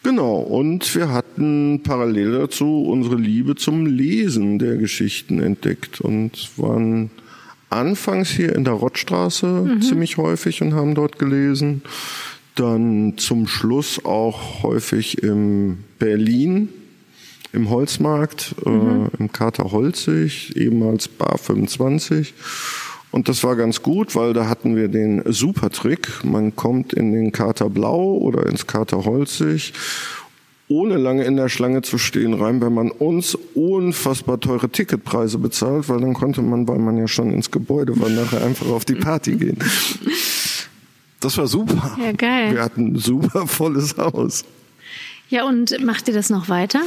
Genau, 0.04 0.36
und 0.36 0.94
wir 0.94 1.10
hatten 1.12 1.80
parallel 1.82 2.32
dazu 2.32 2.82
unsere 2.82 3.16
Liebe 3.16 3.56
zum 3.56 3.86
Lesen 3.86 4.58
der 4.58 4.76
Geschichten 4.76 5.42
entdeckt 5.42 6.02
und 6.02 6.50
waren 6.58 7.10
anfangs 7.70 8.28
hier 8.28 8.54
in 8.54 8.64
der 8.64 8.74
Rottstraße 8.74 9.78
ziemlich 9.80 10.18
häufig 10.18 10.60
und 10.60 10.74
haben 10.74 10.94
dort 10.94 11.18
gelesen. 11.18 11.80
Dann 12.54 13.14
zum 13.16 13.46
Schluss 13.46 14.04
auch 14.04 14.62
häufig 14.62 15.22
im 15.22 15.78
Berlin, 15.98 16.68
im 17.54 17.70
Holzmarkt, 17.70 18.54
äh, 18.64 18.68
im 19.18 19.32
Kater 19.32 19.72
Holzig, 19.72 20.54
ehemals 20.54 21.08
Bar 21.08 21.38
25. 21.38 22.34
Und 23.14 23.28
das 23.28 23.44
war 23.44 23.54
ganz 23.54 23.80
gut, 23.80 24.16
weil 24.16 24.32
da 24.32 24.48
hatten 24.48 24.74
wir 24.74 24.88
den 24.88 25.22
Supertrick. 25.24 26.24
Man 26.24 26.56
kommt 26.56 26.92
in 26.92 27.12
den 27.12 27.30
Kater 27.30 27.70
Blau 27.70 28.14
oder 28.16 28.46
ins 28.46 28.66
Kater 28.66 29.04
Holzig, 29.04 29.72
ohne 30.66 30.96
lange 30.96 31.22
in 31.22 31.36
der 31.36 31.48
Schlange 31.48 31.82
zu 31.82 31.96
stehen, 31.96 32.34
rein, 32.34 32.60
wenn 32.60 32.74
man 32.74 32.90
uns 32.90 33.38
unfassbar 33.54 34.40
teure 34.40 34.68
Ticketpreise 34.68 35.38
bezahlt, 35.38 35.88
weil 35.88 36.00
dann 36.00 36.12
konnte 36.12 36.42
man, 36.42 36.66
weil 36.66 36.80
man 36.80 36.98
ja 36.98 37.06
schon 37.06 37.30
ins 37.30 37.52
Gebäude 37.52 37.96
war, 38.00 38.08
nachher 38.08 38.44
einfach 38.44 38.66
auf 38.66 38.84
die 38.84 38.96
Party 38.96 39.36
gehen. 39.36 39.58
Das 41.20 41.38
war 41.38 41.46
super. 41.46 41.96
Ja, 42.02 42.10
geil. 42.10 42.54
Wir 42.54 42.62
hatten 42.64 42.94
ein 42.94 42.98
super 42.98 43.46
volles 43.46 43.96
Haus. 43.96 44.44
ja, 45.28 45.46
und 45.46 45.80
macht 45.84 46.08
ihr 46.08 46.14
das 46.14 46.30
noch 46.30 46.48
weiter? 46.48 46.80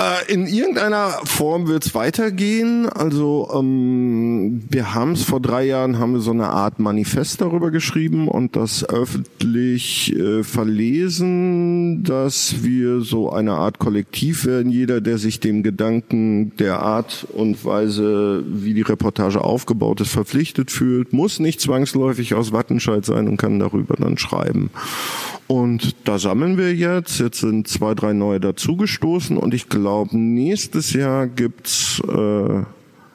Äh, 0.00 0.32
In 0.32 0.46
irgendeiner 0.46 1.20
Form 1.24 1.66
wird 1.66 1.86
es 1.86 1.94
weitergehen. 1.94 2.88
Also 2.88 3.50
ähm, 3.52 4.62
wir 4.68 4.94
haben 4.94 5.12
es 5.12 5.24
vor 5.24 5.40
drei 5.40 5.64
Jahren 5.64 5.98
haben 5.98 6.12
wir 6.12 6.20
so 6.20 6.30
eine 6.30 6.48
Art 6.48 6.78
Manifest 6.78 7.40
darüber 7.40 7.70
geschrieben 7.70 8.28
und 8.28 8.54
das 8.54 8.88
öffentlich 8.88 10.14
äh, 10.14 10.44
verlesen, 10.44 12.04
dass 12.04 12.62
wir 12.62 13.00
so 13.00 13.32
eine 13.32 13.54
Art 13.54 13.80
Kollektiv 13.80 14.44
werden. 14.44 14.70
Jeder, 14.70 15.00
der 15.00 15.18
sich 15.18 15.40
dem 15.40 15.64
Gedanken 15.64 16.56
der 16.58 16.80
Art 16.80 17.26
und 17.32 17.64
Weise, 17.64 18.44
wie 18.46 18.74
die 18.74 18.82
Reportage 18.82 19.42
aufgebaut 19.42 20.00
ist, 20.00 20.12
verpflichtet 20.12 20.70
fühlt, 20.70 21.12
muss 21.12 21.40
nicht 21.40 21.60
zwangsläufig 21.60 22.34
aus 22.34 22.52
Wattenscheid 22.52 23.04
sein 23.04 23.26
und 23.26 23.36
kann 23.36 23.58
darüber 23.58 23.96
dann 23.96 24.16
schreiben. 24.16 24.70
Und 25.48 25.96
da 26.04 26.18
sammeln 26.18 26.58
wir 26.58 26.74
jetzt. 26.74 27.18
Jetzt 27.20 27.40
sind 27.40 27.66
zwei, 27.68 27.94
drei 27.94 28.12
neue 28.12 28.38
dazugestoßen 28.38 29.36
und 29.36 29.54
ich 29.54 29.68
glaube, 29.68 30.16
nächstes 30.16 30.92
Jahr 30.92 31.26
gibt's, 31.26 32.00
äh, 32.06 32.60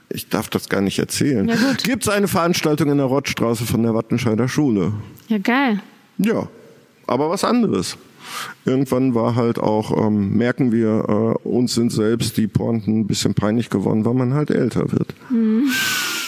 ich 0.10 0.30
darf 0.30 0.50
das 0.50 0.68
gar 0.68 0.82
nicht 0.82 0.98
erzählen, 1.00 1.48
Ja, 1.48 1.56
gut. 1.56 1.84
gibt's 1.84 2.10
eine 2.10 2.28
Veranstaltung 2.28 2.90
in 2.90 2.98
der 2.98 3.06
Rottstraße 3.06 3.66
von 3.66 3.84
der 3.84 3.94
Wattenscheider 3.94 4.48
Schule. 4.48 4.94
Ja, 5.28 5.38
geil. 5.38 5.80
Ja, 6.18 6.48
aber 7.08 7.30
was 7.30 7.44
anderes. 7.44 7.98
Irgendwann 8.66 9.14
war 9.14 9.36
halt 9.36 9.60
auch, 9.60 10.08
ähm, 10.08 10.36
merken 10.38 10.72
wir, 10.72 11.36
äh, 11.44 11.48
uns 11.48 11.76
sind 11.76 11.92
selbst 11.92 12.38
die 12.38 12.48
Pointen 12.48 13.02
ein 13.02 13.08
bisschen 13.08 13.34
peinlich 13.36 13.70
geworden, 13.70 14.06
weil 14.06 14.14
man 14.16 14.34
halt 14.34 14.50
älter 14.50 14.92
wird. 14.92 15.14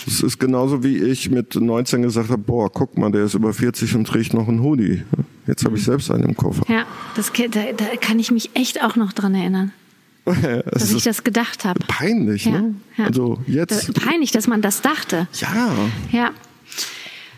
Es 0.06 0.22
ist 0.22 0.39
genauso 0.39 0.84
wie 0.84 0.97
ich 0.97 1.32
mit 1.32 1.56
19 1.56 2.03
gesagt 2.03 2.30
habe, 2.30 2.41
boah, 2.41 2.72
guck 2.72 2.95
mal, 2.97 3.12
der 3.12 3.24
ist 3.26 3.34
über 3.34 3.53
40 3.53 3.95
und 3.95 4.06
trägt 4.08 4.34
noch 4.36 4.47
einen 4.47 4.62
Hoodie. 4.62 5.01
Jetzt 5.48 5.66
habe 5.66 5.78
ich 5.78 5.84
selbst 5.84 6.10
einen 6.12 6.24
im 6.24 6.36
Koffer. 6.36 6.64
Ja, 6.72 6.86
das, 7.16 7.32
da, 7.34 7.74
da 7.76 7.86
kann 8.00 8.20
ich 8.20 8.32
mich 8.32 8.56
echt 8.56 8.84
auch 8.84 8.96
noch 8.96 9.14
dran 9.14 9.36
erinnern, 9.36 9.72
es 10.26 10.64
dass 10.72 10.91
ich 10.91 11.04
das 11.04 11.24
gedacht 11.24 11.66
habe. 11.66 11.80
peinlich, 11.88 12.46
ne? 12.48 12.76
ja. 12.98 13.06
Also 13.06 13.39
jetzt, 13.48 13.93
peinlich, 13.93 14.32
dass 14.32 14.48
man 14.48 14.62
das 14.62 14.82
dachte. 14.82 15.28
ja. 15.39 15.72
Ja. 16.12 16.32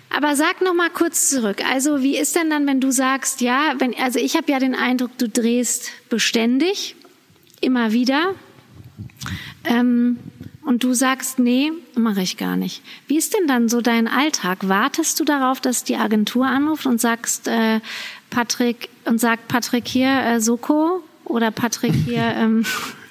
Aber 0.09 0.37
sag 0.37 0.61
noch 0.61 0.73
mal 0.73 0.89
kurz 0.89 1.29
zurück. 1.29 1.57
Also, 1.69 2.01
wie 2.01 2.17
ist 2.17 2.35
denn 2.35 2.49
dann, 2.49 2.65
wenn 2.65 2.79
du 2.79 2.91
sagst, 2.91 3.41
ja, 3.41 3.73
wenn 3.77 3.93
also 3.95 4.19
ich 4.19 4.35
habe 4.37 4.49
ja 4.49 4.57
den 4.57 4.73
Eindruck, 4.73 5.11
du 5.17 5.27
drehst 5.27 5.91
beständig 6.09 6.95
immer 7.59 7.91
wieder. 7.91 8.33
Ähm, 9.65 10.17
und 10.67 10.83
du 10.83 10.93
sagst, 10.93 11.39
nee, 11.39 11.71
mache 11.95 12.21
ich 12.21 12.35
gar 12.35 12.57
nicht. 12.57 12.81
Wie 13.07 13.17
ist 13.17 13.33
denn 13.33 13.47
dann 13.47 13.69
so 13.69 13.79
dein 13.79 14.09
Alltag? 14.09 14.67
Wartest 14.67 15.17
du 15.17 15.23
darauf, 15.23 15.61
dass 15.61 15.85
die 15.85 15.95
Agentur 15.95 16.45
anruft 16.45 16.85
und 16.85 16.99
sagst, 16.99 17.47
äh, 17.47 17.79
Patrick 18.29 18.89
und 19.05 19.17
sagt 19.17 19.47
Patrick 19.47 19.87
hier 19.87 20.09
äh, 20.09 20.41
Soko 20.41 21.03
oder 21.23 21.51
Patrick 21.51 21.93
hier 22.05 22.33
ähm, 22.35 22.65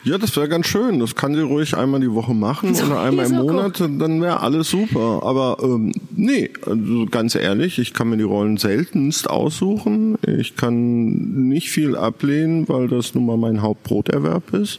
Ja, 0.05 0.19
das 0.19 0.37
wäre 0.37 0.51
ganz 0.51 0.67
schön. 0.67 1.01
Das 1.01 1.15
kann 1.15 1.35
sie 1.35 1.41
ruhig 1.41 1.75
einmal 1.75 2.01
die 2.01 2.13
Woche 2.13 2.35
machen 2.35 2.75
So, 2.75 2.85
oder 2.85 3.01
einmal 3.01 3.25
im 3.25 3.37
so 3.37 3.43
Monat, 3.45 3.81
dann 3.81 4.21
wäre 4.21 4.41
alles 4.41 4.69
super. 4.69 5.23
Aber 5.23 5.57
ähm, 5.63 5.93
nee, 6.15 6.51
also 6.67 7.07
ganz 7.07 7.35
ehrlich, 7.37 7.79
ich 7.79 7.95
kann 7.95 8.11
mir 8.11 8.19
die 8.19 8.23
Rollen 8.23 8.59
seltenst 8.59 9.31
aussuchen. 9.31 10.19
Ich 10.27 10.57
kann 10.57 11.49
nicht 11.49 11.71
viel 11.71 11.97
ablehnen, 11.97 12.69
weil 12.69 12.89
das 12.89 13.15
nun 13.15 13.25
mal 13.25 13.39
mein 13.39 13.63
Hauptbroterwerb 13.63 14.53
ist. 14.53 14.79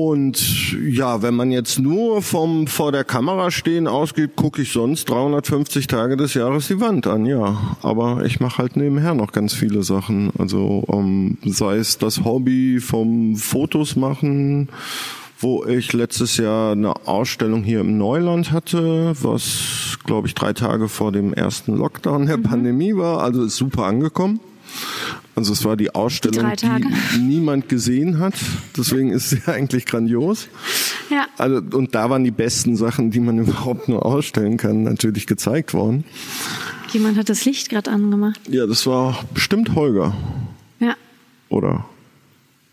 Und 0.00 0.76
ja, 0.80 1.22
wenn 1.22 1.34
man 1.34 1.50
jetzt 1.50 1.80
nur 1.80 2.22
vom 2.22 2.68
vor 2.68 2.92
der 2.92 3.02
Kamera 3.02 3.50
stehen 3.50 3.88
ausgeht, 3.88 4.36
gucke 4.36 4.62
ich 4.62 4.70
sonst 4.70 5.10
350 5.10 5.88
Tage 5.88 6.16
des 6.16 6.34
Jahres 6.34 6.68
die 6.68 6.80
Wand 6.80 7.08
an, 7.08 7.26
ja. 7.26 7.76
Aber 7.82 8.24
ich 8.24 8.38
mache 8.38 8.58
halt 8.58 8.76
nebenher 8.76 9.14
noch 9.14 9.32
ganz 9.32 9.54
viele 9.54 9.82
Sachen. 9.82 10.30
Also 10.38 10.84
ähm, 10.92 11.38
sei 11.44 11.78
es 11.78 11.98
das 11.98 12.22
Hobby 12.22 12.78
vom 12.78 13.34
Fotos 13.34 13.96
machen, 13.96 14.68
wo 15.40 15.64
ich 15.64 15.92
letztes 15.92 16.36
Jahr 16.36 16.72
eine 16.72 16.94
Ausstellung 17.08 17.64
hier 17.64 17.80
im 17.80 17.98
Neuland 17.98 18.52
hatte, 18.52 19.14
was 19.20 19.98
glaube 20.04 20.28
ich 20.28 20.36
drei 20.36 20.52
Tage 20.52 20.88
vor 20.88 21.10
dem 21.10 21.34
ersten 21.34 21.76
Lockdown 21.76 22.26
der 22.26 22.36
Pandemie 22.36 22.94
war. 22.94 23.20
Also 23.20 23.42
ist 23.42 23.56
super 23.56 23.86
angekommen. 23.86 24.38
Also 25.38 25.52
es 25.52 25.64
war 25.64 25.76
die 25.76 25.94
Ausstellung, 25.94 26.52
Tage. 26.56 26.88
die 27.14 27.18
niemand 27.20 27.68
gesehen 27.68 28.18
hat. 28.18 28.34
Deswegen 28.76 29.12
ist 29.12 29.30
sie 29.30 29.40
eigentlich 29.46 29.86
grandios. 29.86 30.48
ja. 31.10 31.26
Also, 31.38 31.62
und 31.76 31.94
da 31.94 32.10
waren 32.10 32.24
die 32.24 32.32
besten 32.32 32.76
Sachen, 32.76 33.12
die 33.12 33.20
man 33.20 33.38
überhaupt 33.46 33.88
nur 33.88 34.04
ausstellen 34.04 34.56
kann, 34.56 34.82
natürlich 34.82 35.28
gezeigt 35.28 35.74
worden. 35.74 36.02
Jemand 36.90 37.16
hat 37.16 37.28
das 37.28 37.44
Licht 37.44 37.68
gerade 37.68 37.88
angemacht. 37.88 38.40
Ja, 38.48 38.66
das 38.66 38.84
war 38.88 39.24
bestimmt 39.32 39.76
Holger. 39.76 40.12
Ja. 40.80 40.96
Oder? 41.50 41.84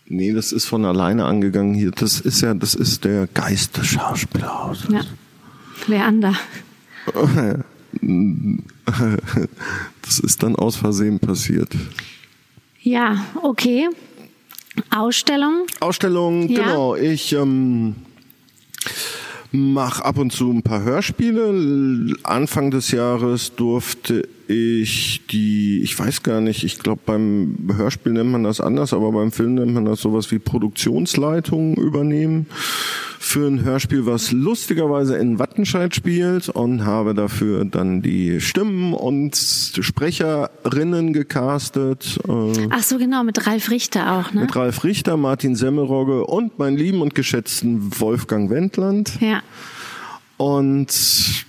Nee, 0.08 0.34
das 0.34 0.52
ist 0.52 0.66
von 0.66 0.86
alleine 0.86 1.26
angegangen 1.26 1.76
hier. 1.76 1.92
Das 1.92 2.20
ist 2.20 2.42
ja, 2.42 2.56
das 2.56 2.74
ist 2.74 3.06
der 3.06 3.28
Geist 3.28 3.78
des 3.78 3.86
Schauspielhauses. 3.88 4.88
Ja. 4.92 5.02
Leander. 5.86 6.34
Das 10.02 10.20
ist 10.20 10.44
dann 10.44 10.56
aus 10.56 10.76
Versehen 10.76 11.20
passiert. 11.20 11.70
Ja, 12.86 13.26
okay. 13.42 13.90
Ausstellung. 14.96 15.66
Ausstellung, 15.80 16.48
Ja. 16.50 16.62
genau. 16.64 16.96
Ich 16.96 17.34
ähm, 17.34 17.96
mache 19.52 20.06
ab 20.06 20.20
und 20.20 20.32
zu 20.32 20.52
ein 20.52 20.62
paar 20.62 20.84
Hörspiele. 20.84 22.14
Anfang 22.22 22.70
des 22.70 22.92
Jahres 22.92 23.56
durfte 23.56 24.28
ich 24.48 25.26
die, 25.32 25.82
ich 25.82 25.98
weiß 25.98 26.22
gar 26.22 26.42
nicht, 26.42 26.64
ich 26.64 26.78
glaube 26.78 27.02
beim 27.04 27.58
Hörspiel 27.76 28.14
nennt 28.14 28.30
man 28.30 28.44
das 28.44 28.62
anders, 28.62 28.94
aber 28.94 29.12
beim 29.12 29.32
Film 29.32 29.56
nennt 29.56 29.74
man 29.74 29.86
das 29.86 30.02
sowas 30.02 30.32
wie 30.32 30.38
Produktionsleitung 30.38 31.74
übernehmen 31.78 32.46
für 33.26 33.48
ein 33.48 33.64
Hörspiel, 33.64 34.06
was 34.06 34.32
lustigerweise 34.32 35.18
in 35.18 35.40
Wattenscheid 35.40 35.96
spielt 35.96 36.48
und 36.48 36.86
habe 36.86 37.16
dafür 37.16 37.66
dann 37.66 38.04
die 38.04 38.40
Stimmen 38.40 38.94
und 38.94 39.36
Sprecherinnen 39.36 41.12
gecastet. 41.12 42.20
Äh, 42.28 42.68
Ach 42.70 42.84
so, 42.84 43.00
genau, 43.00 43.24
mit 43.24 43.48
Ralf 43.48 43.72
Richter 43.72 44.14
auch, 44.14 44.32
ne? 44.32 44.42
mit 44.42 44.56
Ralf 44.56 44.84
Richter, 44.84 45.18
Martin 45.18 45.56
Semmelrogge 45.56 46.24
und 46.26 46.60
meinen 46.60 46.78
lieben 46.78 47.02
und 47.02 47.16
geschätzten 47.16 48.00
Wolfgang 48.00 48.52
Wendland. 48.52 49.20
Ja. 49.20 49.42
Und 50.38 51.46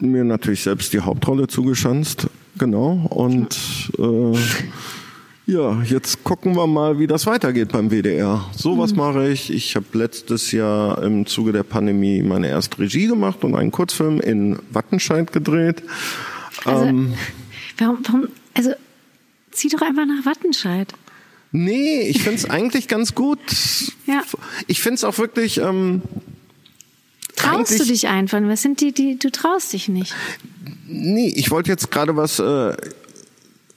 mir 0.00 0.24
natürlich 0.24 0.62
selbst 0.62 0.92
die 0.92 1.00
Hauptrolle 1.00 1.46
zugeschanzt. 1.46 2.26
Genau. 2.58 3.06
Und 3.08 3.56
äh, 3.98 4.36
ja, 5.50 5.82
jetzt 5.82 6.22
gucken 6.22 6.54
wir 6.54 6.66
mal, 6.68 6.98
wie 7.00 7.08
das 7.08 7.26
weitergeht 7.26 7.72
beim 7.72 7.90
WDR. 7.90 8.48
Sowas 8.56 8.94
mache 8.94 9.28
ich. 9.28 9.52
Ich 9.52 9.74
habe 9.74 9.86
letztes 9.94 10.52
Jahr 10.52 11.02
im 11.02 11.26
Zuge 11.26 11.50
der 11.50 11.64
Pandemie 11.64 12.22
meine 12.22 12.48
erste 12.48 12.78
Regie 12.78 13.08
gemacht 13.08 13.42
und 13.42 13.56
einen 13.56 13.72
Kurzfilm 13.72 14.20
in 14.20 14.60
Wattenscheid 14.70 15.32
gedreht. 15.32 15.82
Also, 16.64 16.84
ähm, 16.84 17.14
warum, 17.78 17.98
warum, 18.04 18.28
also, 18.54 18.70
zieh 19.50 19.68
doch 19.68 19.82
einfach 19.82 20.06
nach 20.06 20.24
Wattenscheid. 20.24 20.92
nee, 21.50 22.02
ich 22.02 22.22
find's 22.22 22.44
eigentlich 22.48 22.86
ganz 22.86 23.16
gut. 23.16 23.40
Ja. 24.06 24.22
Ich 24.68 24.80
find's 24.80 25.02
auch 25.02 25.18
wirklich. 25.18 25.58
Ähm, 25.58 26.02
Traust 27.34 27.80
du 27.80 27.84
dich 27.84 28.06
einfach? 28.06 28.40
Was 28.42 28.62
sind 28.62 28.80
die, 28.80 28.92
die, 28.92 29.18
du 29.18 29.30
traust 29.30 29.72
dich 29.72 29.88
nicht? 29.88 30.14
Nee, 30.86 31.32
ich 31.34 31.50
wollte 31.50 31.70
jetzt 31.70 31.90
gerade 31.90 32.14
was 32.14 32.38
äh, 32.38 32.76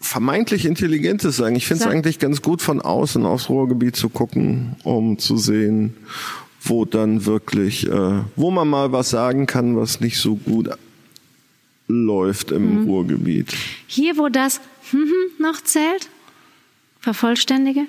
vermeintlich 0.04 0.66
Intelligentes 0.66 1.38
sagen. 1.38 1.56
Ich 1.56 1.66
finde 1.66 1.86
es 1.86 1.89
eigentlich 1.89 2.20
ganz 2.20 2.41
gut, 2.41 2.62
von 2.62 2.82
außen 2.82 3.26
aufs 3.26 3.49
Ruhrgebiet 3.49 3.95
zu 3.95 4.10
gucken, 4.10 4.76
um 4.84 5.18
zu 5.18 5.38
sehen, 5.38 5.95
wo 6.62 6.86
dann 6.86 7.26
wirklich, 7.26 7.88
äh, 7.89 8.22
wo 8.36 8.51
man 8.51 8.68
mal 8.68 8.91
was 8.91 9.10
sagen 9.10 9.45
kann, 9.47 9.76
was 9.78 9.99
nicht 10.01 10.18
so 10.20 10.36
gut 10.36 10.70
läuft 11.88 12.51
im 12.51 12.82
Mhm. 12.82 12.88
Ruhrgebiet. 12.88 13.54
Hier, 13.88 14.18
wo 14.18 14.30
das 14.30 14.62
hm, 14.91 14.99
hm, 14.99 15.43
noch 15.43 15.62
zählt? 15.64 16.10
Vervollständige? 16.99 17.82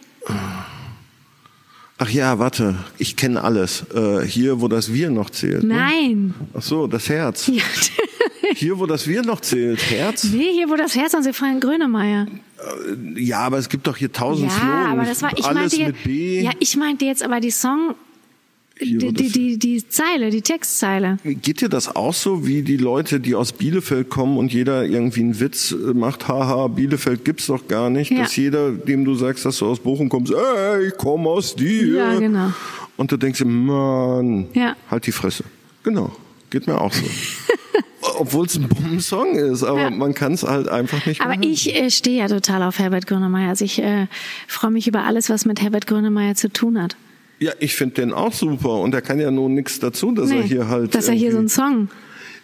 Ach 1.98 2.10
ja, 2.10 2.38
warte, 2.38 2.76
ich 2.98 3.14
kenne 3.16 3.42
alles. 3.42 3.84
Äh, 3.94 4.26
hier, 4.26 4.60
wo 4.60 4.68
das 4.68 4.92
Wir 4.92 5.10
noch 5.10 5.30
zählt. 5.30 5.62
Ne? 5.62 5.74
Nein. 5.74 6.34
Ach 6.52 6.62
so, 6.62 6.86
das 6.86 7.08
Herz. 7.08 7.46
Ja. 7.46 7.62
Hier, 8.54 8.78
wo 8.78 8.86
das 8.86 9.06
Wir 9.06 9.22
noch 9.22 9.40
zählt. 9.40 9.80
Herz? 9.90 10.24
Nee, 10.24 10.52
hier, 10.52 10.68
wo 10.68 10.76
das 10.76 10.94
Herz 10.94 11.14
an 11.14 11.24
Frank 11.32 11.62
Grönemeyer. 11.62 12.26
Ja, 13.16 13.40
aber 13.40 13.58
es 13.58 13.68
gibt 13.68 13.86
doch 13.86 13.96
hier 13.96 14.12
tausend 14.12 14.50
Ja, 14.50 14.56
Flogen. 14.58 14.86
aber 14.86 15.04
das 15.04 15.22
war, 15.22 15.36
ich 15.36 15.44
Alles 15.44 15.72
meinte, 15.76 15.86
mit 15.92 16.04
B. 16.04 16.40
ja, 16.42 16.50
ich 16.60 16.76
meinte 16.76 17.04
jetzt 17.04 17.22
aber 17.22 17.40
die 17.40 17.50
Song, 17.50 17.94
die, 18.80 18.98
die, 19.12 19.28
die, 19.28 19.58
die 19.58 19.88
Zeile, 19.88 20.30
die 20.30 20.42
Textzeile. 20.42 21.18
Geht 21.24 21.60
dir 21.60 21.68
das 21.68 21.94
auch 21.94 22.12
so, 22.14 22.44
wie 22.46 22.62
die 22.62 22.76
Leute, 22.76 23.20
die 23.20 23.34
aus 23.34 23.52
Bielefeld 23.52 24.08
kommen 24.10 24.36
und 24.36 24.52
jeder 24.52 24.84
irgendwie 24.84 25.20
einen 25.20 25.38
Witz 25.38 25.70
äh, 25.72 25.94
macht, 25.94 26.26
haha, 26.26 26.66
Bielefeld 26.68 27.24
gibt's 27.24 27.46
doch 27.46 27.68
gar 27.68 27.88
nicht, 27.90 28.10
Ja. 28.10 28.22
dass 28.22 28.34
jeder, 28.36 28.72
dem 28.72 29.04
du 29.04 29.14
sagst, 29.14 29.44
dass 29.44 29.58
du 29.58 29.66
aus 29.66 29.78
Bochum 29.78 30.08
kommst, 30.08 30.32
ey, 30.32 30.88
ich 30.88 30.94
komm 30.96 31.26
aus 31.28 31.54
dir. 31.54 31.86
Ja, 31.96 32.18
genau. 32.18 32.52
Und 32.96 33.12
du 33.12 33.16
denkst 33.16 33.38
dir, 33.38 33.44
Mann, 33.46 34.46
Ja. 34.54 34.74
halt 34.90 35.06
die 35.06 35.12
Fresse. 35.12 35.44
Genau, 35.84 36.10
geht 36.50 36.66
mir 36.66 36.80
auch 36.80 36.92
so. 36.92 37.04
Obwohl 38.16 38.46
es 38.46 38.56
ein 38.56 38.68
Bummensong 38.68 39.34
ist, 39.36 39.62
aber 39.62 39.80
Ja. 39.82 39.90
man 39.90 40.14
kann 40.14 40.32
es 40.32 40.42
halt 40.42 40.68
einfach 40.68 41.04
nicht 41.06 41.20
Aber 41.20 41.30
machen. 41.30 41.42
ich 41.42 41.74
äh, 41.74 41.90
stehe 41.90 42.18
ja 42.18 42.28
total 42.28 42.62
auf 42.62 42.78
Herbert 42.78 43.06
Grönemeyer. 43.06 43.48
Also 43.50 43.64
ich 43.64 43.80
äh, 43.82 44.06
freue 44.48 44.70
mich 44.70 44.86
über 44.88 45.04
alles, 45.04 45.30
was 45.30 45.44
mit 45.44 45.60
Herbert 45.62 45.86
Grönemeyer 45.86 46.34
zu 46.34 46.48
tun 46.52 46.80
hat. 46.82 46.96
Ja, 47.40 47.52
ich 47.58 47.74
finde 47.74 47.96
den 47.96 48.12
auch 48.12 48.32
super 48.32 48.74
und 48.80 48.94
er 48.94 49.02
kann 49.02 49.18
ja 49.20 49.30
nun 49.30 49.54
nichts 49.54 49.80
dazu, 49.80 50.12
dass 50.12 50.30
er 50.30 50.42
Nee, 50.42 50.48
hier 50.48 50.68
halt. 50.68 50.94
dass 50.94 51.08
er 51.08 51.14
hier 51.14 51.32
so 51.32 51.38
einen 51.38 51.48
Song. 51.48 51.88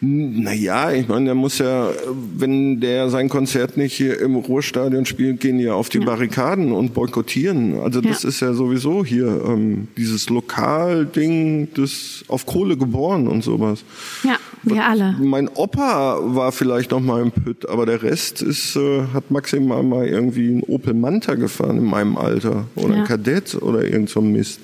Naja, 0.02 0.92
ich 0.92 1.08
meine, 1.08 1.26
der 1.26 1.34
muss 1.34 1.58
ja, 1.58 1.90
wenn 2.36 2.80
der 2.80 3.10
sein 3.10 3.28
Konzert 3.28 3.76
nicht 3.76 3.92
hier 3.92 4.18
im 4.18 4.34
Ruhrstadion 4.34 5.04
spielt, 5.04 5.40
gehen 5.40 5.58
die 5.58 5.64
ja 5.64 5.74
auf 5.74 5.90
die 5.90 5.98
Barrikaden 5.98 6.72
und 6.72 6.94
boykottieren. 6.94 7.78
Also 7.80 8.00
das 8.00 8.22
Ja. 8.22 8.28
ist 8.30 8.40
ja 8.40 8.54
sowieso 8.54 9.04
hier 9.04 9.42
ähm, 9.46 9.88
dieses 9.98 10.30
Lokalding, 10.30 11.68
das 11.74 12.24
auf 12.28 12.46
Kohle 12.46 12.78
geboren 12.78 13.28
und 13.28 13.44
sowas. 13.44 13.84
Ja, 14.24 14.36
wir 14.62 14.84
alle. 14.84 15.16
Mein 15.20 15.48
Opa 15.48 16.18
war 16.22 16.52
vielleicht 16.52 16.90
noch 16.90 17.00
mal 17.00 17.22
im 17.22 17.30
Pütt, 17.32 17.68
aber 17.68 17.86
der 17.86 18.02
Rest 18.02 18.42
ist, 18.42 18.76
äh, 18.76 19.04
hat 19.14 19.30
maximal 19.30 19.82
mal 19.82 20.06
irgendwie 20.06 20.48
einen 20.48 20.62
Opel 20.64 20.94
Manta 20.94 21.34
gefahren 21.34 21.78
in 21.78 21.84
meinem 21.84 22.16
Alter 22.16 22.66
oder 22.74 22.94
Ja. 22.94 23.00
ein 23.02 23.06
Kadett 23.06 23.54
oder 23.60 23.84
irgend 23.84 24.10
so 24.10 24.20
ein 24.20 24.32
Mist. 24.32 24.60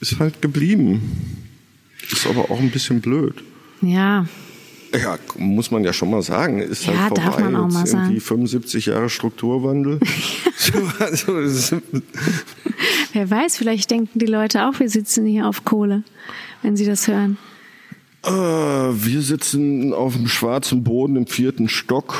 Ist 0.00 0.18
halt 0.18 0.40
geblieben. 0.42 1.02
Ist 2.10 2.26
aber 2.26 2.50
auch 2.50 2.60
ein 2.60 2.70
bisschen 2.70 3.00
blöd. 3.00 3.34
Ja, 3.82 4.26
Ja, 4.94 5.18
muss 5.36 5.70
man 5.70 5.84
ja 5.84 5.92
schon 5.92 6.10
mal 6.10 6.22
sagen. 6.22 6.60
Ist 6.60 6.86
Ja, 6.86 6.96
halt 6.96 7.08
vorbei. 7.08 7.22
darf 7.24 7.40
man 7.40 7.56
auch 7.56 7.64
Jetzt 7.64 7.74
mal 7.74 7.86
irgendwie 7.86 8.20
sagen. 8.20 8.20
75 8.20 8.86
Jahre 8.86 9.10
Strukturwandel. 9.10 9.98
Wer 13.12 13.30
weiß, 13.30 13.56
vielleicht 13.56 13.90
denken 13.90 14.18
die 14.18 14.26
Leute 14.26 14.66
auch, 14.66 14.78
wir 14.78 14.88
sitzen 14.88 15.26
hier 15.26 15.46
auf 15.46 15.64
Kohle, 15.64 16.02
wenn 16.62 16.76
sie 16.76 16.86
das 16.86 17.08
hören. 17.08 17.38
Äh, 18.26 18.30
wir 18.30 19.22
sitzen 19.22 19.92
auf 19.92 20.14
dem 20.14 20.28
schwarzen 20.28 20.82
Boden 20.84 21.16
im 21.16 21.26
vierten 21.26 21.68
Stock. 21.68 22.14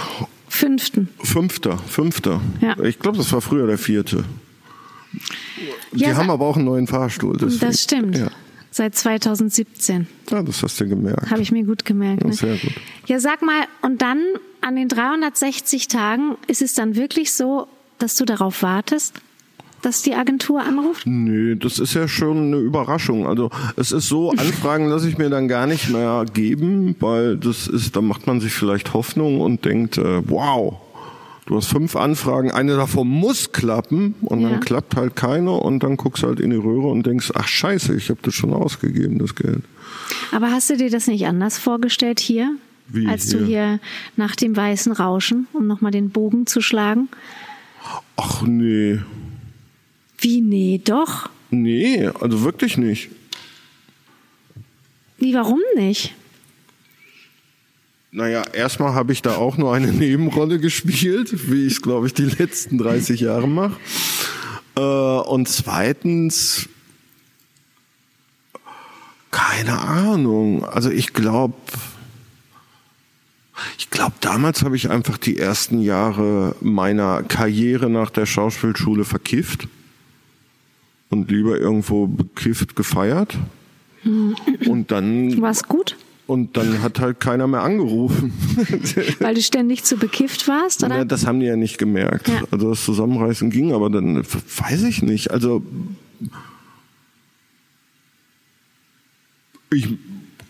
Fünften. 0.49 1.09
Fünfter, 1.23 1.79
fünfter. 1.79 2.41
Ja. 2.61 2.79
Ich 2.85 2.99
glaube, 2.99 3.19
das 3.19 3.33
war 3.33 3.41
früher 3.41 3.67
der 3.67 3.79
vierte. 3.79 4.25
Die 5.93 6.01
Ja, 6.01 6.15
haben 6.17 6.31
aber 6.31 6.45
auch 6.47 6.57
einen 6.57 6.65
neuen 6.67 6.87
Fahrstuhl. 6.87 7.37
Deswegen. 7.37 7.61
Das 7.61 7.83
stimmt. 7.83 8.17
Ja. 8.19 8.29
Seit 8.71 8.95
2017. 8.95 10.07
ja, 10.31 10.43
das 10.43 10.63
hast 10.63 10.79
du 10.81 10.87
gemerkt. 10.89 11.31
Habe 11.31 11.41
ich 11.41 11.51
mir 11.51 11.65
gut 11.65 11.85
gemerkt. 11.85 12.23
Ja, 12.23 12.29
Ne? 12.29 12.35
sehr 12.35 12.57
gut. 12.57 12.73
Ja, 13.07 13.19
sag 13.21 13.41
mal, 13.43 13.65
und 13.83 14.03
dann 14.03 14.21
an 14.61 14.77
den 14.77 14.89
360 14.89 15.89
Tagen 15.89 16.37
ist 16.47 16.61
es 16.61 16.75
dann 16.75 16.95
wirklich 16.95 17.33
so, 17.33 17.69
dass 17.99 18.17
du 18.17 18.25
darauf 18.27 18.63
wartest, 18.63 19.15
dass 19.83 20.03
die 20.03 20.15
Agentur 20.15 20.63
anruft? 20.63 21.07
Nee, 21.07 21.55
das 21.57 21.79
ist 21.79 21.95
ja 21.95 22.09
schon 22.09 22.47
eine 22.49 22.57
Überraschung. 22.57 23.27
Also 23.27 23.51
es 23.77 23.93
ist 23.93 24.09
so, 24.09 24.31
Anfragen 24.37 24.87
lasse 24.89 25.09
ich 25.09 25.19
mir 25.19 25.31
dann 25.31 25.49
gar 25.49 25.67
nicht 25.67 25.91
mehr 25.91 26.25
geben, 26.33 26.97
weil 27.01 27.37
das 27.37 27.67
ist, 27.69 27.95
da 27.97 28.01
macht 28.01 28.27
man 28.27 28.41
sich 28.41 28.53
vielleicht 28.53 28.95
Hoffnung 28.95 29.41
und 29.41 29.65
denkt, 29.65 29.99
äh, 29.99 30.23
wow, 30.29 30.75
du 31.47 31.57
hast 31.57 31.67
fünf 31.67 31.95
Anfragen, 31.95 32.51
eine 32.51 32.75
davon 32.77 33.07
muss 33.09 33.53
klappen 33.53 34.15
und 34.23 34.41
Ja. 34.41 34.51
dann 34.51 34.61
klappt 34.61 34.97
halt 34.97 35.15
keine 35.15 35.53
und 35.53 35.83
dann 35.83 35.97
guckst 35.97 36.23
du 36.25 36.29
halt 36.29 36.41
in 36.41 36.51
die 36.51 36.57
Röhre 36.57 36.89
und 36.89 37.07
denkst, 37.07 37.31
ach 37.35 37.47
scheiße, 37.47 37.95
ich 37.95 38.09
habe 38.11 38.19
das 38.23 38.35
schon 38.35 38.53
ausgegeben, 38.53 39.19
das 39.19 39.35
Geld. 39.35 39.63
Aber 40.33 40.51
hast 40.51 40.71
du 40.71 40.77
dir 40.77 40.91
das 40.91 41.07
nicht 41.07 41.27
anders 41.27 41.59
vorgestellt 41.59 42.19
hier? 42.19 42.57
Wie 42.89 43.07
als 43.09 43.29
du 43.29 43.39
hier? 43.39 43.47
hier 43.47 43.81
nach 44.17 44.37
dem 44.37 44.57
weißen 44.57 44.93
Rauschen, 44.93 45.47
um 45.53 45.67
nochmal 45.67 45.91
den 45.93 46.11
Bogen 46.11 46.47
zu 46.47 46.61
schlagen? 46.61 47.09
Ach 48.17 48.43
nee, 48.43 48.99
Wie, 50.19 50.41
nee, 50.41 50.81
doch. 50.83 51.31
nee, 51.51 52.07
also 52.07 52.43
wirklich 52.43 52.77
nicht. 52.77 53.11
Wie, 55.19 55.35
warum 55.35 55.61
nicht? 55.77 56.15
Naja, 58.11 58.43
erstmal 58.53 58.95
habe 58.95 59.13
ich 59.13 59.23
da 59.23 59.37
auch 59.37 59.59
nur 59.59 59.75
eine 59.75 59.89
Nebenrolle 59.93 60.59
gespielt, 60.59 61.51
wie 61.51 61.67
ich 61.67 61.75
es, 61.75 61.83
glaube 61.83 62.07
ich, 62.07 62.15
die 62.15 62.25
letzten 62.25 62.79
30 62.79 63.21
Jahre 63.21 63.49
mache. 63.49 63.77
Äh, 64.77 64.81
und 64.81 65.49
zweitens, 65.49 66.69
keine 69.31 69.79
Ahnung. 69.79 70.65
Also 70.65 70.91
ich 70.91 71.13
glaube, 71.13 71.55
ich 73.79 73.91
glaube, 73.91 74.15
damals 74.21 74.63
habe 74.63 74.77
ich 74.77 74.91
einfach 74.91 75.19
die 75.19 75.39
ersten 75.39 75.81
Jahre 75.81 76.57
meiner 76.61 77.23
Karriere 77.23 77.91
nach 77.91 78.11
der 78.11 78.27
Schauspielschule 78.27 79.05
verkifft 79.05 79.69
und 81.11 81.31
lieber 81.31 81.59
irgendwo 81.59 82.07
bekifft 82.07 82.77
gefeiert. 82.77 83.37
Und 84.05 84.91
dann 84.91 85.41
War's 85.41 85.65
gut? 85.65 85.97
Und 86.27 86.57
dann 86.57 86.83
hat 86.83 86.99
halt 86.99 87.21
keiner 87.21 87.47
mehr 87.47 87.63
angerufen. 87.63 88.33
Weil 89.21 89.35
du 89.35 89.43
ständig 89.43 89.85
zu 89.85 89.97
bekifft 89.97 90.49
warst, 90.49 90.83
oder? 90.83 90.99
Ja, 90.99 91.05
das 91.05 91.25
haben 91.25 91.39
die 91.39 91.47
ja 91.47 91.55
nicht 91.55 91.79
gemerkt. 91.79 92.29
Ja. 92.29 92.43
Also 92.51 92.71
das 92.71 92.85
Zusammenreißen 92.85 93.51
ging, 93.51 93.73
aber 93.73 93.91
dann 93.91 94.25
weiß 94.25 94.83
ich 94.83 95.03
nicht. 95.03 95.31
Also 95.31 95.63
ich, 99.73 99.89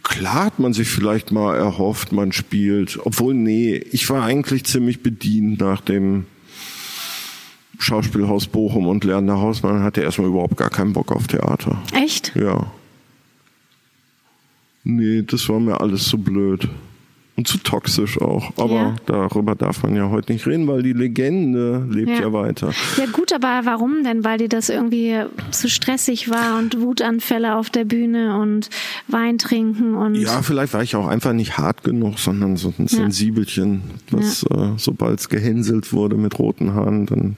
klar 0.03 0.47
hat 0.47 0.59
man 0.59 0.73
sich 0.73 0.89
vielleicht 0.89 1.31
mal 1.31 1.57
erhofft, 1.57 2.11
man 2.11 2.33
spielt. 2.33 2.99
Obwohl, 3.05 3.35
nee, 3.35 3.77
ich 3.77 4.09
war 4.09 4.25
eigentlich 4.25 4.65
ziemlich 4.65 5.03
bedient 5.03 5.61
nach 5.61 5.83
dem 5.83 6.25
Schauspielhaus 7.79 8.47
Bochum 8.47 8.87
und 8.87 9.05
Lerner 9.05 9.41
Hausmann 9.41 9.83
hatte 9.83 10.01
erstmal 10.01 10.29
überhaupt 10.29 10.57
gar 10.57 10.71
keinen 10.71 10.93
Bock 10.93 11.13
auf 11.13 11.27
Theater. 11.27 11.83
Echt? 11.93 12.35
Ja. 12.35 12.67
Nee, 14.85 15.23
das 15.23 15.49
war 15.49 15.59
mir 15.61 15.81
alles 15.81 16.05
zu 16.05 16.19
blöd. 16.19 16.69
Und 17.37 17.47
zu 17.47 17.59
toxisch 17.59 18.19
auch. 18.21 18.51
Aber 18.57 18.75
Ja. 18.75 18.95
darüber 19.05 19.55
darf 19.55 19.83
man 19.83 19.95
ja 19.95 20.09
heute 20.09 20.33
nicht 20.33 20.47
reden, 20.47 20.67
weil 20.69 20.83
die 20.83 20.95
Legende 20.95 21.87
lebt 21.91 22.09
ja, 22.09 22.21
Ja. 22.21 22.33
weiter. 22.33 22.71
Ja 22.97 23.05
gut, 23.13 23.31
aber 23.33 23.61
warum 23.65 24.03
denn? 24.05 24.25
Weil 24.25 24.39
dir 24.39 24.49
das 24.49 24.71
irgendwie 24.71 25.21
zu 25.51 25.69
stressig 25.69 26.31
war 26.31 26.59
und 26.59 26.81
Wutanfälle 26.81 27.57
auf 27.57 27.69
der 27.69 27.85
Bühne 27.85 28.39
und 28.41 28.71
Wein 29.09 29.37
trinken 29.37 29.95
und 29.97 30.15
Ja, 30.15 30.41
vielleicht 30.41 30.73
war 30.73 30.83
ich 30.83 30.97
auch 30.97 31.07
einfach 31.09 31.35
nicht 31.35 31.59
hart 31.59 31.85
genug, 31.85 32.19
sondern 32.19 32.57
so 32.57 32.73
ein 32.79 32.89
Sensibelchen, 32.89 33.83
was 34.11 34.43
äh, 34.45 34.71
sobald 34.79 35.21
es 35.21 35.29
gehänselt 35.29 35.93
wurde 35.93 36.17
mit 36.17 36.39
roten 36.39 36.73
Haaren, 36.73 37.05
dann 37.05 37.37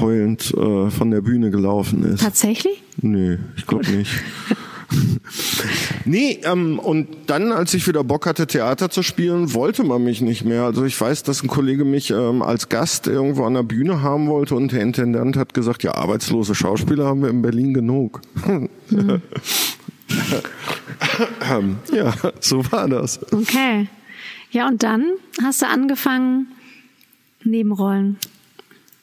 heulend 0.00 0.52
äh, 0.54 0.90
von 0.90 1.10
der 1.10 1.22
Bühne 1.22 1.50
gelaufen 1.50 2.04
ist. 2.04 2.20
tatsächlich? 2.22 2.82
Nee, 3.00 3.38
ich 3.56 3.66
glaube 3.66 3.90
nicht. 3.90 4.12
nee, 6.04 6.40
ähm, 6.44 6.78
und 6.78 7.08
dann, 7.26 7.52
als 7.52 7.74
ich 7.74 7.86
wieder 7.86 8.04
Bock 8.04 8.26
hatte, 8.26 8.46
Theater 8.46 8.90
zu 8.90 9.02
spielen, 9.02 9.54
wollte 9.54 9.84
man 9.84 10.02
mich 10.02 10.20
nicht 10.20 10.44
mehr. 10.44 10.64
Also 10.64 10.84
ich 10.84 11.00
weiß, 11.00 11.22
dass 11.22 11.42
ein 11.42 11.48
Kollege 11.48 11.84
mich 11.84 12.10
ähm, 12.10 12.42
als 12.42 12.68
Gast 12.68 13.06
irgendwo 13.06 13.44
an 13.44 13.54
der 13.54 13.62
Bühne 13.62 14.02
haben 14.02 14.28
wollte 14.28 14.54
und 14.54 14.72
der 14.72 14.82
Intendant 14.82 15.36
hat 15.36 15.54
gesagt, 15.54 15.82
ja, 15.82 15.94
arbeitslose 15.94 16.54
Schauspieler 16.54 17.06
haben 17.06 17.22
wir 17.22 17.30
in 17.30 17.42
Berlin 17.42 17.74
genug. 17.74 18.20
Ähm, 18.46 18.68
ja, 21.92 22.14
so 22.40 22.70
war 22.72 22.88
das. 22.88 23.20
Okay. 23.32 23.88
Ja, 24.50 24.66
und 24.66 24.82
dann 24.82 25.12
hast 25.42 25.62
du 25.62 25.66
angefangen, 25.66 26.48
Nebenrollen 27.44 28.18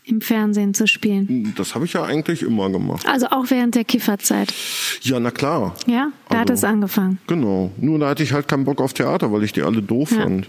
im 0.08 0.22
Fernsehen 0.22 0.74
zu 0.74 0.88
spielen. 0.88 1.54
Das 1.58 1.76
habe 1.76 1.86
ich 1.86 1.94
ja 1.94 2.04
eigentlich 2.04 2.42
immer 2.42 2.70
gemacht. 2.70 3.06
Also 3.08 3.28
auch 3.28 3.46
während 3.50 3.76
der 3.76 3.84
Kifferzeit. 3.84 4.54
Ja, 5.02 5.20
na 5.20 5.32
klar. 5.32 5.76
Ja, 5.86 6.12
da 6.30 6.40
hat 6.40 6.50
Also- 6.50 6.66
es 6.66 6.72
angefangen. 6.72 7.20
Genau. 7.28 7.72
Nur 7.78 8.00
da 8.00 8.10
hatte 8.10 8.24
ich 8.24 8.32
halt 8.34 8.48
keinen 8.48 8.64
Bock 8.66 8.80
auf 8.82 8.94
Theater, 8.94 9.32
weil 9.32 9.44
ich 9.44 9.52
die 9.54 9.62
alle 9.64 9.82
doof 9.82 10.12
Ja. 10.12 10.22
fand. 10.22 10.48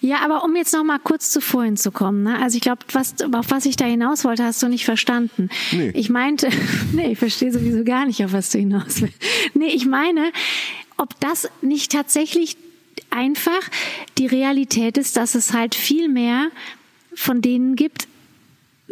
Ja, 0.00 0.20
aber 0.24 0.42
um 0.42 0.56
jetzt 0.56 0.72
noch 0.72 0.84
mal 0.84 0.98
kurz 0.98 1.30
zu 1.30 1.42
vorhin 1.42 1.76
zu 1.76 1.90
kommen, 1.92 2.22
ne? 2.22 2.40
also 2.40 2.56
ich 2.56 2.62
glaube, 2.62 2.80
was, 2.92 3.14
auf 3.34 3.50
was 3.50 3.66
ich 3.66 3.76
da 3.76 3.84
hinaus 3.84 4.24
wollte, 4.24 4.42
hast 4.42 4.62
du 4.62 4.68
nicht 4.68 4.86
verstanden. 4.86 5.50
Nee. 5.72 5.90
Ich 5.94 6.08
meinte, 6.08 6.48
nee, 6.94 7.12
ich 7.12 7.18
verstehe 7.18 7.52
sowieso 7.52 7.84
gar 7.84 8.06
nicht, 8.06 8.24
auf 8.24 8.32
was 8.32 8.48
du 8.50 8.58
hinaus 8.58 9.02
willst. 9.02 9.16
Nee, 9.54 9.66
ich 9.68 9.84
meine, 9.86 10.32
ob 10.96 11.18
das 11.20 11.48
nicht 11.60 11.92
tatsächlich 11.92 12.56
einfach 13.10 13.60
die 14.16 14.26
Realität 14.26 14.96
ist, 14.96 15.16
dass 15.18 15.34
es 15.34 15.52
halt 15.52 15.74
viel 15.74 16.08
mehr 16.08 16.46
von 17.14 17.42
denen 17.42 17.76
gibt, 17.76 18.08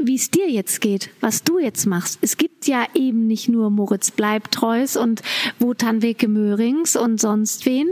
wie 0.02 0.14
es 0.14 0.30
dir 0.30 0.48
jetzt 0.50 0.80
geht, 0.80 1.10
was 1.20 1.42
du 1.42 1.58
jetzt 1.58 1.86
machst. 1.86 2.18
Es 2.22 2.36
gibt 2.36 2.66
ja 2.66 2.86
eben 2.94 3.26
nicht 3.26 3.48
nur 3.48 3.70
Moritz 3.70 4.10
Bleibtreus 4.10 4.96
und 4.96 5.22
Wotan 5.58 6.02
Weke 6.02 6.28
Möhrings 6.28 6.96
und 6.96 7.20
sonst 7.20 7.66
wen, 7.66 7.90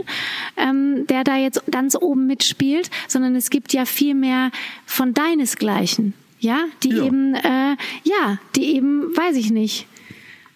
ähm, 0.55 1.05
der 1.07 1.23
da 1.23 1.37
jetzt 1.37 1.61
ganz 1.71 1.95
oben 1.95 2.27
mitspielt, 2.27 2.89
sondern 3.07 3.35
es 3.35 3.49
gibt 3.49 3.73
ja 3.73 3.85
viel 3.85 4.15
mehr 4.15 4.51
von 4.85 5.13
deinesgleichen, 5.13 6.13
ja, 6.39 6.65
die 6.83 6.89
Ja. 6.89 7.03
eben, 7.05 7.35
äh, 7.35 7.75
ja, 8.03 8.39
die 8.55 8.75
eben, 8.75 9.15
weiß 9.15 9.35
ich 9.35 9.51
nicht, 9.51 9.87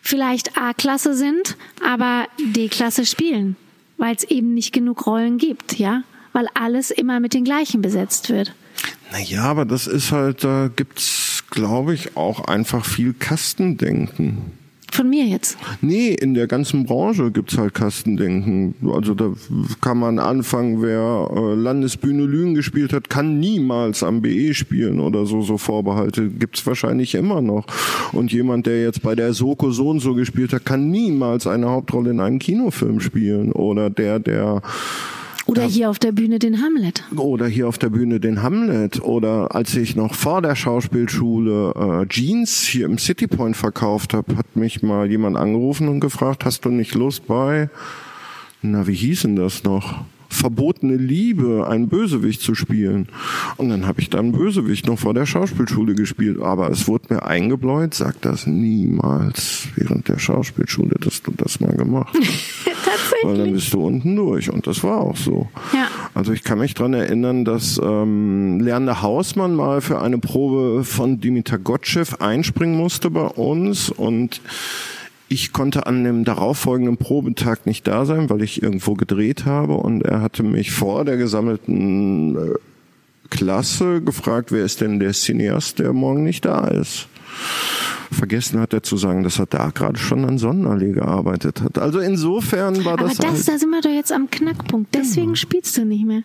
vielleicht 0.02 0.58
A-Klasse 0.58 1.14
sind, 1.16 1.58
aber 1.86 2.28
D-Klasse 2.40 3.06
spielen, 3.06 3.56
weil 3.98 4.16
es 4.16 4.24
eben 4.24 4.54
nicht 4.54 4.74
genug 4.74 5.06
Rollen 5.06 5.38
gibt, 5.38 5.78
ja, 5.78 6.04
weil 6.34 6.48
alles 6.54 6.92
immer 6.92 7.20
mit 7.20 7.34
den 7.34 7.44
gleichen 7.44 7.82
besetzt 7.82 8.30
wird. 8.30 8.54
Naja, 9.12 9.44
aber 9.44 9.66
das 9.66 9.88
ist 9.88 10.12
halt, 10.12 10.44
da 10.44 10.70
gibt's, 10.74 11.31
glaube 11.52 11.94
ich, 11.94 12.18
auch 12.18 12.46
einfach 12.46 12.84
viel 12.86 13.14
Kastendenken. 13.14 14.38
Von 14.92 15.10
mir 15.10 15.24
jetzt. 15.26 15.58
Nee, 15.80 16.10
in 16.10 16.34
der 16.34 16.48
ganzen 16.48 16.86
Branche 16.86 17.32
gibt's 17.32 17.58
halt 17.58 17.74
Kastendenken. 17.74 18.76
Also 18.94 19.14
da 19.14 19.32
kann 19.80 19.98
man 19.98 20.20
anfangen, 20.20 20.82
wer 20.82 21.30
äh, 21.34 21.56
Landesbühne 21.56 22.26
Lügen 22.26 22.56
gespielt 22.56 22.92
hat, 22.92 23.10
kann 23.10 23.40
niemals 23.40 24.04
am 24.04 24.22
BE 24.22 24.54
spielen 24.54 25.00
oder 25.00 25.26
so, 25.26 25.44
so 25.44 25.58
Vorbehalte 25.58 26.28
gibt's 26.28 26.66
wahrscheinlich 26.68 27.16
immer 27.16 27.42
noch. 27.42 27.66
Und 28.12 28.34
jemand, 28.34 28.66
der 28.66 28.84
jetzt 28.84 29.02
bei 29.02 29.16
der 29.16 29.32
Soko 29.34 29.72
so 29.72 29.90
und 29.90 30.02
so 30.02 30.14
gespielt 30.14 30.52
hat, 30.52 30.66
kann 30.66 30.90
niemals 30.90 31.48
eine 31.48 31.70
Hauptrolle 31.70 32.12
in 32.12 32.20
einem 32.20 32.40
Kinofilm 32.40 33.00
spielen. 33.00 33.54
Oder 33.54 33.90
der, 33.90 34.20
der 34.20 34.62
Oder 35.52 35.64
hier 35.64 35.90
auf 35.90 36.00
der 36.00 36.14
Bühne 36.14 36.40
den 36.40 36.62
Hamlet. 36.62 37.04
oder 37.18 37.46
hier 37.46 37.68
auf 37.68 37.78
der 37.78 37.90
Bühne 37.90 38.22
den 38.22 38.42
Hamlet 38.42 39.02
oder 39.02 39.54
als 39.54 39.76
ich 39.76 39.98
noch 39.98 40.16
vor 40.16 40.42
der 40.42 40.56
Schauspielschule 40.56 42.04
äh, 42.04 42.08
Jeans 42.08 42.62
hier 42.62 42.86
im 42.86 42.98
City 42.98 43.28
Point 43.28 43.58
verkauft 43.58 44.14
habe, 44.14 44.38
hat 44.38 44.56
mich 44.56 44.82
mal 44.82 45.12
jemand 45.12 45.36
angerufen 45.36 45.90
und 45.90 46.00
gefragt, 46.00 46.46
hast 46.46 46.64
du 46.64 46.70
nicht 46.70 46.96
Lust 46.96 47.28
bei, 47.28 47.70
na 48.62 48.88
wie 48.88 48.94
hieß 48.94 49.24
denn 49.24 49.36
das 49.36 49.66
noch? 49.66 50.06
Verbotene 50.30 50.96
Liebe, 50.96 51.68
einen 51.68 51.90
Bösewicht 51.90 52.40
zu 52.40 52.56
spielen. 52.56 53.10
Und 53.58 53.68
dann 53.68 53.86
habe 53.86 54.00
ich 54.00 54.10
dann 54.10 54.32
Bösewicht 54.32 54.88
noch 54.88 54.98
vor 54.98 55.14
der 55.14 55.26
Schauspielschule 55.26 55.94
gespielt. 55.94 56.40
Aber 56.42 56.72
es 56.72 56.88
wurde 56.88 57.14
mir 57.14 57.26
eingebläut, 57.26 57.94
sag 57.94 58.22
das 58.22 58.48
niemals 58.48 59.68
während 59.76 60.08
der 60.08 60.20
Schauspielschule, 60.20 60.96
dass 61.02 61.22
du 61.22 61.34
das 61.36 61.60
mal 61.60 61.76
gemacht 61.76 62.16
hast. 62.18 62.51
Weil 62.92 63.22
dann 63.22 63.30
Tatsächlich. 63.30 63.54
bist 63.54 63.74
du 63.74 63.86
unten 63.86 64.16
durch. 64.16 64.52
Und 64.52 64.68
das 64.68 64.84
war 64.84 65.02
auch 65.02 65.18
so. 65.18 65.50
Ja. 65.74 65.88
Also 66.14 66.34
ich 66.34 66.44
kann 66.44 66.60
mich 66.60 66.74
dran 66.74 66.94
erinnern, 66.94 67.46
dass 67.46 67.80
ähm, 67.84 68.60
Lernende 68.60 69.02
Hausmann 69.02 69.56
mal 69.56 69.82
für 69.82 70.02
eine 70.02 70.18
Probe 70.18 70.84
von 70.84 71.20
Dimitar 71.20 71.60
Gottschew 71.60 72.06
einspringen 72.20 72.78
musste 72.78 73.10
bei 73.10 73.26
uns 73.26 73.90
und 73.90 74.42
ich 75.32 75.54
konnte 75.54 75.86
an 75.86 76.04
dem 76.04 76.26
darauffolgenden 76.26 76.98
Probetag 76.98 77.66
nicht 77.66 77.88
da 77.88 78.06
sein, 78.06 78.30
weil 78.30 78.42
ich 78.42 78.62
irgendwo 78.62 78.96
gedreht 78.96 79.46
habe 79.46 79.76
und 79.76 80.02
er 80.04 80.22
hatte 80.22 80.44
mich 80.44 80.72
vor 80.72 81.06
der 81.06 81.16
gesammelten 81.16 82.36
äh, 82.36 82.54
Klasse 83.30 84.02
gefragt, 84.02 84.52
wer 84.52 84.66
ist 84.66 84.82
denn 84.82 85.00
der 85.00 85.14
Cineast, 85.14 85.80
der 85.80 85.94
morgen 85.94 86.24
nicht 86.26 86.44
da 86.44 86.68
ist. 86.68 87.08
Vergessen 88.12 88.60
hat 88.60 88.74
er 88.74 88.84
zu 88.84 88.98
sagen, 88.98 89.24
dass 89.24 89.40
er 89.40 89.46
da 89.46 89.70
gerade 89.70 89.98
schon 89.98 90.26
an 90.26 90.38
Sonnenallee 90.38 90.92
gearbeitet 90.92 91.62
hat. 91.62 91.78
Also 91.78 92.00
insofern 92.00 92.84
war 92.84 92.94
Aber 92.94 93.08
das, 93.08 93.18
das, 93.18 93.26
halt, 93.26 93.48
da 93.48 93.58
sind 93.58 93.70
wir 93.70 93.82
doch 93.82 93.90
jetzt 93.90 94.12
am 94.12 94.30
Knackpunkt. 94.30 94.94
Deswegen 94.94 95.36
spielst 95.36 95.78
du 95.78 95.86
nicht 95.86 96.06
mehr. 96.06 96.24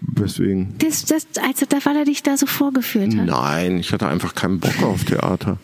deswegen. 0.00 0.74
Das, 0.78 1.04
das, 1.04 1.26
also, 1.46 1.66
da, 1.68 1.78
weil 1.84 1.96
er 1.96 2.04
dich 2.04 2.22
da 2.22 2.36
so 2.36 2.46
vorgeführt 2.46 3.14
hat. 3.16 3.26
Nein, 3.26 3.78
ich 3.78 3.92
hatte 3.92 4.08
einfach 4.08 4.34
keinen 4.34 4.60
Bock 4.60 4.82
auf 4.82 5.04
Theater. 5.04 5.58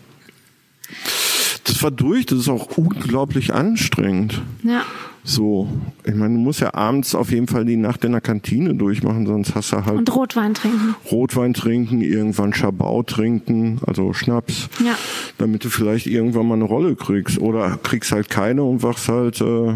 Das 1.66 1.82
war 1.82 1.90
durch, 1.90 2.26
das 2.26 2.38
ist 2.40 2.48
auch 2.48 2.76
unglaublich 2.76 3.52
anstrengend. 3.52 4.40
Ja. 4.62 4.82
So, 5.24 5.68
ich 6.04 6.14
meine, 6.14 6.34
du 6.34 6.40
musst 6.40 6.60
ja 6.60 6.72
abends 6.74 7.16
auf 7.16 7.32
jeden 7.32 7.48
Fall 7.48 7.64
die 7.64 7.74
Nacht 7.76 8.04
in 8.04 8.12
der 8.12 8.20
Kantine 8.20 8.74
durchmachen, 8.76 9.26
sonst 9.26 9.56
hast 9.56 9.72
du 9.72 9.84
halt 9.84 9.98
Und 9.98 10.14
Rotwein 10.14 10.54
trinken. 10.54 10.94
Rotwein 11.10 11.52
trinken, 11.52 12.00
irgendwann 12.00 12.54
Schabau 12.54 13.02
trinken, 13.02 13.80
also 13.84 14.12
Schnaps, 14.12 14.68
Ja. 14.84 14.94
damit 15.38 15.64
du 15.64 15.68
vielleicht 15.68 16.06
irgendwann 16.06 16.46
mal 16.46 16.54
eine 16.54 16.64
Rolle 16.64 16.94
kriegst. 16.94 17.38
Oder 17.40 17.76
kriegst 17.82 18.12
halt 18.12 18.30
keine 18.30 18.62
und 18.62 18.84
wachst 18.84 19.08
halt 19.08 19.40
äh, 19.40 19.74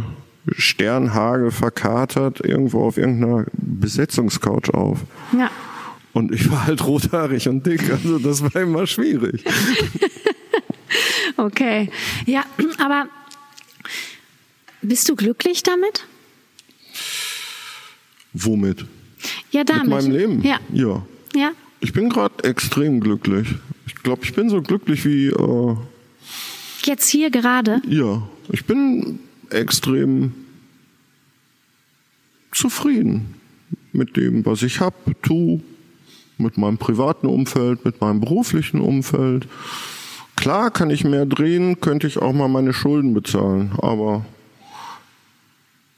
Sternhagel 0.52 1.50
verkatert 1.50 2.40
irgendwo 2.44 2.84
auf 2.84 2.96
irgendeiner 2.96 3.46
Besetzungscouch 3.52 4.72
auf. 4.72 4.98
Ja. 5.36 5.50
Und 6.12 6.32
ich 6.32 6.48
war 6.50 6.66
halt 6.66 6.86
rothaarig 6.86 7.48
und 7.48 7.66
dick, 7.66 7.90
also 7.90 8.18
das 8.20 8.42
war 8.42 8.54
immer 8.62 8.86
schwierig. 8.86 9.44
Okay. 11.36 11.90
Ja, 12.26 12.44
aber 12.78 13.08
bist 14.82 15.08
du 15.08 15.16
glücklich 15.16 15.62
damit? 15.62 16.04
Womit? 18.32 18.84
Ja, 19.50 19.64
damit. 19.64 19.84
Mit 19.84 19.90
meinem 19.90 20.10
Leben? 20.10 20.42
Ja. 20.42 20.58
Ja. 20.72 21.04
Ja. 21.34 21.52
Ich 21.80 21.92
bin 21.92 22.08
gerade 22.08 22.44
extrem 22.44 23.00
glücklich. 23.00 23.48
Ich 23.86 23.94
glaube, 23.96 24.24
ich 24.24 24.34
bin 24.34 24.48
so 24.50 24.62
glücklich 24.62 25.04
wie, 25.04 25.26
äh, 25.26 25.76
Jetzt 26.84 27.08
hier 27.08 27.30
gerade. 27.30 27.82
ja, 27.86 28.26
ich 28.50 28.64
bin 28.64 29.18
extrem 29.50 30.32
zufrieden 32.52 33.34
mit 33.92 34.16
dem, 34.16 34.44
was 34.46 34.62
ich 34.62 34.80
hab, 34.80 34.94
tu, 35.22 35.60
mit 36.38 36.56
meinem 36.56 36.78
privaten 36.78 37.26
Umfeld, 37.26 37.84
mit 37.84 38.00
meinem 38.00 38.20
beruflichen 38.20 38.80
Umfeld. 38.80 39.46
Klar 40.40 40.70
kann 40.70 40.88
ich 40.88 41.04
mehr 41.04 41.26
drehen, 41.26 41.80
könnte 41.80 42.06
ich 42.06 42.16
auch 42.16 42.32
mal 42.32 42.48
meine 42.48 42.72
Schulden 42.72 43.12
bezahlen, 43.12 43.72
aber 43.82 44.24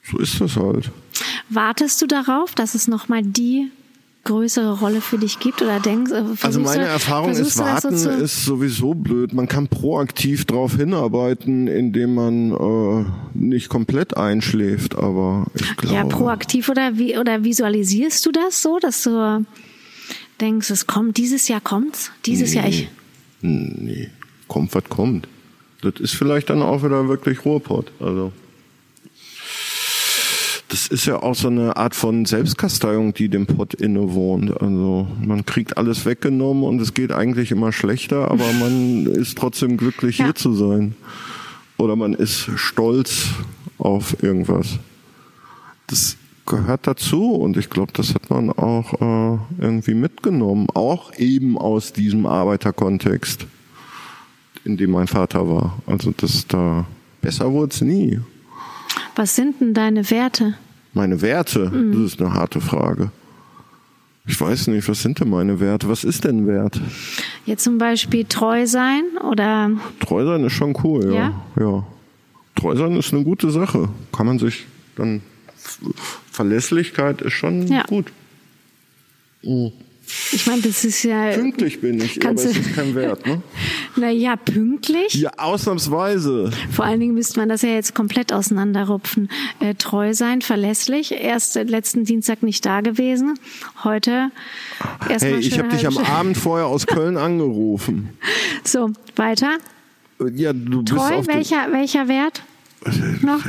So 0.02 0.18
ist 0.18 0.40
das 0.40 0.56
halt. 0.56 0.90
Wartest 1.48 2.02
du 2.02 2.06
darauf, 2.08 2.56
dass 2.56 2.74
es 2.74 2.88
nochmal 2.88 3.22
die 3.22 3.70
größere 4.24 4.80
Rolle 4.80 5.00
für 5.00 5.16
dich 5.18 5.38
gibt 5.38 5.62
oder 5.62 5.78
denkst 5.78 6.10
äh, 6.10 6.24
Also 6.42 6.58
meine 6.58 6.86
Erfahrung 6.86 7.30
ist, 7.30 7.56
warten 7.56 7.96
so 7.96 8.10
ist 8.10 8.44
sowieso 8.44 8.94
blöd. 8.94 9.32
Man 9.32 9.46
kann 9.46 9.68
proaktiv 9.68 10.44
darauf 10.44 10.74
hinarbeiten, 10.74 11.68
indem 11.68 12.14
man 12.14 12.50
äh, 12.52 13.04
nicht 13.34 13.68
komplett 13.68 14.16
einschläft, 14.16 14.96
aber 14.96 15.46
ich 15.54 15.76
glaube. 15.76 15.94
Ja, 15.94 16.04
proaktiv 16.04 16.68
oder 16.68 16.98
wie 16.98 17.16
oder 17.16 17.44
visualisierst 17.44 18.26
du 18.26 18.32
das 18.32 18.60
so, 18.60 18.80
dass 18.80 19.04
du 19.04 19.46
denkst, 20.40 20.70
es 20.70 20.88
kommt, 20.88 21.16
dieses 21.16 21.46
Jahr 21.46 21.60
kommt's, 21.60 22.10
dieses 22.26 22.50
nee. 22.50 22.56
Jahr 22.56 22.68
ich. 22.68 22.88
Nee, 23.40 24.08
kommt 24.52 24.74
was 24.74 24.84
kommt. 24.84 25.26
Das 25.80 25.94
ist 25.98 26.14
vielleicht 26.14 26.50
dann 26.50 26.60
auch 26.60 26.84
wieder 26.84 27.08
wirklich 27.08 27.44
Ruhrpott. 27.44 27.90
Also 27.98 28.32
das 30.68 30.86
ist 30.86 31.06
ja 31.06 31.22
auch 31.22 31.34
so 31.34 31.48
eine 31.48 31.76
Art 31.76 31.94
von 31.94 32.24
Selbstkasteiung, 32.24 33.14
die 33.14 33.28
dem 33.28 33.46
Pott 33.46 33.74
innewohnt. 33.74 34.60
Also 34.60 35.06
man 35.20 35.44
kriegt 35.44 35.76
alles 35.76 36.04
weggenommen 36.04 36.64
und 36.64 36.80
es 36.80 36.94
geht 36.94 37.12
eigentlich 37.12 37.50
immer 37.50 37.72
schlechter, 37.72 38.30
aber 38.30 38.50
man 38.60 39.06
ist 39.06 39.38
trotzdem 39.38 39.76
glücklich, 39.76 40.18
ja. 40.18 40.26
hier 40.26 40.34
zu 40.34 40.52
sein. 40.52 40.94
Oder 41.78 41.96
man 41.96 42.12
ist 42.12 42.50
stolz 42.56 43.28
auf 43.78 44.22
irgendwas. 44.22 44.78
Das 45.88 46.16
gehört 46.46 46.86
dazu 46.86 47.32
und 47.32 47.56
ich 47.56 47.70
glaube, 47.70 47.92
das 47.94 48.14
hat 48.14 48.30
man 48.30 48.50
auch 48.50 48.94
äh, 48.94 49.38
irgendwie 49.58 49.94
mitgenommen, 49.94 50.68
auch 50.74 51.14
eben 51.16 51.58
aus 51.58 51.92
diesem 51.92 52.26
Arbeiterkontext, 52.26 53.46
in 54.64 54.76
dem 54.76 54.90
mein 54.90 55.06
Vater 55.06 55.48
war. 55.48 55.78
Also 55.86 56.12
das 56.16 56.46
da 56.46 56.86
besser 57.20 57.52
wurde 57.52 57.72
es 57.72 57.80
nie. 57.80 58.20
Was 59.16 59.36
sind 59.36 59.60
denn 59.60 59.74
deine 59.74 60.10
Werte? 60.10 60.54
Meine 60.94 61.20
Werte? 61.22 61.70
Mhm. 61.70 61.92
Das 61.92 62.12
ist 62.12 62.20
eine 62.20 62.34
harte 62.34 62.60
Frage. 62.60 63.10
Ich 64.26 64.40
weiß 64.40 64.68
nicht, 64.68 64.88
was 64.88 65.02
sind 65.02 65.18
denn 65.18 65.30
meine 65.30 65.58
Werte? 65.58 65.88
Was 65.88 66.04
ist 66.04 66.24
denn 66.24 66.46
Wert? 66.46 66.80
Jetzt 67.44 67.64
zum 67.64 67.78
Beispiel 67.78 68.24
treu 68.24 68.66
sein 68.66 69.02
oder? 69.28 69.70
Treu 69.98 70.24
sein 70.24 70.44
ist 70.44 70.52
schon 70.52 70.76
cool, 70.84 71.12
ja. 71.12 71.34
ja. 71.56 71.62
ja. 71.62 71.86
Treu 72.54 72.76
sein 72.76 72.94
ist 72.96 73.12
eine 73.12 73.24
gute 73.24 73.50
Sache. 73.50 73.88
Kann 74.12 74.26
man 74.26 74.38
sich 74.38 74.66
dann 74.96 75.22
Verlässlichkeit 76.30 77.22
ist 77.22 77.32
schon 77.32 77.66
ja. 77.66 77.82
gut. 77.84 78.12
Mhm. 79.42 79.72
Ich 80.32 80.46
meine, 80.46 80.62
das 80.62 80.84
ist 80.84 81.02
ja. 81.04 81.30
Pünktlich 81.30 81.80
bin 81.80 82.00
ich, 82.00 82.24
aber 82.24 82.34
es 82.34 82.44
ist 82.44 82.74
kein 82.74 82.94
Wert, 82.94 83.26
ne? 83.26 83.42
Naja, 83.96 84.36
pünktlich. 84.36 85.14
Ja, 85.14 85.30
ausnahmsweise. 85.36 86.50
Vor 86.70 86.84
allen 86.84 87.00
Dingen 87.00 87.14
müsste 87.14 87.40
man 87.40 87.48
das 87.48 87.62
ja 87.62 87.70
jetzt 87.70 87.94
komplett 87.94 88.32
auseinanderrupfen. 88.32 89.30
Äh, 89.60 89.74
treu 89.74 90.14
sein, 90.14 90.42
verlässlich. 90.42 91.12
Erst 91.12 91.56
äh, 91.56 91.62
letzten 91.62 92.04
Dienstag 92.04 92.42
nicht 92.42 92.64
da 92.64 92.80
gewesen. 92.80 93.38
Heute 93.84 94.30
erst 95.08 95.24
Hey, 95.24 95.36
ich 95.36 95.58
habe 95.58 95.68
dich 95.68 95.86
am 95.86 95.98
Abend 95.98 96.36
vorher 96.36 96.66
aus 96.66 96.86
Köln 96.86 97.16
angerufen. 97.18 98.10
So, 98.64 98.90
weiter. 99.16 99.58
Ja, 100.34 100.52
du 100.52 100.82
Treu, 100.82 100.96
bist 100.96 101.12
auf 101.12 101.26
welcher, 101.26 101.72
welcher 101.72 102.08
Wert? 102.08 102.42
Noch? 103.22 103.40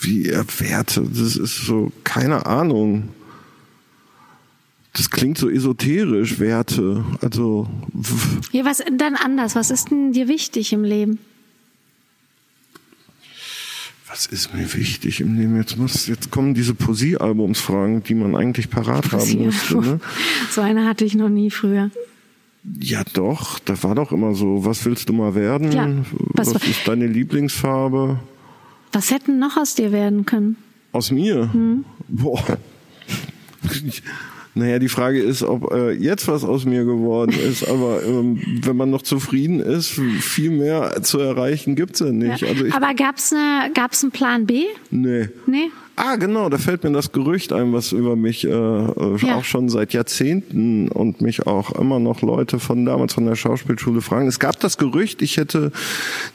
Wie 0.00 0.30
Werte? 0.58 1.02
Das 1.02 1.36
ist 1.36 1.66
so, 1.66 1.90
keine 2.04 2.46
Ahnung 2.46 3.08
das 4.96 5.10
klingt 5.10 5.36
so 5.36 5.50
esoterisch, 5.50 6.40
Werte. 6.40 7.04
Also. 7.20 7.68
Ja, 8.52 8.64
was 8.64 8.82
dann 8.96 9.14
anders? 9.14 9.54
Was 9.54 9.70
ist 9.70 9.90
denn 9.90 10.12
dir 10.12 10.26
wichtig 10.26 10.72
im 10.72 10.84
Leben? 10.84 11.18
Was 14.08 14.24
ist 14.24 14.54
mir 14.54 14.72
wichtig 14.72 15.20
im 15.20 15.36
Leben? 15.36 15.56
Jetzt 15.56 15.76
muss, 15.76 16.06
jetzt 16.06 16.30
kommen 16.30 16.54
diese 16.54 16.72
Poesiealbumsfragen, 16.72 18.04
die 18.04 18.14
man 18.14 18.34
eigentlich 18.34 18.70
parat 18.70 19.12
haben 19.12 19.44
müsste. 19.44 19.76
Ne? 19.76 20.00
So 20.50 20.62
eine 20.62 20.86
hatte 20.86 21.04
ich 21.04 21.14
noch 21.14 21.28
nie 21.28 21.50
früher. 21.50 21.90
Ja, 22.80 23.04
doch. 23.12 23.58
Da 23.58 23.82
war 23.82 23.94
doch 23.94 24.12
immer 24.12 24.34
so. 24.34 24.64
Was 24.64 24.84
willst 24.86 25.10
du 25.10 25.12
mal 25.12 25.34
werden? 25.34 25.72
Ja, 25.72 25.88
was, 26.32 26.54
was 26.54 26.66
ist 26.66 26.88
deine 26.88 27.06
Lieblingsfarbe? 27.06 28.18
Was 28.92 29.10
hätten 29.10 29.38
noch 29.38 29.58
aus 29.58 29.74
dir 29.74 29.92
werden 29.92 30.24
können? 30.24 30.56
Aus 30.92 31.10
mir? 31.10 31.52
Hm. 31.52 31.84
Boah. 32.08 32.42
Naja, 34.56 34.78
die 34.78 34.88
Frage 34.88 35.20
ist, 35.22 35.42
ob 35.42 35.70
äh, 35.70 35.90
jetzt 35.90 36.28
was 36.28 36.42
aus 36.42 36.64
mir 36.64 36.86
geworden 36.86 37.36
ist, 37.38 37.68
aber 37.68 38.02
ähm, 38.02 38.40
wenn 38.62 38.74
man 38.74 38.88
noch 38.88 39.02
zufrieden 39.02 39.60
ist, 39.60 39.90
viel 39.90 40.50
mehr 40.50 41.02
zu 41.02 41.18
erreichen 41.18 41.76
gibt's 41.76 42.00
ja 42.00 42.06
nicht. 42.06 42.40
Ja. 42.40 42.48
Also 42.48 42.64
ich, 42.64 42.72
aber 42.72 42.94
gab's 42.94 43.34
eine, 43.34 43.70
gab's 43.74 44.02
einen 44.02 44.12
Plan 44.12 44.46
B? 44.46 44.64
Nee. 44.90 45.28
Nee? 45.44 45.70
Ah, 45.98 46.16
genau, 46.16 46.50
da 46.50 46.58
fällt 46.58 46.84
mir 46.84 46.92
das 46.92 47.12
Gerücht 47.12 47.54
ein, 47.54 47.72
was 47.72 47.92
über 47.92 48.16
mich 48.16 48.44
äh, 48.44 48.50
äh, 48.50 49.16
ja. 49.16 49.36
auch 49.36 49.44
schon 49.44 49.70
seit 49.70 49.94
Jahrzehnten 49.94 50.88
und 50.88 51.22
mich 51.22 51.46
auch 51.46 51.72
immer 51.72 51.98
noch 51.98 52.20
Leute 52.20 52.60
von 52.60 52.84
damals 52.84 53.14
von 53.14 53.24
der 53.24 53.34
Schauspielschule 53.34 54.02
fragen. 54.02 54.28
Es 54.28 54.38
gab 54.38 54.60
das 54.60 54.76
Gerücht, 54.76 55.22
ich 55.22 55.38
hätte 55.38 55.72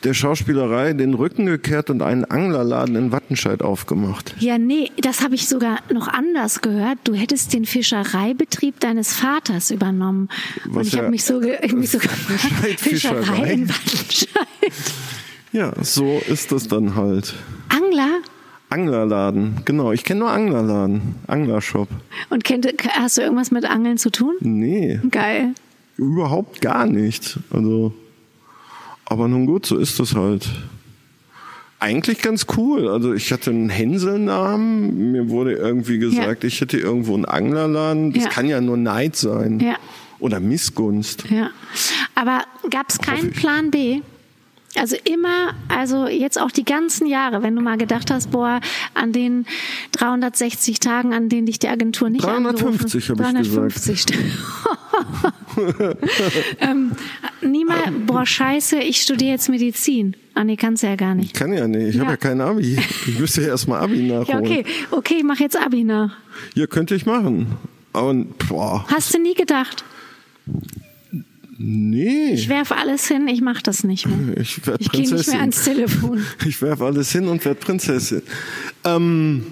der 0.03 0.15
Schauspielerei 0.15 0.93
den 0.93 1.13
Rücken 1.13 1.45
gekehrt 1.45 1.91
und 1.91 2.01
einen 2.01 2.25
Anglerladen 2.25 2.95
in 2.95 3.11
Wattenscheid 3.11 3.61
aufgemacht. 3.61 4.33
Ja, 4.39 4.57
nee, 4.57 4.89
das 4.99 5.23
habe 5.23 5.35
ich 5.35 5.47
sogar 5.47 5.77
noch 5.93 6.07
anders 6.07 6.61
gehört. 6.61 6.97
Du 7.03 7.13
hättest 7.13 7.53
den 7.53 7.65
Fischereibetrieb 7.65 8.79
deines 8.79 9.13
Vaters 9.13 9.69
übernommen. 9.69 10.29
Was 10.65 10.75
und 10.75 10.87
ich 10.87 10.93
ja, 10.93 10.99
habe 10.99 11.11
mich 11.11 11.23
so, 11.23 11.39
ich 11.39 11.73
mich 11.73 11.91
so 11.91 11.99
gefragt, 11.99 12.79
Fischerei 12.79 13.53
in 13.53 13.69
Wattenscheid. 13.69 14.31
Ja, 15.53 15.73
so 15.83 16.19
ist 16.27 16.51
das 16.51 16.67
dann 16.67 16.95
halt. 16.95 17.35
Angler? 17.69 18.20
Anglerladen, 18.71 19.57
genau. 19.65 19.91
Ich 19.91 20.05
kenne 20.05 20.21
nur 20.21 20.31
Anglerladen, 20.31 21.15
Anglershop. 21.27 21.89
Und 22.29 22.45
kennt, 22.45 22.65
hast 22.97 23.17
du 23.17 23.21
irgendwas 23.21 23.51
mit 23.51 23.65
Angeln 23.65 23.97
zu 23.97 24.09
tun? 24.09 24.35
Nee. 24.39 24.99
Geil. 25.11 25.53
Überhaupt 25.97 26.61
gar 26.61 26.85
nicht. 26.85 27.37
Also, 27.51 27.93
aber 29.05 29.27
nun 29.27 29.45
gut, 29.45 29.65
so 29.65 29.77
ist 29.77 29.99
das 29.99 30.15
halt. 30.15 30.49
Eigentlich 31.79 32.21
ganz 32.21 32.45
cool. 32.55 32.87
Also 32.87 33.13
ich 33.13 33.31
hatte 33.33 33.49
einen 33.49 33.69
Hänselnamen. 33.69 35.11
Mir 35.11 35.29
wurde 35.29 35.53
irgendwie 35.53 35.97
gesagt, 35.97 36.43
ja. 36.43 36.47
ich 36.47 36.61
hätte 36.61 36.77
irgendwo 36.77 37.15
einen 37.15 37.25
Anglerladen. 37.25 38.13
Das 38.13 38.23
ja. 38.25 38.29
kann 38.29 38.47
ja 38.47 38.61
nur 38.61 38.77
Neid 38.77 39.15
sein. 39.17 39.59
Ja. 39.59 39.75
Oder 40.19 40.39
Missgunst. 40.39 41.25
Ja. 41.29 41.49
Aber 42.15 42.43
gab 42.69 42.89
es 42.89 42.99
keinen 42.99 43.31
Plan 43.31 43.71
B? 43.71 44.01
Also 44.75 44.95
immer, 45.03 45.53
also 45.67 46.07
jetzt 46.07 46.39
auch 46.39 46.51
die 46.51 46.63
ganzen 46.63 47.05
Jahre, 47.05 47.43
wenn 47.43 47.55
du 47.55 47.61
mal 47.61 47.77
gedacht 47.77 48.09
hast, 48.09 48.31
boah, 48.31 48.61
an 48.93 49.11
den 49.11 49.45
360 49.91 50.79
Tagen, 50.79 51.13
an 51.13 51.27
denen 51.27 51.45
dich 51.45 51.59
die 51.59 51.67
Agentur 51.67 52.09
nicht 52.09 52.23
350 52.23 53.09
habe 53.09 53.21
ich 53.21 53.29
350 53.31 54.05
gesagt. 54.05 54.21
ähm, 56.59 56.91
niemand, 57.41 58.07
boah, 58.07 58.25
scheiße, 58.25 58.79
ich 58.79 59.01
studiere 59.01 59.31
jetzt 59.31 59.49
Medizin. 59.49 60.15
Ah, 60.33 60.45
nee, 60.45 60.55
kannst 60.55 60.83
du 60.83 60.87
ja 60.87 60.95
gar 60.95 61.15
nicht. 61.15 61.27
Ich 61.27 61.33
kann 61.33 61.51
ja 61.51 61.67
nicht, 61.67 61.89
ich 61.89 61.95
ja. 61.95 62.01
habe 62.01 62.11
ja 62.11 62.17
kein 62.17 62.39
Abi. 62.39 62.77
Ich 63.07 63.19
müsste 63.19 63.41
ja 63.41 63.49
erstmal 63.49 63.81
Abi 63.81 64.03
nachholen. 64.03 64.27
Ja, 64.27 64.37
okay, 64.37 64.65
okay, 64.91 65.15
ich 65.17 65.23
mache 65.23 65.43
jetzt 65.43 65.57
Abi 65.57 65.83
nach. 65.83 66.15
Ja, 66.55 66.67
könnte 66.67 66.95
ich 66.95 67.05
machen. 67.05 67.47
Aber, 67.91 68.13
boah. 68.47 68.85
Hast 68.89 69.13
du 69.13 69.19
nie 69.19 69.33
gedacht? 69.33 69.83
Nee. 71.63 72.33
Ich 72.33 72.49
werfe 72.49 72.75
alles 72.75 73.07
hin, 73.07 73.27
ich 73.27 73.41
mache 73.41 73.61
das 73.61 73.83
nicht 73.83 74.07
mehr. 74.07 74.37
Ich 74.41 74.61
Prinzessin. 74.61 74.77
Ich 74.79 74.91
gehe 74.91 75.13
nicht 75.13 75.27
mehr 75.27 75.39
ans 75.41 75.63
Telefon. 75.63 76.25
Ich 76.45 76.61
werfe 76.61 76.85
alles 76.85 77.11
hin 77.11 77.27
und 77.27 77.43
werde 77.45 77.59
Prinzessin. 77.59 78.23
Ähm, 78.83 79.45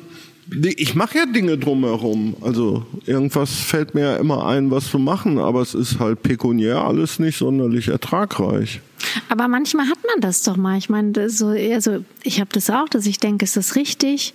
ich 0.52 0.96
mache 0.96 1.20
ja 1.20 1.26
Dinge 1.28 1.58
drumherum. 1.58 2.36
Also 2.42 2.86
irgendwas 3.06 3.54
fällt 3.54 3.94
mir 3.94 4.02
ja 4.02 4.16
immer 4.18 4.48
ein, 4.48 4.72
was 4.72 4.90
zu 4.90 4.98
machen, 4.98 5.38
aber 5.38 5.62
es 5.62 5.76
ist 5.76 6.00
halt 6.00 6.24
pekuniär 6.24 6.78
alles 6.78 7.20
nicht 7.20 7.38
sonderlich 7.38 7.90
ertragreich. 7.90 8.82
Aber 9.30 9.48
manchmal 9.48 9.88
hat 9.88 10.00
man 10.06 10.22
das 10.22 10.42
doch 10.44 10.58
mal. 10.58 10.78
Ich 10.78 10.90
meine, 10.90 11.30
so, 11.30 11.50
also 11.50 12.04
ich 12.24 12.40
habe 12.40 12.50
das 12.52 12.70
auch, 12.70 12.90
dass 12.90 13.06
ich 13.06 13.20
denke, 13.20 13.46
ist 13.46 13.58
das 13.58 13.76
richtig? 13.76 14.34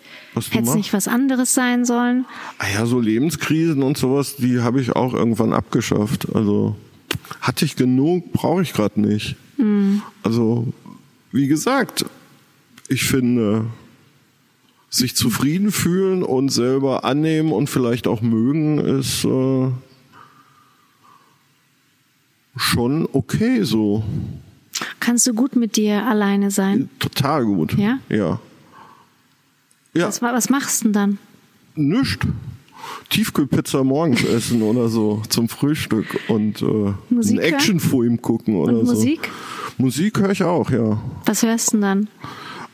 Hätte 0.50 0.68
es 0.68 0.74
nicht 0.74 0.92
was 0.92 1.08
anderes 1.08 1.54
sein 1.54 1.84
sollen? 1.84 2.24
Ah 2.58 2.66
ja, 2.72 2.86
so 2.86 3.00
Lebenskrisen 3.00 3.82
und 3.82 3.98
sowas, 3.98 4.36
die 4.36 4.60
habe 4.60 4.80
ich 4.80 4.92
auch 4.92 5.14
irgendwann 5.14 5.52
abgeschafft. 5.52 6.28
Also 6.34 6.76
hatte 7.40 7.64
ich 7.64 7.76
genug, 7.76 8.32
brauche 8.32 8.62
ich 8.62 8.72
gerade 8.72 9.00
nicht. 9.00 9.36
Mhm. 9.56 10.02
Also, 10.22 10.72
wie 11.32 11.46
gesagt, 11.46 12.04
ich 12.88 13.04
finde, 13.04 13.66
sich 14.90 15.16
zufrieden 15.16 15.72
fühlen 15.72 16.22
und 16.22 16.50
selber 16.50 17.04
annehmen 17.04 17.52
und 17.52 17.68
vielleicht 17.68 18.06
auch 18.06 18.20
mögen, 18.20 18.78
ist 18.78 19.24
äh, 19.24 19.70
schon 22.56 23.08
okay 23.12 23.62
so. 23.64 24.04
Kannst 25.00 25.26
du 25.26 25.34
gut 25.34 25.56
mit 25.56 25.76
dir 25.76 26.06
alleine 26.06 26.50
sein? 26.50 26.88
Total 26.98 27.44
gut. 27.44 27.76
Ja? 27.76 27.98
Ja. 28.08 28.40
ja. 29.94 30.06
Was, 30.06 30.22
was 30.22 30.50
machst 30.50 30.82
du 30.82 30.84
denn 30.84 30.92
dann? 30.92 31.18
Nischt. 31.74 32.22
Tiefkühlpizza 33.10 33.84
morgens 33.84 34.24
essen 34.24 34.62
oder 34.62 34.88
so 34.88 35.22
zum 35.28 35.48
Frühstück 35.48 36.06
und 36.28 36.62
äh, 36.62 36.64
einen 37.10 37.38
Actionfilm 37.38 38.20
gucken 38.22 38.56
oder 38.56 38.72
und 38.72 38.84
Musik? 38.84 39.30
so. 39.76 39.82
Musik 39.82 40.20
höre 40.20 40.30
ich 40.30 40.42
auch, 40.42 40.70
ja. 40.70 41.00
Was 41.26 41.42
hörst 41.42 41.72
du 41.72 41.76
denn 41.76 41.82
dann? 41.82 42.08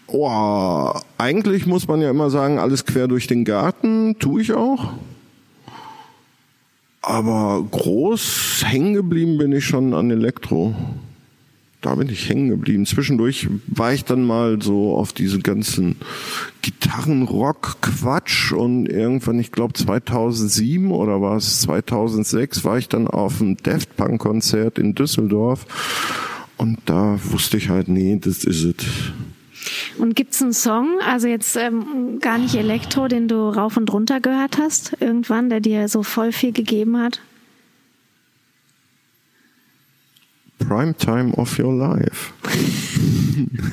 Oh, 0.06 0.92
eigentlich 1.18 1.66
muss 1.66 1.86
man 1.86 2.00
ja 2.00 2.10
immer 2.10 2.30
sagen, 2.30 2.58
alles 2.58 2.84
quer 2.84 3.06
durch 3.06 3.26
den 3.26 3.44
Garten, 3.44 4.16
tue 4.18 4.42
ich 4.42 4.52
auch. 4.52 4.92
Aber 7.02 7.64
groß 7.70 8.62
hängen 8.66 8.94
geblieben 8.94 9.38
bin 9.38 9.52
ich 9.52 9.64
schon 9.64 9.94
an 9.94 10.10
Elektro. 10.10 10.74
Da 11.80 11.94
bin 11.94 12.10
ich 12.10 12.28
hängen 12.28 12.50
geblieben. 12.50 12.84
Zwischendurch 12.84 13.48
war 13.66 13.94
ich 13.94 14.04
dann 14.04 14.26
mal 14.26 14.60
so 14.60 14.94
auf 14.96 15.14
diese 15.14 15.38
ganzen 15.38 15.96
Gitarrenrock-Quatsch 16.90 18.52
und 18.52 18.86
irgendwann, 18.86 19.38
ich 19.38 19.52
glaube 19.52 19.74
2007 19.74 20.90
oder 20.90 21.20
war 21.20 21.36
es 21.36 21.60
2006, 21.62 22.64
war 22.64 22.78
ich 22.78 22.88
dann 22.88 23.06
auf 23.06 23.40
einem 23.40 23.56
Daft 23.56 23.96
Punk-Konzert 23.96 24.78
in 24.78 24.94
Düsseldorf 24.94 25.66
und 26.56 26.78
da 26.86 27.18
wusste 27.22 27.56
ich 27.58 27.68
halt, 27.68 27.88
nee, 27.88 28.18
das 28.20 28.44
ist 28.44 28.64
es. 28.64 28.86
Und 29.98 30.16
gibt's 30.16 30.42
einen 30.42 30.52
Song, 30.52 30.98
also 31.06 31.28
jetzt 31.28 31.56
ähm, 31.56 32.18
gar 32.20 32.38
nicht 32.38 32.54
Elektro, 32.54 33.08
den 33.08 33.28
du 33.28 33.50
rauf 33.50 33.76
und 33.76 33.92
runter 33.92 34.20
gehört 34.20 34.58
hast, 34.58 34.96
irgendwann, 35.00 35.48
der 35.48 35.60
dir 35.60 35.88
so 35.88 36.02
voll 36.02 36.32
viel 36.32 36.52
gegeben 36.52 36.98
hat? 36.98 37.20
Primetime 40.70 41.34
of 41.34 41.58
Your 41.58 41.74
Life. 41.74 42.32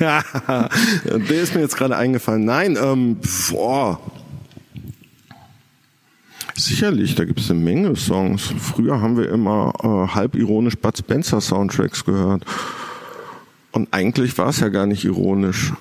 der 0.00 1.30
ist 1.30 1.54
mir 1.54 1.60
jetzt 1.60 1.76
gerade 1.76 1.96
eingefallen. 1.96 2.44
Nein, 2.44 2.76
ähm, 2.82 3.18
boah. 3.50 4.00
Sicherlich, 6.56 7.14
da 7.14 7.24
gibt 7.24 7.38
es 7.38 7.52
eine 7.52 7.60
Menge 7.60 7.94
Songs. 7.94 8.52
Früher 8.58 9.00
haben 9.00 9.16
wir 9.16 9.28
immer 9.30 9.72
äh, 9.80 10.12
halb 10.12 10.34
ironisch 10.34 10.76
Bud 10.76 10.98
Spencer 10.98 11.40
Soundtracks 11.40 12.04
gehört. 12.04 12.44
Und 13.70 13.86
eigentlich 13.92 14.36
war 14.36 14.48
es 14.48 14.58
ja 14.58 14.68
gar 14.68 14.86
nicht 14.86 15.04
ironisch. 15.04 15.72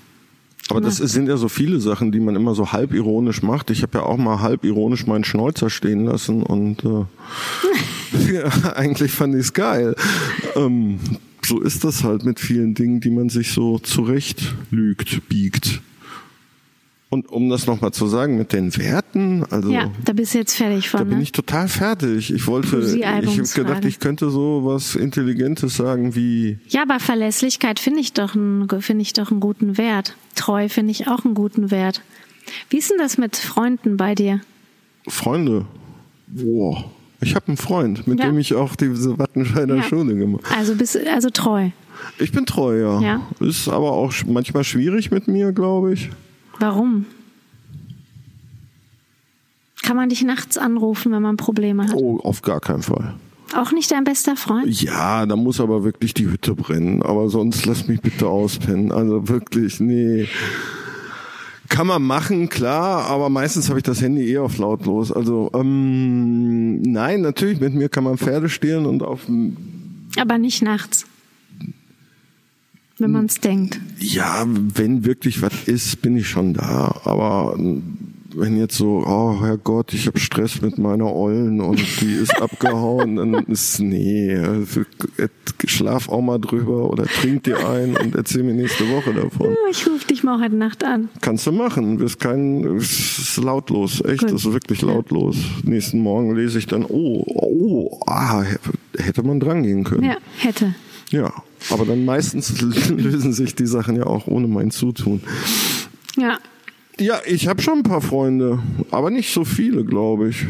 Aber 0.69 0.81
das 0.81 0.97
sind 0.97 1.29
ja 1.29 1.37
so 1.37 1.47
viele 1.47 1.79
Sachen, 1.79 2.11
die 2.11 2.19
man 2.19 2.35
immer 2.35 2.53
so 2.55 2.71
halb 2.71 2.93
ironisch 2.93 3.41
macht. 3.41 3.69
Ich 3.69 3.83
habe 3.83 3.99
ja 3.99 4.03
auch 4.03 4.17
mal 4.17 4.41
halb 4.41 4.65
ironisch 4.65 5.07
meinen 5.07 5.23
Schnäuzer 5.23 5.69
stehen 5.69 6.05
lassen 6.05 6.43
und 6.43 6.83
äh, 6.83 8.33
ja, 8.33 8.73
eigentlich 8.73 9.11
fand 9.11 9.35
ich 9.35 9.41
es 9.41 9.53
geil. 9.53 9.95
Ähm, 10.55 10.99
so 11.43 11.61
ist 11.61 11.83
das 11.83 12.03
halt 12.03 12.25
mit 12.25 12.39
vielen 12.39 12.73
Dingen, 12.73 12.99
die 12.99 13.09
man 13.09 13.29
sich 13.29 13.51
so 13.51 13.79
zurecht 13.79 14.55
lügt, 14.69 15.29
biegt. 15.29 15.81
Und 17.09 17.29
um 17.29 17.49
das 17.49 17.67
nochmal 17.67 17.93
zu 17.93 18.07
sagen 18.07 18.37
mit 18.37 18.51
den 18.51 18.75
Werten, 18.75 19.45
also 19.49 19.71
ja, 19.71 19.91
da 20.03 20.11
bist 20.11 20.33
du 20.33 20.39
jetzt 20.39 20.55
fertig 20.55 20.89
von. 20.89 20.99
Da 20.99 21.03
bin 21.05 21.17
ne? 21.17 21.23
ich 21.23 21.31
total 21.31 21.69
fertig. 21.69 22.33
Ich 22.33 22.47
wollte, 22.47 22.79
ich 22.79 23.05
habe 23.05 23.47
gedacht, 23.55 23.85
ich 23.85 23.99
könnte 23.99 24.29
so 24.29 24.65
was 24.65 24.95
Intelligentes 24.95 25.77
sagen 25.77 26.15
wie. 26.15 26.59
Ja, 26.67 26.81
aber 26.81 26.99
Verlässlichkeit 26.99 27.79
finde 27.79 28.01
ich 28.01 28.11
doch 28.11 28.35
einen, 28.35 28.67
finde 28.81 29.03
ich 29.03 29.13
doch 29.13 29.31
einen 29.31 29.39
guten 29.39 29.77
Wert. 29.77 30.17
Treu 30.35 30.67
finde 30.67 30.91
ich 30.91 31.07
auch 31.07 31.23
einen 31.23 31.33
guten 31.33 31.71
Wert. 31.71 32.01
Wie 32.69 32.77
ist 32.77 32.91
denn 32.91 32.97
das 32.97 33.17
mit 33.17 33.37
Freunden 33.37 33.95
bei 33.95 34.13
dir? 34.13 34.41
Freunde, 35.07 35.65
boah, 36.27 36.91
ich 37.21 37.35
habe 37.35 37.47
einen 37.47 37.57
Freund, 37.57 38.05
mit 38.05 38.19
ja. 38.19 38.25
dem 38.25 38.37
ich 38.37 38.53
auch 38.53 38.75
diese 38.75 39.17
Wattenscheider 39.17 39.77
ja. 39.77 39.83
Schule 39.83 40.13
gemacht. 40.15 40.43
Also 40.57 40.75
bist 40.75 40.97
also 41.07 41.29
treu. 41.29 41.69
Ich 42.19 42.33
bin 42.33 42.45
treu, 42.45 42.79
ja. 42.79 42.99
ja. 42.99 43.21
Ist 43.39 43.69
aber 43.69 43.93
auch 43.93 44.13
manchmal 44.27 44.65
schwierig 44.65 45.09
mit 45.09 45.27
mir, 45.27 45.53
glaube 45.53 45.93
ich. 45.93 46.09
Warum? 46.59 47.05
Kann 49.83 49.95
man 49.95 50.09
dich 50.09 50.23
nachts 50.23 50.57
anrufen, 50.57 51.11
wenn 51.11 51.21
man 51.21 51.37
Probleme 51.37 51.87
hat? 51.87 51.93
Oh, 51.95 52.19
auf 52.19 52.41
gar 52.41 52.59
keinen 52.59 52.83
Fall. 52.83 53.15
Auch 53.55 53.71
nicht 53.71 53.89
dein 53.91 54.03
bester 54.03 54.35
Freund? 54.35 54.67
Ja, 54.81 55.25
da 55.25 55.35
muss 55.35 55.61
aber 55.61 55.83
wirklich 55.83 56.13
die 56.13 56.29
Hütte 56.29 56.53
brennen. 56.53 57.01
Aber 57.01 57.29
sonst 57.29 57.65
lass 57.65 57.87
mich 57.87 58.01
bitte 58.01 58.27
auspennen. 58.27 58.91
Also 58.91 59.29
wirklich, 59.29 59.79
nee. 59.79 60.27
Kann 61.69 61.87
man 61.87 62.01
machen, 62.03 62.49
klar, 62.49 63.05
aber 63.05 63.29
meistens 63.29 63.69
habe 63.69 63.79
ich 63.79 63.83
das 63.83 64.01
Handy 64.01 64.31
eh 64.31 64.37
auf 64.37 64.57
lautlos. 64.57 65.11
Also 65.11 65.49
ähm, 65.53 66.81
nein, 66.81 67.21
natürlich 67.21 67.59
mit 67.59 67.73
mir 67.73 67.89
kann 67.89 68.03
man 68.03 68.17
Pferde 68.17 68.49
stehlen 68.49 68.85
und 68.85 69.03
auf. 69.03 69.27
Aber 70.17 70.37
nicht 70.37 70.61
nachts 70.61 71.06
wenn 72.99 73.11
man 73.11 73.25
es 73.25 73.39
denkt. 73.39 73.79
Ja, 73.99 74.45
wenn 74.47 75.05
wirklich 75.05 75.41
was 75.41 75.67
ist, 75.67 76.01
bin 76.01 76.17
ich 76.17 76.27
schon 76.29 76.53
da. 76.53 76.99
Aber 77.03 77.55
wenn 78.37 78.57
jetzt 78.57 78.77
so, 78.77 79.03
oh 79.05 79.41
Herrgott, 79.41 79.93
ich 79.93 80.07
habe 80.07 80.19
Stress 80.19 80.61
mit 80.61 80.77
meiner 80.77 81.13
Ollen 81.13 81.59
und 81.59 81.79
die 82.01 82.13
ist 82.13 82.35
abgehauen, 82.41 83.15
dann 83.15 83.33
ist 83.45 83.79
nee, 83.79 84.37
schlaf 85.65 86.09
auch 86.09 86.21
mal 86.21 86.39
drüber 86.39 86.89
oder 86.89 87.05
trink 87.05 87.43
dir 87.43 87.67
ein 87.67 87.97
und 87.97 88.15
erzähl 88.15 88.43
mir 88.43 88.53
nächste 88.53 88.87
Woche 88.89 89.13
davon. 89.13 89.55
Ich 89.71 89.87
rufe 89.87 90.07
dich 90.07 90.23
mal 90.23 90.39
heute 90.39 90.55
Nacht 90.55 90.83
an. 90.83 91.09
Kannst 91.21 91.47
du 91.47 91.51
machen, 91.51 91.99
wirst 91.99 92.19
kein, 92.19 92.63
ist 92.77 93.37
lautlos, 93.37 94.03
echt, 94.05 94.21
Gut. 94.21 94.33
das 94.33 94.45
ist 94.45 94.53
wirklich 94.53 94.81
lautlos. 94.81 95.35
Ja. 95.37 95.69
Nächsten 95.71 95.99
Morgen 95.99 96.35
lese 96.35 96.59
ich 96.59 96.67
dann, 96.67 96.85
oh, 96.85 97.23
oh, 97.25 97.99
ah, 98.05 98.43
hätte 98.97 99.23
man 99.23 99.39
dran 99.39 99.63
gehen 99.63 99.83
können. 99.83 100.03
Ja, 100.03 100.17
hätte. 100.37 100.75
Ja, 101.09 101.31
aber 101.69 101.85
dann 101.85 102.05
meistens 102.05 102.61
lösen 102.89 103.33
sich 103.33 103.55
die 103.55 103.67
Sachen 103.67 103.95
ja 103.95 104.05
auch 104.05 104.27
ohne 104.27 104.47
mein 104.47 104.71
Zutun. 104.71 105.21
Ja. 106.15 106.39
Ja, 106.99 107.19
ich 107.25 107.47
habe 107.47 107.61
schon 107.61 107.79
ein 107.79 107.83
paar 107.83 108.01
Freunde, 108.01 108.59
aber 108.89 109.11
nicht 109.11 109.31
so 109.31 109.45
viele, 109.45 109.85
glaube 109.85 110.29
ich. 110.29 110.45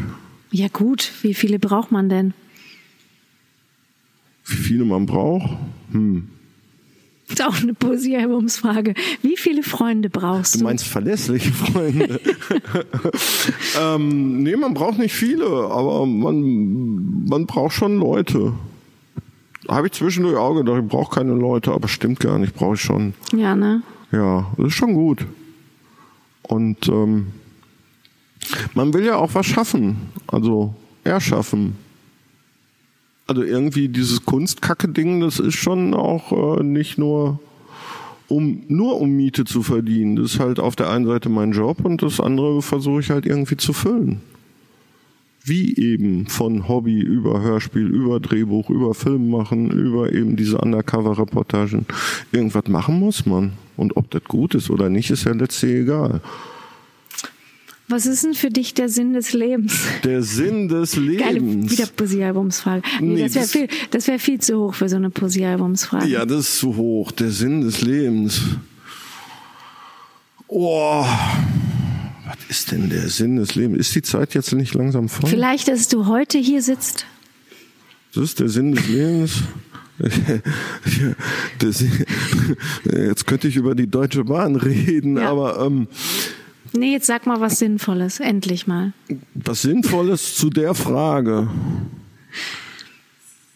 Ja 0.50 0.68
gut, 0.68 1.12
wie 1.22 1.34
viele 1.34 1.58
braucht 1.58 1.92
man 1.92 2.08
denn? 2.08 2.32
Wie 4.46 4.56
viele 4.56 4.84
man 4.84 5.04
braucht? 5.04 5.58
Hm. 5.92 6.28
Das 7.28 7.40
ist 7.40 7.46
auch 7.46 7.62
eine 7.62 7.74
Poesiealbumsfrage. 7.74 8.94
Wie 9.20 9.36
viele 9.36 9.62
Freunde 9.62 10.08
brauchst 10.08 10.54
du? 10.54 10.58
Du 10.60 10.64
meinst 10.64 10.86
verlässliche 10.86 11.52
Freunde? 11.52 12.18
ähm, 13.78 14.42
nee, 14.42 14.56
man 14.56 14.72
braucht 14.72 14.98
nicht 14.98 15.14
viele, 15.14 15.46
aber 15.46 16.06
man, 16.06 17.26
man 17.28 17.46
braucht 17.46 17.74
schon 17.74 17.98
Leute 17.98 18.54
habe 19.68 19.86
ich 19.86 19.92
zwischendurch 19.92 20.36
auch 20.36 20.54
gedacht, 20.54 20.82
ich 20.82 20.88
brauche 20.88 21.16
keine 21.16 21.34
Leute, 21.34 21.72
aber 21.72 21.88
stimmt 21.88 22.20
gar 22.20 22.38
nicht, 22.38 22.54
brauche 22.54 22.74
ich 22.74 22.80
schon. 22.80 23.14
Ja, 23.32 23.54
ne? 23.54 23.82
Ja, 24.12 24.50
das 24.56 24.68
ist 24.68 24.74
schon 24.74 24.94
gut. 24.94 25.26
Und 26.42 26.88
ähm, 26.88 27.28
man 28.74 28.94
will 28.94 29.04
ja 29.04 29.16
auch 29.16 29.34
was 29.34 29.46
schaffen, 29.46 29.96
also 30.26 30.74
erschaffen. 31.04 31.76
Also 33.26 33.42
irgendwie 33.42 33.88
dieses 33.88 34.24
Kunstkacke-Ding, 34.24 35.20
das 35.20 35.38
ist 35.38 35.56
schon 35.56 35.92
auch 35.92 36.58
äh, 36.58 36.62
nicht 36.62 36.96
nur 36.96 37.40
um 38.28 38.62
nur 38.68 39.00
um 39.00 39.10
Miete 39.10 39.44
zu 39.44 39.62
verdienen. 39.62 40.16
Das 40.16 40.34
ist 40.34 40.40
halt 40.40 40.60
auf 40.60 40.76
der 40.76 40.90
einen 40.90 41.06
Seite 41.06 41.28
mein 41.28 41.52
Job 41.52 41.84
und 41.84 42.02
das 42.02 42.20
andere 42.20 42.62
versuche 42.62 43.00
ich 43.00 43.10
halt 43.10 43.26
irgendwie 43.26 43.56
zu 43.56 43.72
füllen 43.72 44.20
wie 45.48 45.76
eben 45.76 46.26
von 46.26 46.68
Hobby 46.68 47.00
über 47.00 47.40
Hörspiel, 47.40 47.86
über 47.86 48.20
Drehbuch, 48.20 48.70
über 48.70 48.94
Film 48.94 49.30
machen, 49.30 49.70
über 49.70 50.12
eben 50.12 50.36
diese 50.36 50.58
Undercover-Reportagen. 50.58 51.86
Irgendwas 52.32 52.68
machen 52.68 52.98
muss 52.98 53.26
man. 53.26 53.52
Und 53.76 53.96
ob 53.96 54.10
das 54.10 54.24
gut 54.24 54.54
ist 54.54 54.70
oder 54.70 54.88
nicht, 54.88 55.10
ist 55.10 55.24
ja 55.24 55.32
letztlich 55.32 55.72
egal. 55.72 56.20
Was 57.90 58.04
ist 58.04 58.22
denn 58.24 58.34
für 58.34 58.50
dich 58.50 58.74
der 58.74 58.90
Sinn 58.90 59.14
des 59.14 59.32
Lebens? 59.32 59.80
Der 60.04 60.22
Sinn 60.22 60.68
des 60.68 60.96
Lebens. 60.96 61.20
Geile, 61.20 61.40
wieder 61.40 61.86
Poesiealbumsfrage. 61.86 62.82
Nee, 63.00 63.14
nee, 63.14 63.22
das 63.22 63.34
wäre 63.34 63.46
viel, 63.46 63.68
das 63.90 64.06
wär 64.08 64.18
viel 64.18 64.40
zu 64.40 64.58
hoch 64.58 64.74
für 64.74 64.90
so 64.90 64.96
eine 64.96 65.08
Poesiealbumsfrage. 65.08 66.06
Ja, 66.06 66.26
das 66.26 66.40
ist 66.40 66.58
zu 66.58 66.76
hoch. 66.76 67.10
Der 67.12 67.30
Sinn 67.30 67.62
des 67.62 67.80
Lebens. 67.80 68.42
Oh 70.48 71.06
ist 72.48 72.72
denn 72.72 72.88
der 72.90 73.08
Sinn 73.08 73.36
des 73.36 73.54
Lebens? 73.54 73.78
Ist 73.78 73.94
die 73.94 74.02
Zeit 74.02 74.34
jetzt 74.34 74.52
nicht 74.52 74.74
langsam 74.74 75.08
voll? 75.08 75.28
Vielleicht, 75.28 75.68
dass 75.68 75.88
du 75.88 76.06
heute 76.06 76.38
hier 76.38 76.62
sitzt. 76.62 77.06
Das 78.14 78.24
ist 78.24 78.40
der 78.40 78.48
Sinn 78.48 78.72
des 78.72 78.88
Lebens. 78.88 79.42
jetzt 82.84 83.26
könnte 83.26 83.48
ich 83.48 83.56
über 83.56 83.74
die 83.74 83.88
Deutsche 83.88 84.24
Bahn 84.24 84.54
reden, 84.56 85.16
ja. 85.16 85.28
aber 85.28 85.60
ähm, 85.66 85.88
nee, 86.72 86.92
jetzt 86.92 87.06
sag 87.06 87.26
mal 87.26 87.40
was 87.40 87.58
Sinnvolles, 87.58 88.20
endlich 88.20 88.68
mal. 88.68 88.92
Was 89.34 89.62
Sinnvolles 89.62 90.36
zu 90.36 90.50
der 90.50 90.74
Frage. 90.74 91.48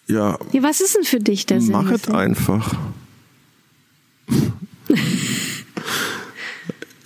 Ja. 0.08 0.36
ja 0.52 0.62
was 0.64 0.80
ist 0.80 0.96
denn 0.96 1.04
für 1.04 1.20
dich 1.20 1.46
der 1.46 1.60
Sinn? 1.60 1.72
Mach 1.72 1.90
es 1.92 2.08
einfach. 2.08 2.76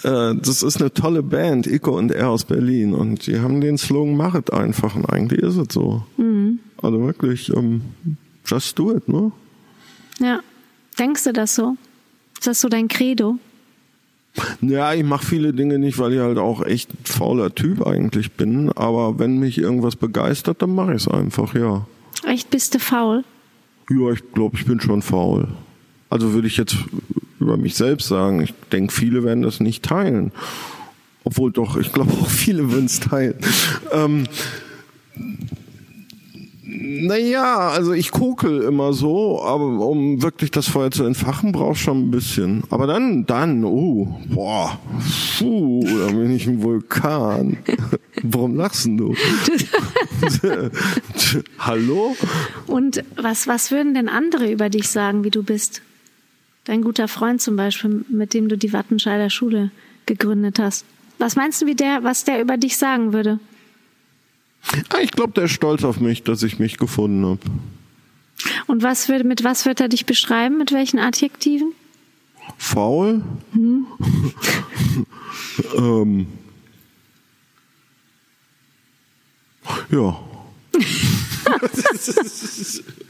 Das 0.06 0.62
ist 0.62 0.80
eine 0.80 0.92
tolle 0.94 1.22
Band, 1.22 1.66
Ico 1.66 1.96
und 1.96 2.12
er 2.12 2.30
aus 2.30 2.44
Berlin. 2.44 2.94
Und 2.94 3.26
die 3.26 3.40
haben 3.40 3.60
den 3.60 3.76
Slogan, 3.76 4.16
mach 4.16 4.34
es 4.34 4.50
einfach. 4.50 4.94
Und 4.94 5.06
eigentlich 5.06 5.40
ist 5.40 5.56
es 5.56 5.66
so. 5.72 6.04
Mhm. 6.16 6.60
Also 6.80 7.00
wirklich, 7.00 7.52
um, 7.52 7.82
just 8.44 8.78
do 8.78 8.94
it, 8.94 9.08
ne? 9.08 9.32
Ja. 10.20 10.40
Denkst 10.98 11.24
du 11.24 11.32
das 11.32 11.54
so? 11.54 11.76
Ist 12.34 12.46
das 12.46 12.60
so 12.60 12.68
dein 12.68 12.88
Credo? 12.88 13.38
Ja, 14.60 14.94
ich 14.94 15.02
mache 15.02 15.26
viele 15.26 15.52
Dinge 15.52 15.78
nicht, 15.78 15.98
weil 15.98 16.12
ich 16.12 16.20
halt 16.20 16.38
auch 16.38 16.64
echt 16.64 16.90
ein 16.90 17.04
fauler 17.04 17.54
Typ 17.54 17.86
eigentlich 17.86 18.32
bin. 18.32 18.70
Aber 18.72 19.18
wenn 19.18 19.38
mich 19.38 19.58
irgendwas 19.58 19.96
begeistert, 19.96 20.62
dann 20.62 20.74
mache 20.74 20.94
ich 20.94 21.02
es 21.02 21.08
einfach, 21.08 21.54
ja. 21.54 21.86
Echt, 22.24 22.50
bist 22.50 22.74
du 22.74 22.78
faul? 22.78 23.24
Ja, 23.90 24.10
ich 24.12 24.32
glaube, 24.32 24.56
ich 24.56 24.66
bin 24.66 24.80
schon 24.80 25.02
faul. 25.02 25.48
Also 26.10 26.32
würde 26.32 26.46
ich 26.46 26.56
jetzt 26.56 26.76
über 27.40 27.56
mich 27.56 27.74
selbst 27.74 28.08
sagen. 28.08 28.40
Ich 28.42 28.54
denke, 28.72 28.92
viele 28.92 29.24
werden 29.24 29.42
das 29.42 29.60
nicht 29.60 29.84
teilen. 29.84 30.32
Obwohl 31.24 31.50
doch, 31.50 31.76
ich 31.76 31.92
glaube 31.92 32.12
auch 32.12 32.28
viele 32.28 32.70
würden 32.70 32.86
es 32.86 33.00
teilen. 33.00 33.34
Ähm, 33.92 34.26
naja, 36.68 37.68
also 37.68 37.92
ich 37.92 38.10
kokel 38.10 38.62
immer 38.62 38.92
so, 38.92 39.42
aber 39.42 39.64
um 39.64 40.22
wirklich 40.22 40.50
das 40.50 40.68
Feuer 40.68 40.90
zu 40.90 41.04
entfachen, 41.04 41.52
brauchst 41.52 41.82
schon 41.82 42.08
ein 42.08 42.10
bisschen. 42.10 42.64
Aber 42.70 42.86
dann, 42.86 43.26
dann, 43.26 43.64
uh, 43.64 44.06
boah, 44.28 44.78
puh, 45.38 45.84
da 45.84 46.12
bin 46.12 46.34
ich 46.34 46.46
ein 46.46 46.62
Vulkan. 46.62 47.58
Warum 48.22 48.56
lachst 48.56 48.86
du? 48.86 49.14
Hallo? 51.58 52.16
Und 52.66 53.04
was, 53.16 53.46
was 53.46 53.70
würden 53.70 53.94
denn 53.94 54.08
andere 54.08 54.50
über 54.50 54.68
dich 54.68 54.88
sagen, 54.88 55.24
wie 55.24 55.30
du 55.30 55.42
bist? 55.42 55.82
Dein 56.66 56.82
guter 56.82 57.06
Freund 57.06 57.40
zum 57.40 57.54
Beispiel, 57.54 58.04
mit 58.08 58.34
dem 58.34 58.48
du 58.48 58.58
die 58.58 58.72
Wattenscheider 58.72 59.30
Schule 59.30 59.70
gegründet 60.04 60.58
hast. 60.58 60.84
Was 61.18 61.36
meinst 61.36 61.62
du, 61.62 61.66
wie 61.66 61.76
der, 61.76 62.02
was 62.02 62.24
der 62.24 62.40
über 62.40 62.56
dich 62.56 62.76
sagen 62.76 63.12
würde? 63.12 63.38
Ah, 64.88 64.98
ich 65.00 65.12
glaube, 65.12 65.32
der 65.32 65.44
ist 65.44 65.52
stolz 65.52 65.84
auf 65.84 66.00
mich, 66.00 66.24
dass 66.24 66.42
ich 66.42 66.58
mich 66.58 66.76
gefunden 66.76 67.24
habe. 67.24 67.40
Und 68.66 68.82
was 68.82 69.08
wird, 69.08 69.24
mit 69.24 69.44
was 69.44 69.64
wird 69.64 69.80
er 69.80 69.88
dich 69.88 70.06
beschreiben? 70.06 70.58
Mit 70.58 70.72
welchen 70.72 70.98
Adjektiven? 70.98 71.72
Faul. 72.58 73.22
Hm. 73.52 73.86
ähm. 75.76 76.26
Ja. 79.90 80.20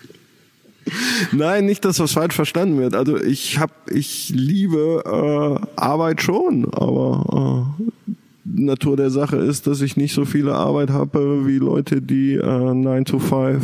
Nein, 1.33 1.67
nicht, 1.67 1.85
dass 1.85 1.97
das 1.97 2.13
falsch 2.13 2.35
verstanden 2.35 2.79
wird. 2.79 2.95
Also 2.95 3.21
ich 3.21 3.59
habe, 3.59 3.73
ich 3.91 4.31
liebe 4.35 5.03
äh, 5.05 5.81
Arbeit 5.81 6.23
schon, 6.23 6.67
aber 6.73 7.75
äh, 8.09 8.13
Natur 8.45 8.97
der 8.97 9.11
Sache 9.11 9.37
ist, 9.37 9.67
dass 9.67 9.81
ich 9.81 9.97
nicht 9.97 10.15
so 10.15 10.25
viele 10.25 10.55
Arbeit 10.55 10.91
habe 10.91 11.47
wie 11.47 11.59
Leute, 11.59 12.01
die 12.01 12.35
äh, 12.35 12.75
9 12.75 13.05
to 13.05 13.19
5 13.19 13.63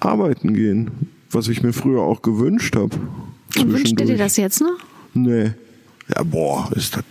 arbeiten 0.00 0.54
gehen. 0.54 0.90
Was 1.30 1.48
ich 1.48 1.62
mir 1.62 1.72
früher 1.72 2.02
auch 2.02 2.22
gewünscht 2.22 2.76
habe. 2.76 2.96
Und 3.58 3.72
wünscht 3.72 3.98
ihr 3.98 4.06
dir 4.06 4.16
das 4.16 4.36
jetzt 4.36 4.60
noch? 4.60 4.78
Nee. 5.14 5.52
Ja, 6.14 6.22
boah, 6.22 6.70
ist 6.76 6.96
das. 6.96 7.04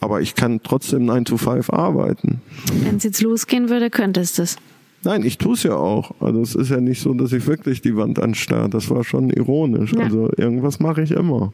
Aber 0.00 0.20
ich 0.20 0.34
kann 0.34 0.60
trotzdem 0.62 1.06
9 1.06 1.24
to 1.24 1.38
5 1.38 1.70
arbeiten. 1.70 2.42
Wenn 2.82 2.96
es 2.96 3.04
jetzt 3.04 3.22
losgehen 3.22 3.70
würde, 3.70 3.88
könntest 3.88 4.36
du 4.36 4.42
es. 4.42 4.58
Nein, 5.04 5.22
ich 5.22 5.38
tue 5.38 5.54
es 5.54 5.62
ja 5.62 5.74
auch. 5.76 6.20
Also 6.20 6.40
es 6.40 6.54
ist 6.54 6.70
ja 6.70 6.80
nicht 6.80 7.00
so, 7.00 7.14
dass 7.14 7.32
ich 7.32 7.46
wirklich 7.46 7.82
die 7.82 7.96
Wand 7.96 8.18
anstarre. 8.18 8.68
Das 8.68 8.90
war 8.90 9.04
schon 9.04 9.30
ironisch. 9.30 9.92
Ja. 9.92 10.04
Also 10.04 10.30
irgendwas 10.36 10.80
mache 10.80 11.02
ich 11.02 11.10
immer. 11.10 11.52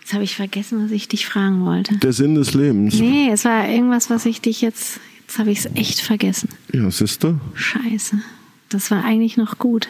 Jetzt 0.00 0.12
habe 0.12 0.24
ich 0.24 0.36
vergessen, 0.36 0.84
was 0.84 0.90
ich 0.90 1.08
dich 1.08 1.26
fragen 1.26 1.64
wollte. 1.64 1.96
Der 1.98 2.12
Sinn 2.12 2.34
des 2.36 2.54
Lebens. 2.54 2.98
Nee, 2.98 3.30
es 3.32 3.44
war 3.44 3.68
irgendwas, 3.68 4.10
was 4.10 4.26
ich 4.26 4.40
dich 4.40 4.60
jetzt. 4.60 5.00
Jetzt 5.26 5.38
habe 5.38 5.50
ich 5.50 5.58
es 5.58 5.66
echt 5.74 6.00
vergessen. 6.00 6.48
Ja, 6.72 6.88
siehste? 6.88 7.40
Scheiße. 7.54 8.20
Das 8.68 8.92
war 8.92 9.04
eigentlich 9.04 9.36
noch 9.36 9.58
gut. 9.58 9.88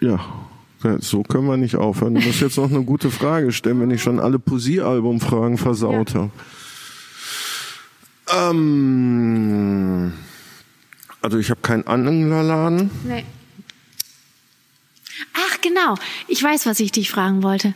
Ja. 0.00 0.20
So 1.00 1.22
können 1.22 1.46
wir 1.46 1.56
nicht 1.56 1.76
aufhören. 1.76 2.14
Du 2.14 2.20
musst 2.22 2.40
jetzt 2.40 2.56
noch 2.56 2.70
eine 2.70 2.84
gute 2.84 3.10
Frage 3.10 3.52
stellen, 3.52 3.80
wenn 3.80 3.90
ich 3.90 4.02
schon 4.02 4.20
alle 4.20 4.38
Poesiealbum-Fragen 4.38 5.58
versaut 5.58 6.14
ja. 6.14 6.20
habe. 6.20 6.30
Ähm, 8.32 10.12
also 11.22 11.38
ich 11.38 11.50
habe 11.50 11.60
keinen 11.60 11.86
Anhängerladen. 11.86 12.90
Nee. 13.04 13.24
Ach 15.34 15.60
genau, 15.60 15.94
ich 16.28 16.42
weiß, 16.42 16.66
was 16.66 16.80
ich 16.80 16.92
dich 16.92 17.10
fragen 17.10 17.42
wollte. 17.42 17.74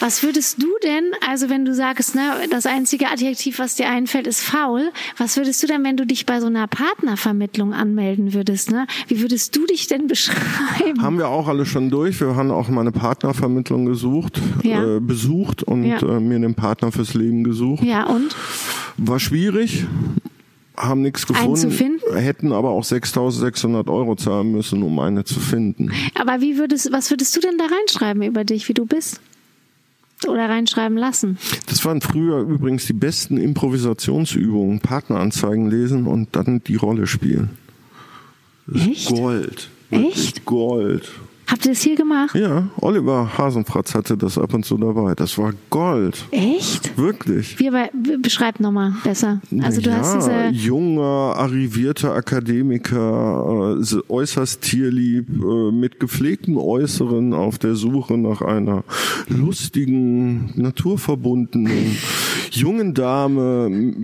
Was 0.00 0.22
würdest 0.22 0.62
du 0.62 0.68
denn, 0.82 1.12
also 1.28 1.50
wenn 1.50 1.66
du 1.66 1.74
sagst, 1.74 2.14
ne, 2.14 2.22
das 2.50 2.64
einzige 2.64 3.08
Adjektiv, 3.08 3.58
was 3.58 3.74
dir 3.74 3.90
einfällt, 3.90 4.26
ist 4.26 4.40
faul, 4.40 4.90
was 5.18 5.36
würdest 5.36 5.62
du 5.62 5.66
denn, 5.66 5.84
wenn 5.84 5.98
du 5.98 6.06
dich 6.06 6.24
bei 6.24 6.40
so 6.40 6.46
einer 6.46 6.66
Partnervermittlung 6.66 7.74
anmelden 7.74 8.32
würdest, 8.32 8.70
ne? 8.70 8.86
Wie 9.08 9.20
würdest 9.20 9.54
du 9.56 9.66
dich 9.66 9.88
denn 9.88 10.06
beschreiben? 10.08 11.02
Haben 11.02 11.18
wir 11.18 11.28
auch 11.28 11.48
alle 11.48 11.66
schon 11.66 11.90
durch. 11.90 12.18
Wir 12.18 12.34
haben 12.34 12.50
auch 12.50 12.68
mal 12.68 12.80
eine 12.80 12.92
Partnervermittlung 12.92 13.84
gesucht, 13.84 14.40
ja. 14.62 14.96
äh, 14.96 15.00
besucht 15.00 15.62
und 15.62 15.84
ja. 15.84 15.98
äh, 15.98 16.18
mir 16.18 16.36
einen 16.36 16.54
Partner 16.54 16.90
fürs 16.92 17.12
Leben 17.12 17.44
gesucht. 17.44 17.84
Ja, 17.84 18.04
und? 18.06 18.34
War 19.02 19.18
schwierig 19.18 19.86
haben 20.76 21.02
nichts 21.02 21.26
gefunden, 21.26 22.00
hätten 22.14 22.52
aber 22.52 22.70
auch 22.70 22.84
6.600 22.84 23.88
Euro 23.90 24.16
zahlen 24.16 24.52
müssen, 24.52 24.82
um 24.82 24.98
eine 24.98 25.24
zu 25.24 25.38
finden. 25.38 25.92
Aber 26.14 26.40
wie 26.40 26.56
würdest, 26.56 26.90
was 26.92 27.10
würdest 27.10 27.36
du 27.36 27.40
denn 27.40 27.58
da 27.58 27.64
reinschreiben 27.64 28.22
über 28.22 28.44
dich, 28.44 28.68
wie 28.68 28.74
du 28.74 28.86
bist? 28.86 29.20
oder 30.28 30.50
reinschreiben 30.50 30.98
lassen. 30.98 31.38
Das 31.66 31.82
waren 31.86 32.02
früher 32.02 32.40
übrigens 32.40 32.84
die 32.84 32.92
besten 32.92 33.38
Improvisationsübungen. 33.38 34.80
Partneranzeigen 34.80 35.70
lesen 35.70 36.06
und 36.06 36.36
dann 36.36 36.62
die 36.62 36.76
Rolle 36.76 37.06
spielen. 37.06 37.50
Echt? 38.74 39.08
Gold. 39.08 39.70
Echt? 39.90 40.44
Gold. 40.44 41.10
Habt 41.50 41.66
ihr 41.66 41.72
das 41.72 41.82
hier 41.82 41.96
gemacht? 41.96 42.36
Ja, 42.36 42.68
Oliver 42.80 43.36
Hasenfratz 43.36 43.96
hatte 43.96 44.16
das 44.16 44.38
ab 44.38 44.54
und 44.54 44.64
zu 44.64 44.78
dabei. 44.78 45.16
Das 45.16 45.36
war 45.36 45.52
Gold. 45.68 46.24
Echt? 46.30 46.96
Wirklich. 46.96 47.58
Wie 47.58 47.68
aber, 47.68 47.88
beschreib 48.22 48.60
nochmal 48.60 48.92
besser. 49.02 49.40
Also 49.60 49.80
du 49.80 49.90
ja, 49.90 49.96
hast 49.96 50.14
diese 50.14 50.48
junger, 50.50 51.34
arrivierter 51.36 52.14
Akademiker, 52.14 53.80
äh, 53.80 54.12
äußerst 54.12 54.60
tierlieb, 54.60 55.28
äh, 55.28 55.72
mit 55.72 55.98
gepflegtem 55.98 56.56
Äußeren 56.56 57.34
auf 57.34 57.58
der 57.58 57.74
Suche 57.74 58.16
nach 58.16 58.42
einer 58.42 58.84
lustigen, 59.28 60.52
naturverbundenen 60.54 61.96
jungen 62.56 62.94
Dame 62.94 63.94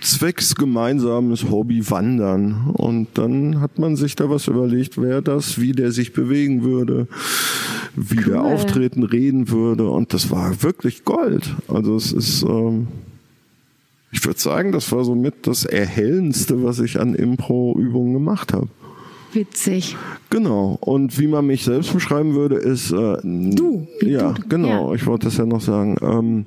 zwecks 0.00 0.54
gemeinsames 0.54 1.50
Hobby 1.50 1.88
Wandern. 1.90 2.70
Und 2.72 3.08
dann 3.14 3.60
hat 3.60 3.78
man 3.78 3.96
sich 3.96 4.16
da 4.16 4.30
was 4.30 4.48
überlegt, 4.48 5.00
wer 5.00 5.22
das, 5.22 5.60
wie 5.60 5.72
der 5.72 5.92
sich 5.92 6.12
bewegen 6.12 6.62
würde, 6.62 7.08
wie 7.94 8.18
cool. 8.18 8.24
der 8.24 8.42
auftreten, 8.42 9.02
reden 9.02 9.50
würde. 9.50 9.88
Und 9.88 10.12
das 10.12 10.30
war 10.30 10.62
wirklich 10.62 11.04
Gold. 11.04 11.54
Also 11.68 11.96
es 11.96 12.12
ist, 12.12 12.42
ähm, 12.42 12.88
ich 14.10 14.24
würde 14.24 14.40
sagen, 14.40 14.72
das 14.72 14.90
war 14.92 15.04
somit 15.04 15.46
das 15.46 15.64
Erhellendste, 15.64 16.62
was 16.64 16.80
ich 16.80 17.00
an 17.00 17.14
Impro-Übungen 17.14 18.12
gemacht 18.12 18.52
habe. 18.52 18.68
Witzig. 19.32 19.96
Genau. 20.28 20.76
Und 20.80 21.18
wie 21.18 21.26
man 21.26 21.46
mich 21.46 21.64
selbst 21.64 21.92
beschreiben 21.92 22.34
würde, 22.34 22.56
ist 22.56 22.92
äh, 22.92 23.16
du. 23.22 23.86
Ja, 24.02 24.32
du. 24.32 24.42
genau. 24.48 24.90
Ja. 24.90 24.94
Ich 24.94 25.06
wollte 25.06 25.26
das 25.26 25.38
ja 25.38 25.46
noch 25.46 25.62
sagen. 25.62 25.96
Ähm, 26.02 26.46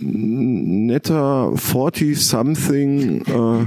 netter 0.00 1.52
40-something 1.54 3.24
äh, 3.26 3.66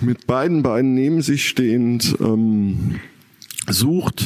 mit 0.04 0.26
beiden 0.26 0.62
Beinen 0.62 0.94
neben 0.94 1.22
sich 1.22 1.48
stehend 1.48 2.16
ähm, 2.20 3.00
sucht 3.68 4.24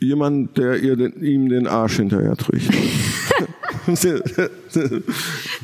jemand, 0.00 0.56
der 0.56 0.82
ihr 0.82 0.96
den, 0.96 1.22
ihm 1.22 1.48
den 1.48 1.66
Arsch 1.66 1.96
hinterher 1.96 2.36
trägt. 2.36 2.70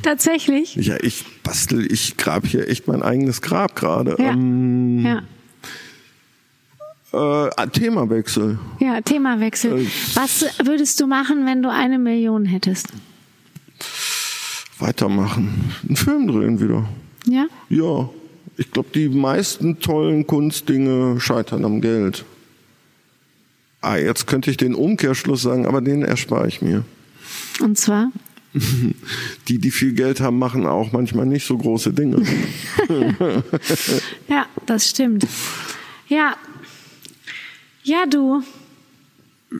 Tatsächlich? 0.02 0.76
Ja, 0.76 0.96
ich 1.00 1.24
bastel, 1.42 1.90
ich 1.90 2.16
grab 2.16 2.46
hier 2.46 2.68
echt 2.68 2.86
mein 2.86 3.02
eigenes 3.02 3.42
Grab 3.42 3.74
gerade. 3.76 4.16
Ja. 4.18 4.32
Ähm, 4.32 5.00
ja. 5.04 5.22
Äh, 7.16 7.68
Themawechsel. 7.68 8.58
Ja, 8.78 9.00
Themawechsel. 9.00 9.80
Äh, 9.80 9.86
Was 10.14 10.44
würdest 10.64 11.00
du 11.00 11.06
machen, 11.06 11.46
wenn 11.46 11.62
du 11.62 11.70
eine 11.70 11.98
Million 11.98 12.44
hättest? 12.44 12.88
Weitermachen. 14.78 15.72
Einen 15.86 15.96
Film 15.96 16.26
drehen 16.28 16.60
wieder. 16.60 16.86
Ja? 17.26 17.46
Ja. 17.68 18.10
Ich 18.58 18.70
glaube, 18.70 18.88
die 18.94 19.08
meisten 19.08 19.80
tollen 19.80 20.26
Kunstdinge 20.26 21.20
scheitern 21.20 21.64
am 21.64 21.80
Geld. 21.80 22.24
Ah, 23.80 23.96
jetzt 23.96 24.26
könnte 24.26 24.50
ich 24.50 24.56
den 24.56 24.74
Umkehrschluss 24.74 25.42
sagen, 25.42 25.66
aber 25.66 25.80
den 25.80 26.02
erspare 26.02 26.48
ich 26.48 26.60
mir. 26.60 26.84
Und 27.60 27.78
zwar? 27.78 28.10
Die, 29.48 29.58
die 29.58 29.70
viel 29.70 29.92
Geld 29.92 30.20
haben, 30.20 30.38
machen 30.38 30.66
auch 30.66 30.90
manchmal 30.90 31.26
nicht 31.26 31.46
so 31.46 31.58
große 31.58 31.92
Dinge. 31.92 32.22
ja, 34.28 34.46
das 34.64 34.88
stimmt. 34.88 35.26
Ja, 36.08 36.36
ja, 37.86 38.04
du. 38.06 38.42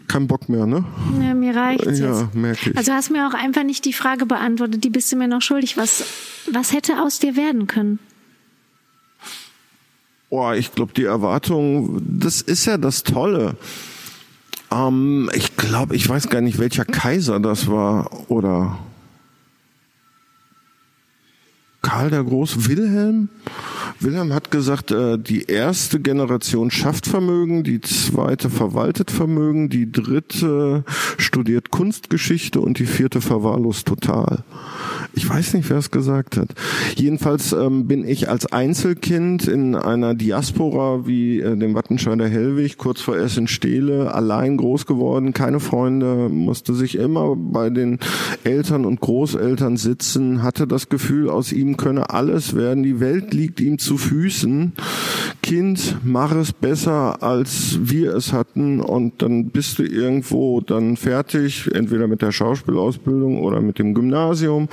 Kein 0.08 0.26
Bock 0.26 0.48
mehr, 0.48 0.66
ne? 0.66 0.84
Ja, 1.22 1.32
mir 1.32 1.54
reicht's 1.54 2.00
ja, 2.00 2.20
jetzt. 2.20 2.34
merke 2.34 2.70
ich. 2.70 2.76
Also 2.76 2.92
hast 2.92 3.10
mir 3.10 3.28
auch 3.28 3.34
einfach 3.34 3.62
nicht 3.62 3.84
die 3.84 3.92
Frage 3.92 4.26
beantwortet, 4.26 4.82
die 4.82 4.90
bist 4.90 5.12
du 5.12 5.16
mir 5.16 5.28
noch 5.28 5.42
schuldig. 5.42 5.76
Was, 5.76 6.04
was 6.50 6.72
hätte 6.72 7.00
aus 7.00 7.20
dir 7.20 7.36
werden 7.36 7.68
können? 7.68 8.00
Boah, 10.28 10.56
ich 10.56 10.72
glaube, 10.72 10.92
die 10.92 11.04
Erwartung, 11.04 12.02
das 12.04 12.42
ist 12.42 12.66
ja 12.66 12.78
das 12.78 13.04
Tolle. 13.04 13.56
Ähm, 14.72 15.30
ich 15.32 15.56
glaube, 15.56 15.94
ich 15.94 16.08
weiß 16.08 16.28
gar 16.28 16.40
nicht, 16.40 16.58
welcher 16.58 16.84
Kaiser 16.84 17.38
das 17.38 17.68
war 17.68 18.28
oder 18.28 18.76
Karl 21.86 22.10
der 22.10 22.24
Große, 22.24 22.66
Wilhelm? 22.68 23.28
Wilhelm 24.00 24.32
hat 24.32 24.50
gesagt, 24.50 24.90
äh, 24.90 25.16
die 25.16 25.44
erste 25.44 26.00
Generation 26.00 26.72
schafft 26.72 27.06
Vermögen, 27.06 27.62
die 27.62 27.80
zweite 27.80 28.50
verwaltet 28.50 29.12
Vermögen, 29.12 29.68
die 29.68 29.92
dritte 29.92 30.82
studiert 31.16 31.70
Kunstgeschichte 31.70 32.60
und 32.60 32.80
die 32.80 32.86
vierte 32.86 33.20
verwahrlost 33.20 33.86
total. 33.86 34.42
Ich 35.16 35.26
weiß 35.26 35.54
nicht, 35.54 35.70
wer 35.70 35.78
es 35.78 35.90
gesagt 35.90 36.36
hat. 36.36 36.50
Jedenfalls 36.94 37.54
ähm, 37.54 37.86
bin 37.86 38.06
ich 38.06 38.28
als 38.28 38.52
Einzelkind 38.52 39.48
in 39.48 39.74
einer 39.74 40.14
Diaspora 40.14 41.06
wie 41.06 41.40
äh, 41.40 41.56
dem 41.56 41.74
Wattenscheider 41.74 42.28
Hellwig 42.28 42.76
kurz 42.76 43.00
vor 43.00 43.16
Essen-Stehle 43.16 44.14
allein 44.14 44.58
groß 44.58 44.84
geworden, 44.84 45.32
keine 45.32 45.58
Freunde, 45.58 46.28
musste 46.28 46.74
sich 46.74 46.98
immer 46.98 47.34
bei 47.34 47.70
den 47.70 47.98
Eltern 48.44 48.84
und 48.84 49.00
Großeltern 49.00 49.78
sitzen, 49.78 50.42
hatte 50.42 50.66
das 50.66 50.90
Gefühl, 50.90 51.30
aus 51.30 51.50
ihm 51.50 51.78
könne 51.78 52.10
alles 52.10 52.54
werden, 52.54 52.82
die 52.82 53.00
Welt 53.00 53.32
liegt 53.32 53.58
ihm 53.60 53.78
zu 53.78 53.96
Füßen. 53.96 54.74
Kind, 55.42 55.96
mach 56.04 56.34
es 56.34 56.52
besser, 56.52 57.22
als 57.22 57.78
wir 57.80 58.14
es 58.14 58.34
hatten 58.34 58.80
und 58.80 59.22
dann 59.22 59.48
bist 59.48 59.78
du 59.78 59.82
irgendwo 59.84 60.60
dann 60.60 60.98
fertig, 60.98 61.70
entweder 61.72 62.06
mit 62.06 62.20
der 62.20 62.32
Schauspielausbildung 62.32 63.40
oder 63.40 63.62
mit 63.62 63.78
dem 63.78 63.94
Gymnasium 63.94 64.68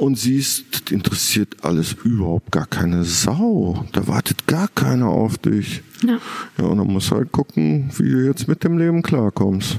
und 0.00 0.18
siehst, 0.18 0.90
interessiert 0.90 1.56
alles 1.62 1.94
überhaupt 2.04 2.50
gar 2.50 2.66
keine 2.66 3.04
Sau. 3.04 3.84
Da 3.92 4.06
wartet 4.08 4.46
gar 4.46 4.68
keiner 4.68 5.08
auf 5.08 5.36
dich. 5.36 5.82
Ja. 6.02 6.18
Ja, 6.56 6.64
und 6.64 6.78
dann 6.78 6.86
musst 6.86 7.10
du 7.10 7.16
halt 7.16 7.30
gucken, 7.30 7.90
wie 7.98 8.10
du 8.10 8.24
jetzt 8.24 8.48
mit 8.48 8.64
dem 8.64 8.78
Leben 8.78 9.02
klarkommst. 9.02 9.78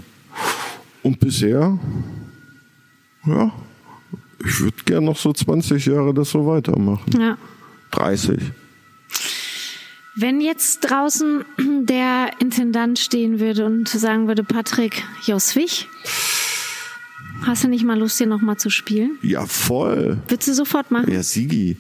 Und 1.02 1.20
bisher, 1.20 1.80
ja, 3.26 3.52
ich 4.46 4.60
würde 4.62 4.78
gern 4.86 5.06
noch 5.06 5.18
so 5.18 5.34
20 5.34 5.88
Jahre 5.88 6.14
das 6.14 6.30
so 6.30 6.46
weitermachen. 6.46 7.20
Ja. 7.20 7.38
30. 7.90 8.40
Wenn 10.16 10.40
jetzt 10.40 10.82
draußen 10.82 11.46
der 11.88 12.30
Intendant 12.40 13.00
stehen 13.00 13.40
würde 13.40 13.66
und 13.66 13.90
sagen 13.90 14.28
würde, 14.28 14.44
Patrick 14.44 15.04
Joswig, 15.26 15.88
Hast 17.44 17.64
du 17.64 17.68
nicht 17.68 17.84
mal 17.84 17.98
Lust, 17.98 18.18
hier 18.18 18.28
nochmal 18.28 18.58
zu 18.58 18.70
spielen? 18.70 19.18
Ja, 19.24 19.46
voll. 19.46 20.20
Würdest 20.28 20.48
du 20.48 20.54
sofort 20.54 20.92
machen? 20.92 21.12
Ja, 21.12 21.24
Sigi. 21.24 21.78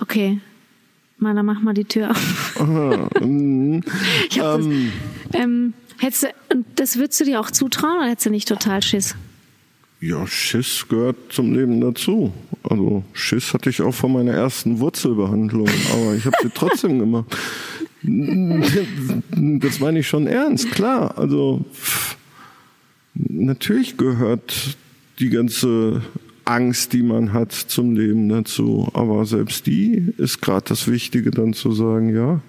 Okay. 0.00 0.40
Mal, 1.18 1.34
dann 1.34 1.46
mach 1.46 1.60
mal 1.60 1.74
die 1.74 1.84
Tür 1.84 2.10
auf. 2.10 2.60
Mhm. 3.20 3.82
ich 4.30 4.38
hab 4.40 4.60
ähm. 4.60 4.92
das, 5.30 5.40
ähm, 5.40 5.74
hättest 5.98 6.22
du, 6.24 6.26
und 6.52 6.66
das 6.76 6.96
würdest 6.96 7.20
du 7.20 7.24
dir 7.24 7.40
auch 7.40 7.50
zutrauen 7.50 7.98
oder 7.98 8.08
hättest 8.08 8.26
du 8.26 8.30
nicht 8.30 8.48
total 8.48 8.82
Schiss? 8.82 9.14
Ja, 10.00 10.26
Schiss 10.26 10.86
gehört 10.88 11.16
zum 11.30 11.54
Leben 11.54 11.80
dazu. 11.80 12.32
Also 12.62 13.04
Schiss 13.12 13.54
hatte 13.54 13.70
ich 13.70 13.82
auch 13.82 13.94
von 13.94 14.12
meiner 14.12 14.32
ersten 14.32 14.78
Wurzelbehandlung, 14.78 15.68
aber 15.92 16.14
ich 16.14 16.24
habe 16.26 16.36
sie 16.42 16.50
trotzdem 16.54 16.98
gemacht. 16.98 17.36
Das 18.02 19.80
meine 19.80 19.98
ich 20.00 20.08
schon 20.08 20.26
ernst, 20.26 20.70
klar. 20.70 21.16
Also 21.16 21.64
pff 21.72 22.16
natürlich 23.14 23.96
gehört 23.96 24.76
die 25.18 25.30
ganze 25.30 26.02
Angst, 26.44 26.92
die 26.92 27.02
man 27.02 27.32
hat 27.32 27.52
zum 27.52 27.94
Leben 27.94 28.28
dazu. 28.28 28.88
Aber 28.94 29.24
selbst 29.24 29.66
die 29.66 30.12
ist 30.18 30.40
gerade 30.40 30.66
das 30.68 30.88
Wichtige, 30.88 31.30
dann 31.30 31.52
zu 31.52 31.72
sagen, 31.72 32.14
ja. 32.14 32.40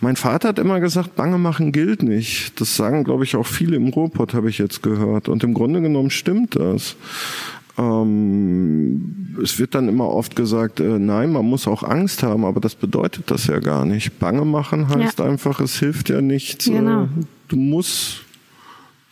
Mein 0.00 0.16
Vater 0.16 0.48
hat 0.48 0.58
immer 0.58 0.78
gesagt, 0.78 1.16
Bange 1.16 1.38
machen 1.38 1.72
gilt 1.72 2.02
nicht. 2.02 2.60
Das 2.60 2.76
sagen, 2.76 3.04
glaube 3.04 3.24
ich, 3.24 3.34
auch 3.34 3.46
viele 3.46 3.76
im 3.76 3.88
Ruhrpott, 3.88 4.34
habe 4.34 4.50
ich 4.50 4.58
jetzt 4.58 4.82
gehört. 4.82 5.28
Und 5.28 5.42
im 5.42 5.54
Grunde 5.54 5.80
genommen 5.80 6.10
stimmt 6.10 6.56
das. 6.56 6.96
Ähm, 7.78 9.36
es 9.42 9.58
wird 9.58 9.74
dann 9.74 9.88
immer 9.88 10.08
oft 10.08 10.36
gesagt, 10.36 10.80
äh, 10.80 10.98
nein, 10.98 11.32
man 11.32 11.46
muss 11.46 11.66
auch 11.66 11.82
Angst 11.82 12.22
haben, 12.22 12.44
aber 12.44 12.60
das 12.60 12.74
bedeutet 12.74 13.30
das 13.30 13.46
ja 13.46 13.58
gar 13.58 13.84
nicht. 13.84 14.18
Bange 14.18 14.44
machen 14.44 14.88
heißt 14.88 15.18
ja. 15.18 15.24
einfach, 15.26 15.60
es 15.60 15.78
hilft 15.78 16.08
ja 16.08 16.20
nichts. 16.20 16.66
Genau. 16.66 17.04
Äh, 17.04 17.08
du 17.48 17.56
musst 17.56 18.25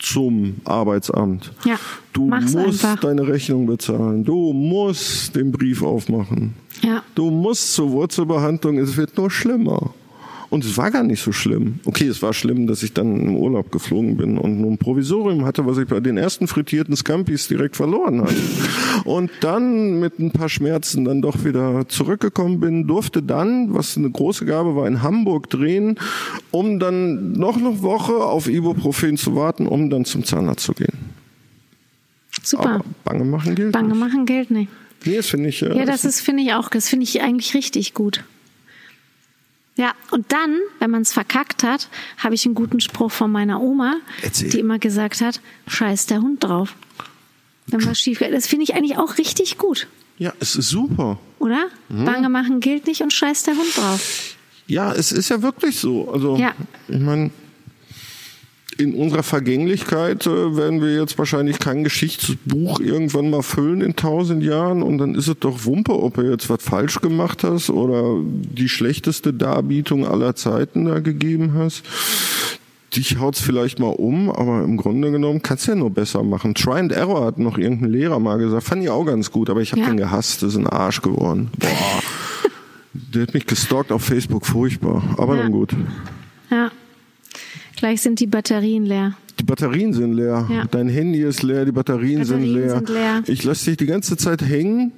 zum 0.05 0.55
Arbeitsamt. 0.65 1.51
Ja, 1.65 1.77
du 2.13 2.27
musst 2.27 2.55
einfach. 2.55 2.99
deine 2.99 3.27
Rechnung 3.27 3.65
bezahlen. 3.65 4.23
Du 4.23 4.53
musst 4.53 5.35
den 5.35 5.51
Brief 5.51 5.81
aufmachen. 5.81 6.53
Ja. 6.81 7.03
Du 7.15 7.31
musst 7.31 7.73
zur 7.73 7.91
Wurzelbehandlung. 7.91 8.77
Es 8.77 8.95
wird 8.97 9.17
nur 9.17 9.31
schlimmer. 9.31 9.93
Und 10.49 10.63
es 10.63 10.77
war 10.77 10.91
gar 10.91 11.03
nicht 11.03 11.21
so 11.21 11.31
schlimm. 11.31 11.79
Okay, 11.85 12.07
es 12.07 12.21
war 12.21 12.33
schlimm, 12.33 12.67
dass 12.67 12.83
ich 12.83 12.93
dann 12.93 13.19
im 13.19 13.35
Urlaub 13.35 13.71
geflogen 13.71 14.17
bin 14.17 14.37
und 14.37 14.61
nur 14.61 14.71
ein 14.71 14.77
Provisorium 14.77 15.45
hatte, 15.45 15.65
was 15.65 15.77
ich 15.77 15.87
bei 15.87 15.99
den 15.99 16.17
ersten 16.17 16.47
frittierten 16.47 16.95
Scampis 16.95 17.47
direkt 17.47 17.75
verloren 17.75 18.21
hatte. 18.21 18.35
Und 19.05 19.31
dann 19.41 19.99
mit 19.99 20.19
ein 20.19 20.31
paar 20.31 20.49
Schmerzen 20.49 21.05
dann 21.05 21.21
doch 21.21 21.43
wieder 21.43 21.87
zurückgekommen 21.87 22.59
bin, 22.59 22.87
durfte 22.87 23.21
dann, 23.21 23.73
was 23.73 23.97
eine 23.97 24.09
große 24.09 24.45
Gabe 24.45 24.75
war, 24.75 24.87
in 24.87 25.01
Hamburg 25.01 25.49
drehen, 25.49 25.99
um 26.51 26.79
dann 26.79 27.33
noch 27.33 27.57
eine 27.57 27.81
Woche 27.81 28.15
auf 28.15 28.47
Ibuprofen 28.47 29.17
zu 29.17 29.35
warten, 29.35 29.67
um 29.67 29.89
dann 29.89 30.05
zum 30.05 30.23
Zahnarzt 30.23 30.65
zu 30.65 30.73
gehen. 30.73 31.15
Super. 32.43 32.75
Aber 32.75 32.85
Bange 33.03 33.25
machen 33.25 33.55
gilt 33.55 33.71
Bange 33.71 33.89
nicht. 33.89 33.99
machen 33.99 34.25
gilt 34.25 34.51
nicht. 34.51 34.69
Nee, 35.05 35.17
das 35.17 35.27
finde 35.27 35.49
ich. 35.49 35.61
Äh, 35.61 35.77
ja, 35.77 35.85
das 35.85 36.05
ist, 36.05 36.21
finde 36.21 36.43
ich 36.43 36.53
auch, 36.53 36.69
das 36.69 36.89
finde 36.89 37.03
ich 37.03 37.21
eigentlich 37.21 37.53
richtig 37.53 37.93
gut. 37.93 38.23
Ja, 39.77 39.93
und 40.11 40.31
dann, 40.31 40.57
wenn 40.79 40.89
man 40.89 41.01
es 41.01 41.11
verkackt 41.11 41.63
hat, 41.63 41.89
habe 42.17 42.33
ich 42.33 42.45
einen 42.45 42.55
guten 42.55 42.79
Spruch 42.79 43.11
von 43.11 43.31
meiner 43.31 43.61
Oma, 43.61 43.97
Erzähl. 44.21 44.49
die 44.49 44.59
immer 44.59 44.79
gesagt 44.79 45.19
hat, 45.21 45.41
scheiß 45.67 46.05
der 46.05 46.21
Hund 46.21 46.43
drauf. 46.43 46.75
Wenn 47.67 47.85
was 47.85 47.99
schief 47.99 48.19
geht. 48.19 48.33
Das 48.33 48.47
finde 48.47 48.63
ich 48.63 48.75
eigentlich 48.75 48.97
auch 48.97 49.17
richtig 49.17 49.57
gut. 49.57 49.87
Ja, 50.17 50.33
es 50.39 50.55
ist 50.55 50.69
super. 50.69 51.19
Oder? 51.39 51.65
Mhm. 51.89 52.05
Bange 52.05 52.29
machen 52.29 52.59
gilt 52.59 52.87
nicht 52.87 53.01
und 53.01 53.11
scheiß 53.11 53.43
der 53.43 53.55
Hund 53.55 53.75
drauf. 53.75 54.35
Ja, 54.67 54.93
es 54.93 55.11
ist 55.11 55.29
ja 55.29 55.41
wirklich 55.41 55.77
so. 55.77 56.09
Also, 56.11 56.37
ja. 56.37 56.53
ich 56.87 56.99
meine, 56.99 57.31
in 58.77 58.93
unserer 58.93 59.23
Vergänglichkeit 59.23 60.25
äh, 60.27 60.57
werden 60.57 60.81
wir 60.81 60.95
jetzt 60.95 61.17
wahrscheinlich 61.17 61.59
kein 61.59 61.83
Geschichtsbuch 61.83 62.79
irgendwann 62.79 63.29
mal 63.29 63.41
füllen 63.41 63.81
in 63.81 63.95
tausend 63.95 64.43
Jahren 64.43 64.83
und 64.83 64.97
dann 64.97 65.15
ist 65.15 65.27
es 65.27 65.39
doch 65.39 65.65
Wumpe, 65.65 65.97
ob 65.97 66.15
du 66.15 66.23
jetzt 66.23 66.49
was 66.49 66.63
falsch 66.63 66.99
gemacht 67.01 67.43
hast 67.43 67.69
oder 67.69 68.17
die 68.23 68.69
schlechteste 68.69 69.33
Darbietung 69.33 70.05
aller 70.05 70.35
Zeiten 70.35 70.85
da 70.85 70.99
gegeben 70.99 71.53
hast. 71.53 71.83
Dich 72.95 73.19
haut's 73.19 73.41
vielleicht 73.41 73.79
mal 73.79 73.89
um, 73.89 74.29
aber 74.29 74.63
im 74.63 74.77
Grunde 74.77 75.11
genommen 75.11 75.41
kannst 75.41 75.67
du 75.67 75.71
ja 75.71 75.75
nur 75.75 75.89
besser 75.89 76.23
machen. 76.23 76.55
Try 76.55 76.79
and 76.79 76.91
Error 76.91 77.25
hat 77.25 77.39
noch 77.39 77.57
irgendein 77.57 77.91
Lehrer 77.91 78.19
mal 78.19 78.37
gesagt, 78.37 78.63
fand 78.63 78.83
ich 78.83 78.89
auch 78.89 79.05
ganz 79.05 79.31
gut, 79.31 79.49
aber 79.49 79.61
ich 79.61 79.71
habe 79.71 79.81
ja. 79.81 79.87
den 79.87 79.97
gehasst, 79.97 80.43
das 80.43 80.53
ist 80.53 80.57
ein 80.57 80.67
Arsch 80.67 81.01
geworden. 81.01 81.49
Boah. 81.57 81.69
Der 82.93 83.23
hat 83.23 83.33
mich 83.33 83.45
gestalkt 83.45 83.91
auf 83.91 84.03
Facebook, 84.03 84.45
furchtbar, 84.45 85.03
aber 85.17 85.35
ja. 85.35 85.43
dann 85.43 85.51
gut. 85.51 85.75
Ja. 86.49 86.71
Gleich 87.75 88.01
sind 88.01 88.19
die 88.19 88.27
Batterien 88.27 88.85
leer. 88.85 89.15
Die 89.39 89.43
Batterien 89.43 89.93
sind 89.93 90.13
leer. 90.13 90.47
Ja. 90.49 90.63
Dein 90.69 90.87
Handy 90.87 91.21
ist 91.21 91.43
leer, 91.43 91.65
die 91.65 91.71
Batterien, 91.71 92.19
Batterien 92.19 92.25
sind, 92.25 92.55
leer. 92.55 92.69
sind, 92.69 92.89
leer. 92.89 93.23
Ich 93.27 93.43
lasse 93.43 93.65
dich 93.65 93.77
die 93.77 93.85
ganze 93.85 94.15
Zeit 94.17 94.41
hängen. 94.41 94.93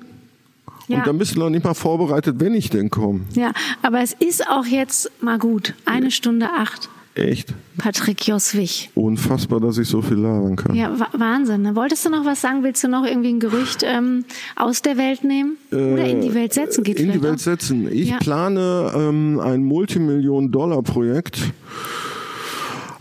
Ja. 0.87 0.99
Und 0.99 1.07
dann 1.07 1.17
bist 1.17 1.35
du 1.35 1.39
noch 1.39 1.49
nicht 1.49 1.65
mal 1.65 1.73
vorbereitet, 1.73 2.35
wenn 2.39 2.53
ich 2.53 2.69
denn 2.69 2.89
komme. 2.89 3.21
Ja, 3.33 3.51
aber 3.81 4.01
es 4.01 4.13
ist 4.13 4.47
auch 4.47 4.65
jetzt 4.65 5.11
mal 5.21 5.37
gut. 5.37 5.73
Eine 5.85 6.11
Stunde 6.11 6.49
acht. 6.49 6.89
Echt? 7.15 7.53
Patrick 7.77 8.27
Joswig. 8.27 8.91
Unfassbar, 8.93 9.59
dass 9.59 9.79
ich 9.79 9.87
so 9.87 10.03
viel 10.03 10.17
labern 10.17 10.55
kann. 10.55 10.75
Ja, 10.75 10.95
Wahnsinn. 11.13 11.63
Ne? 11.63 11.75
Wolltest 11.75 12.05
du 12.05 12.11
noch 12.11 12.25
was 12.25 12.41
sagen? 12.41 12.63
Willst 12.63 12.83
du 12.83 12.87
noch 12.87 13.05
irgendwie 13.05 13.29
ein 13.29 13.39
Gerücht 13.39 13.83
ähm, 13.83 14.23
aus 14.55 14.83
der 14.83 14.97
Welt 14.97 15.23
nehmen? 15.23 15.57
Oder 15.71 16.05
in 16.05 16.21
die 16.21 16.35
Welt 16.35 16.53
setzen? 16.53 16.83
Geht 16.83 16.99
in 16.99 17.11
die 17.11 17.23
Welt 17.23 17.35
auch? 17.35 17.39
setzen. 17.39 17.91
Ich 17.91 18.09
ja. 18.09 18.17
plane 18.17 18.91
ähm, 18.95 19.39
ein 19.39 19.63
Multimillionen-Dollar-Projekt 19.63 21.39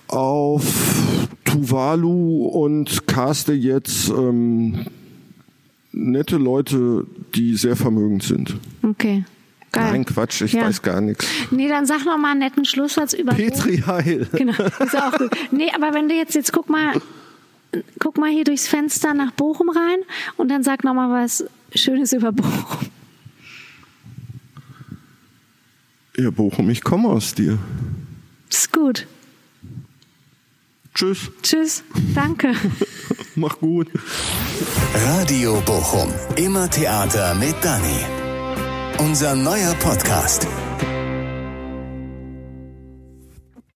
auf 0.08 1.28
Tuvalu 1.44 2.46
und 2.46 3.06
caste 3.06 3.52
jetzt 3.52 4.08
ähm, 4.08 4.86
nette 5.92 6.36
Leute, 6.36 7.06
die 7.34 7.56
sehr 7.56 7.76
vermögend 7.76 8.22
sind. 8.22 8.56
Okay. 8.82 9.24
Geil. 9.72 9.90
Nein, 9.90 10.04
Quatsch, 10.04 10.40
ich 10.42 10.52
ja. 10.52 10.62
weiß 10.62 10.80
gar 10.82 11.00
nichts. 11.00 11.26
Nee, 11.50 11.68
dann 11.68 11.86
sag 11.86 12.04
noch 12.04 12.16
mal 12.16 12.30
einen 12.30 12.40
netten 12.40 12.64
Schlusssatz 12.64 13.12
über 13.12 13.34
Petri 13.34 13.78
Heil. 13.86 14.26
Genau, 14.32 14.54
ist 14.54 14.96
auch 14.96 15.18
gut. 15.18 15.30
Nee, 15.50 15.70
aber 15.74 15.92
wenn 15.92 16.08
du 16.08 16.14
jetzt, 16.14 16.34
jetzt 16.34 16.52
guck 16.52 16.70
mal, 16.70 16.94
guck 17.98 18.16
mal 18.16 18.30
hier 18.30 18.44
durchs 18.44 18.68
Fenster 18.68 19.12
nach 19.12 19.32
Bochum 19.32 19.68
rein 19.68 19.98
und 20.36 20.48
dann 20.48 20.62
sag 20.62 20.84
noch 20.84 20.94
mal 20.94 21.10
was 21.10 21.44
Schönes 21.74 22.12
über 22.12 22.32
Bochum. 22.32 22.88
Ja, 26.16 26.30
Bochum, 26.30 26.70
ich 26.70 26.82
komme 26.82 27.08
aus 27.08 27.34
dir. 27.34 27.58
Ist 28.48 28.72
gut. 28.72 29.06
Tschüss. 30.96 31.30
Tschüss. 31.42 31.84
Danke. 32.14 32.54
Mach 33.34 33.58
gut. 33.58 33.88
Radio 34.94 35.60
Bochum. 35.66 36.10
Immer 36.36 36.70
Theater 36.70 37.34
mit 37.34 37.54
Dani. 37.62 38.00
Unser 38.98 39.34
neuer 39.34 39.74
Podcast. 39.74 40.46